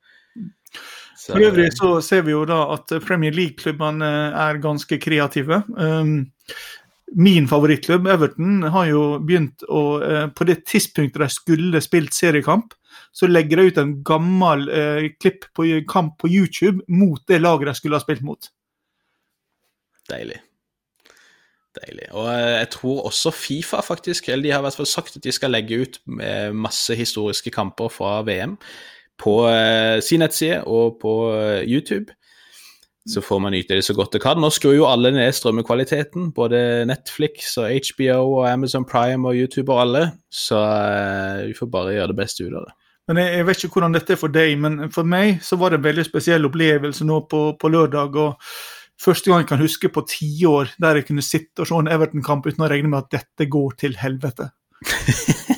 Så, 1.17 1.33
For 1.33 1.43
øvrig 1.43 1.73
så 1.75 1.97
ser 2.05 2.23
vi 2.23 2.31
jo 2.31 2.45
da 2.47 2.61
at 2.77 2.93
Premier 3.03 3.35
League-klubbene 3.35 4.09
er 4.31 4.61
ganske 4.63 4.95
kreative. 5.03 5.59
Um, 5.75 6.29
min 7.15 7.47
favorittklubb, 7.47 8.07
Everton, 8.07 8.63
har 8.63 8.89
jo 8.89 9.03
begynt 9.23 9.63
å 9.71 9.83
eh, 10.03 10.25
På 10.35 10.47
det 10.47 10.65
tidspunktet 10.67 11.21
de 11.23 11.29
skulle 11.31 11.81
spilt 11.83 12.15
seriekamp, 12.15 12.73
så 13.15 13.29
legger 13.29 13.59
de 13.59 13.69
ut 13.69 13.79
en 13.81 13.93
gammel 14.05 14.67
eh, 14.69 15.07
klipp 15.21 15.47
på 15.55 15.69
kamp 15.89 16.17
på 16.21 16.29
YouTube 16.29 16.83
mot 16.87 17.21
det 17.27 17.39
laget 17.39 17.71
de 17.71 17.77
skulle 17.79 17.99
ha 17.99 18.03
spilt 18.03 18.25
mot. 18.25 18.49
Deilig. 20.11 20.41
Deilig. 21.77 22.11
Og 22.11 22.27
eh, 22.33 22.57
jeg 22.57 22.69
tror 22.75 23.07
også 23.09 23.31
Fifa 23.35 23.81
faktisk, 23.85 24.29
eller 24.29 24.43
de 24.43 24.53
har 24.55 24.61
i 24.61 24.67
hvert 24.67 24.81
fall 24.81 24.91
sagt 24.91 25.17
at 25.17 25.23
de 25.23 25.35
skal 25.35 25.55
legge 25.55 25.79
ut 25.79 25.99
eh, 26.19 26.51
masse 26.51 26.95
historiske 26.97 27.53
kamper 27.55 27.91
fra 27.93 28.19
VM 28.27 28.57
på 29.17 29.33
sin 30.05 30.21
nettside 30.21 30.59
og 30.69 30.99
på 31.01 31.11
YouTube. 31.65 32.13
Så 33.07 33.21
får 33.23 33.39
man 33.39 33.53
nyte 33.55 33.77
det 33.77 33.85
så 33.87 33.95
godt 33.95 34.17
det 34.17 34.21
kan. 34.23 34.39
Nå 34.41 34.49
skrur 34.51 34.75
jo 34.75 34.87
alle 34.89 35.13
ned 35.15 35.35
strømmekvaliteten. 35.35 36.31
Både 36.35 36.59
Netflix 36.89 37.53
og 37.61 37.71
HBO 37.71 38.17
og 38.41 38.49
Amazon 38.49 38.85
Prime 38.87 39.29
og 39.29 39.39
YouTube 39.39 39.71
og 39.71 39.85
alle. 39.85 40.03
Så 40.27 40.59
eh, 40.59 41.45
vi 41.47 41.55
får 41.55 41.71
bare 41.71 41.95
gjøre 41.95 42.11
det 42.11 42.19
beste 42.19 42.43
ut 42.43 42.51
av 42.51 42.67
det. 42.67 42.75
Men 43.07 43.21
jeg, 43.23 43.37
jeg 43.37 43.47
vet 43.47 43.63
ikke 43.63 43.79
hvordan 43.79 43.95
dette 43.95 44.13
er 44.13 44.19
for 44.19 44.35
deg, 44.35 44.57
men 44.59 44.89
for 44.91 45.07
meg 45.07 45.37
så 45.45 45.55
var 45.59 45.71
det 45.71 45.79
en 45.79 45.87
veldig 45.87 46.03
spesiell 46.09 46.49
opplevelse 46.49 47.07
nå 47.07 47.21
på, 47.31 47.43
på 47.59 47.71
lørdag. 47.71 48.19
og 48.19 48.99
Første 48.99 49.31
gang 49.31 49.45
jeg 49.45 49.51
kan 49.53 49.63
huske 49.63 49.91
på 49.93 50.03
tiår 50.09 50.73
der 50.81 50.99
jeg 50.99 51.07
kunne 51.07 51.23
sitte 51.23 51.63
og 51.63 51.69
se 51.69 51.79
en 51.79 51.91
Everton-kamp 51.91 52.49
uten 52.49 52.65
å 52.65 52.71
regne 52.71 52.91
med 52.91 53.05
at 53.05 53.21
dette 53.21 53.47
går 53.53 53.77
til 53.79 53.95
helvete. 54.01 54.51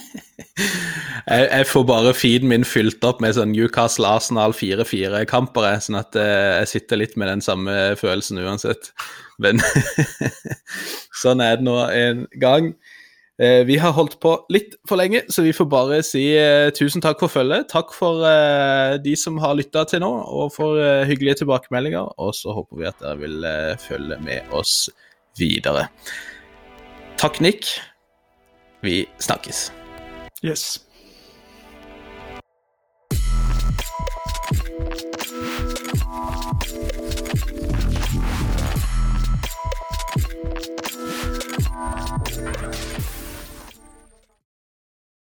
jeg, 1.30 1.48
jeg, 1.52 1.66
får 1.70 1.84
bare 1.86 2.14
feeden 2.18 2.50
min 2.50 2.66
fylt 2.66 3.04
opp 3.06 3.20
med 3.24 3.36
sånn 3.38 3.52
Newcastle 3.54 4.10
Arsenal 4.10 4.56
4-4-kamper, 4.58 5.68
sånn 5.86 6.00
at 6.00 6.18
eh, 6.18 6.62
jeg 6.62 6.72
sitter 6.74 7.02
litt 7.02 7.18
med 7.20 7.30
den 7.30 7.44
samme 7.46 7.76
følelsen 8.00 8.42
uansett. 8.42 8.90
Men 9.42 9.62
sånn 11.22 11.44
er 11.46 11.60
det 11.60 11.68
nå 11.68 11.76
en 11.86 12.26
gang. 12.42 12.74
Eh, 13.40 13.62
vi 13.70 13.78
har 13.80 13.94
holdt 13.96 14.18
på 14.24 14.34
litt 14.52 14.76
for 14.90 15.00
lenge, 15.00 15.22
så 15.32 15.46
vi 15.46 15.54
får 15.56 15.70
bare 15.72 16.02
si 16.04 16.26
eh, 16.34 16.72
tusen 16.76 17.06
takk 17.06 17.22
for 17.22 17.32
følget. 17.32 17.70
Takk 17.72 17.94
for 17.96 18.26
de 19.06 19.16
som 19.20 19.38
har 19.44 19.56
lytta 19.60 19.86
til 19.92 20.04
nå, 20.04 20.10
og 20.10 20.52
for 20.58 20.82
hyggelige 21.08 21.44
tilbakemeldinger. 21.44 22.18
Og 22.18 22.34
så 22.36 22.58
håper 22.58 22.82
vi 22.82 22.90
at 22.90 23.00
dere 23.06 23.22
vil 23.22 23.50
følge 23.86 24.20
med 24.26 24.50
oss 24.50 24.90
videre. 25.40 25.88
Takk, 27.22 27.40
Nick. 27.44 27.78
Vi 28.82 29.04
snakkes. 29.20 29.70
Yes. 30.44 30.89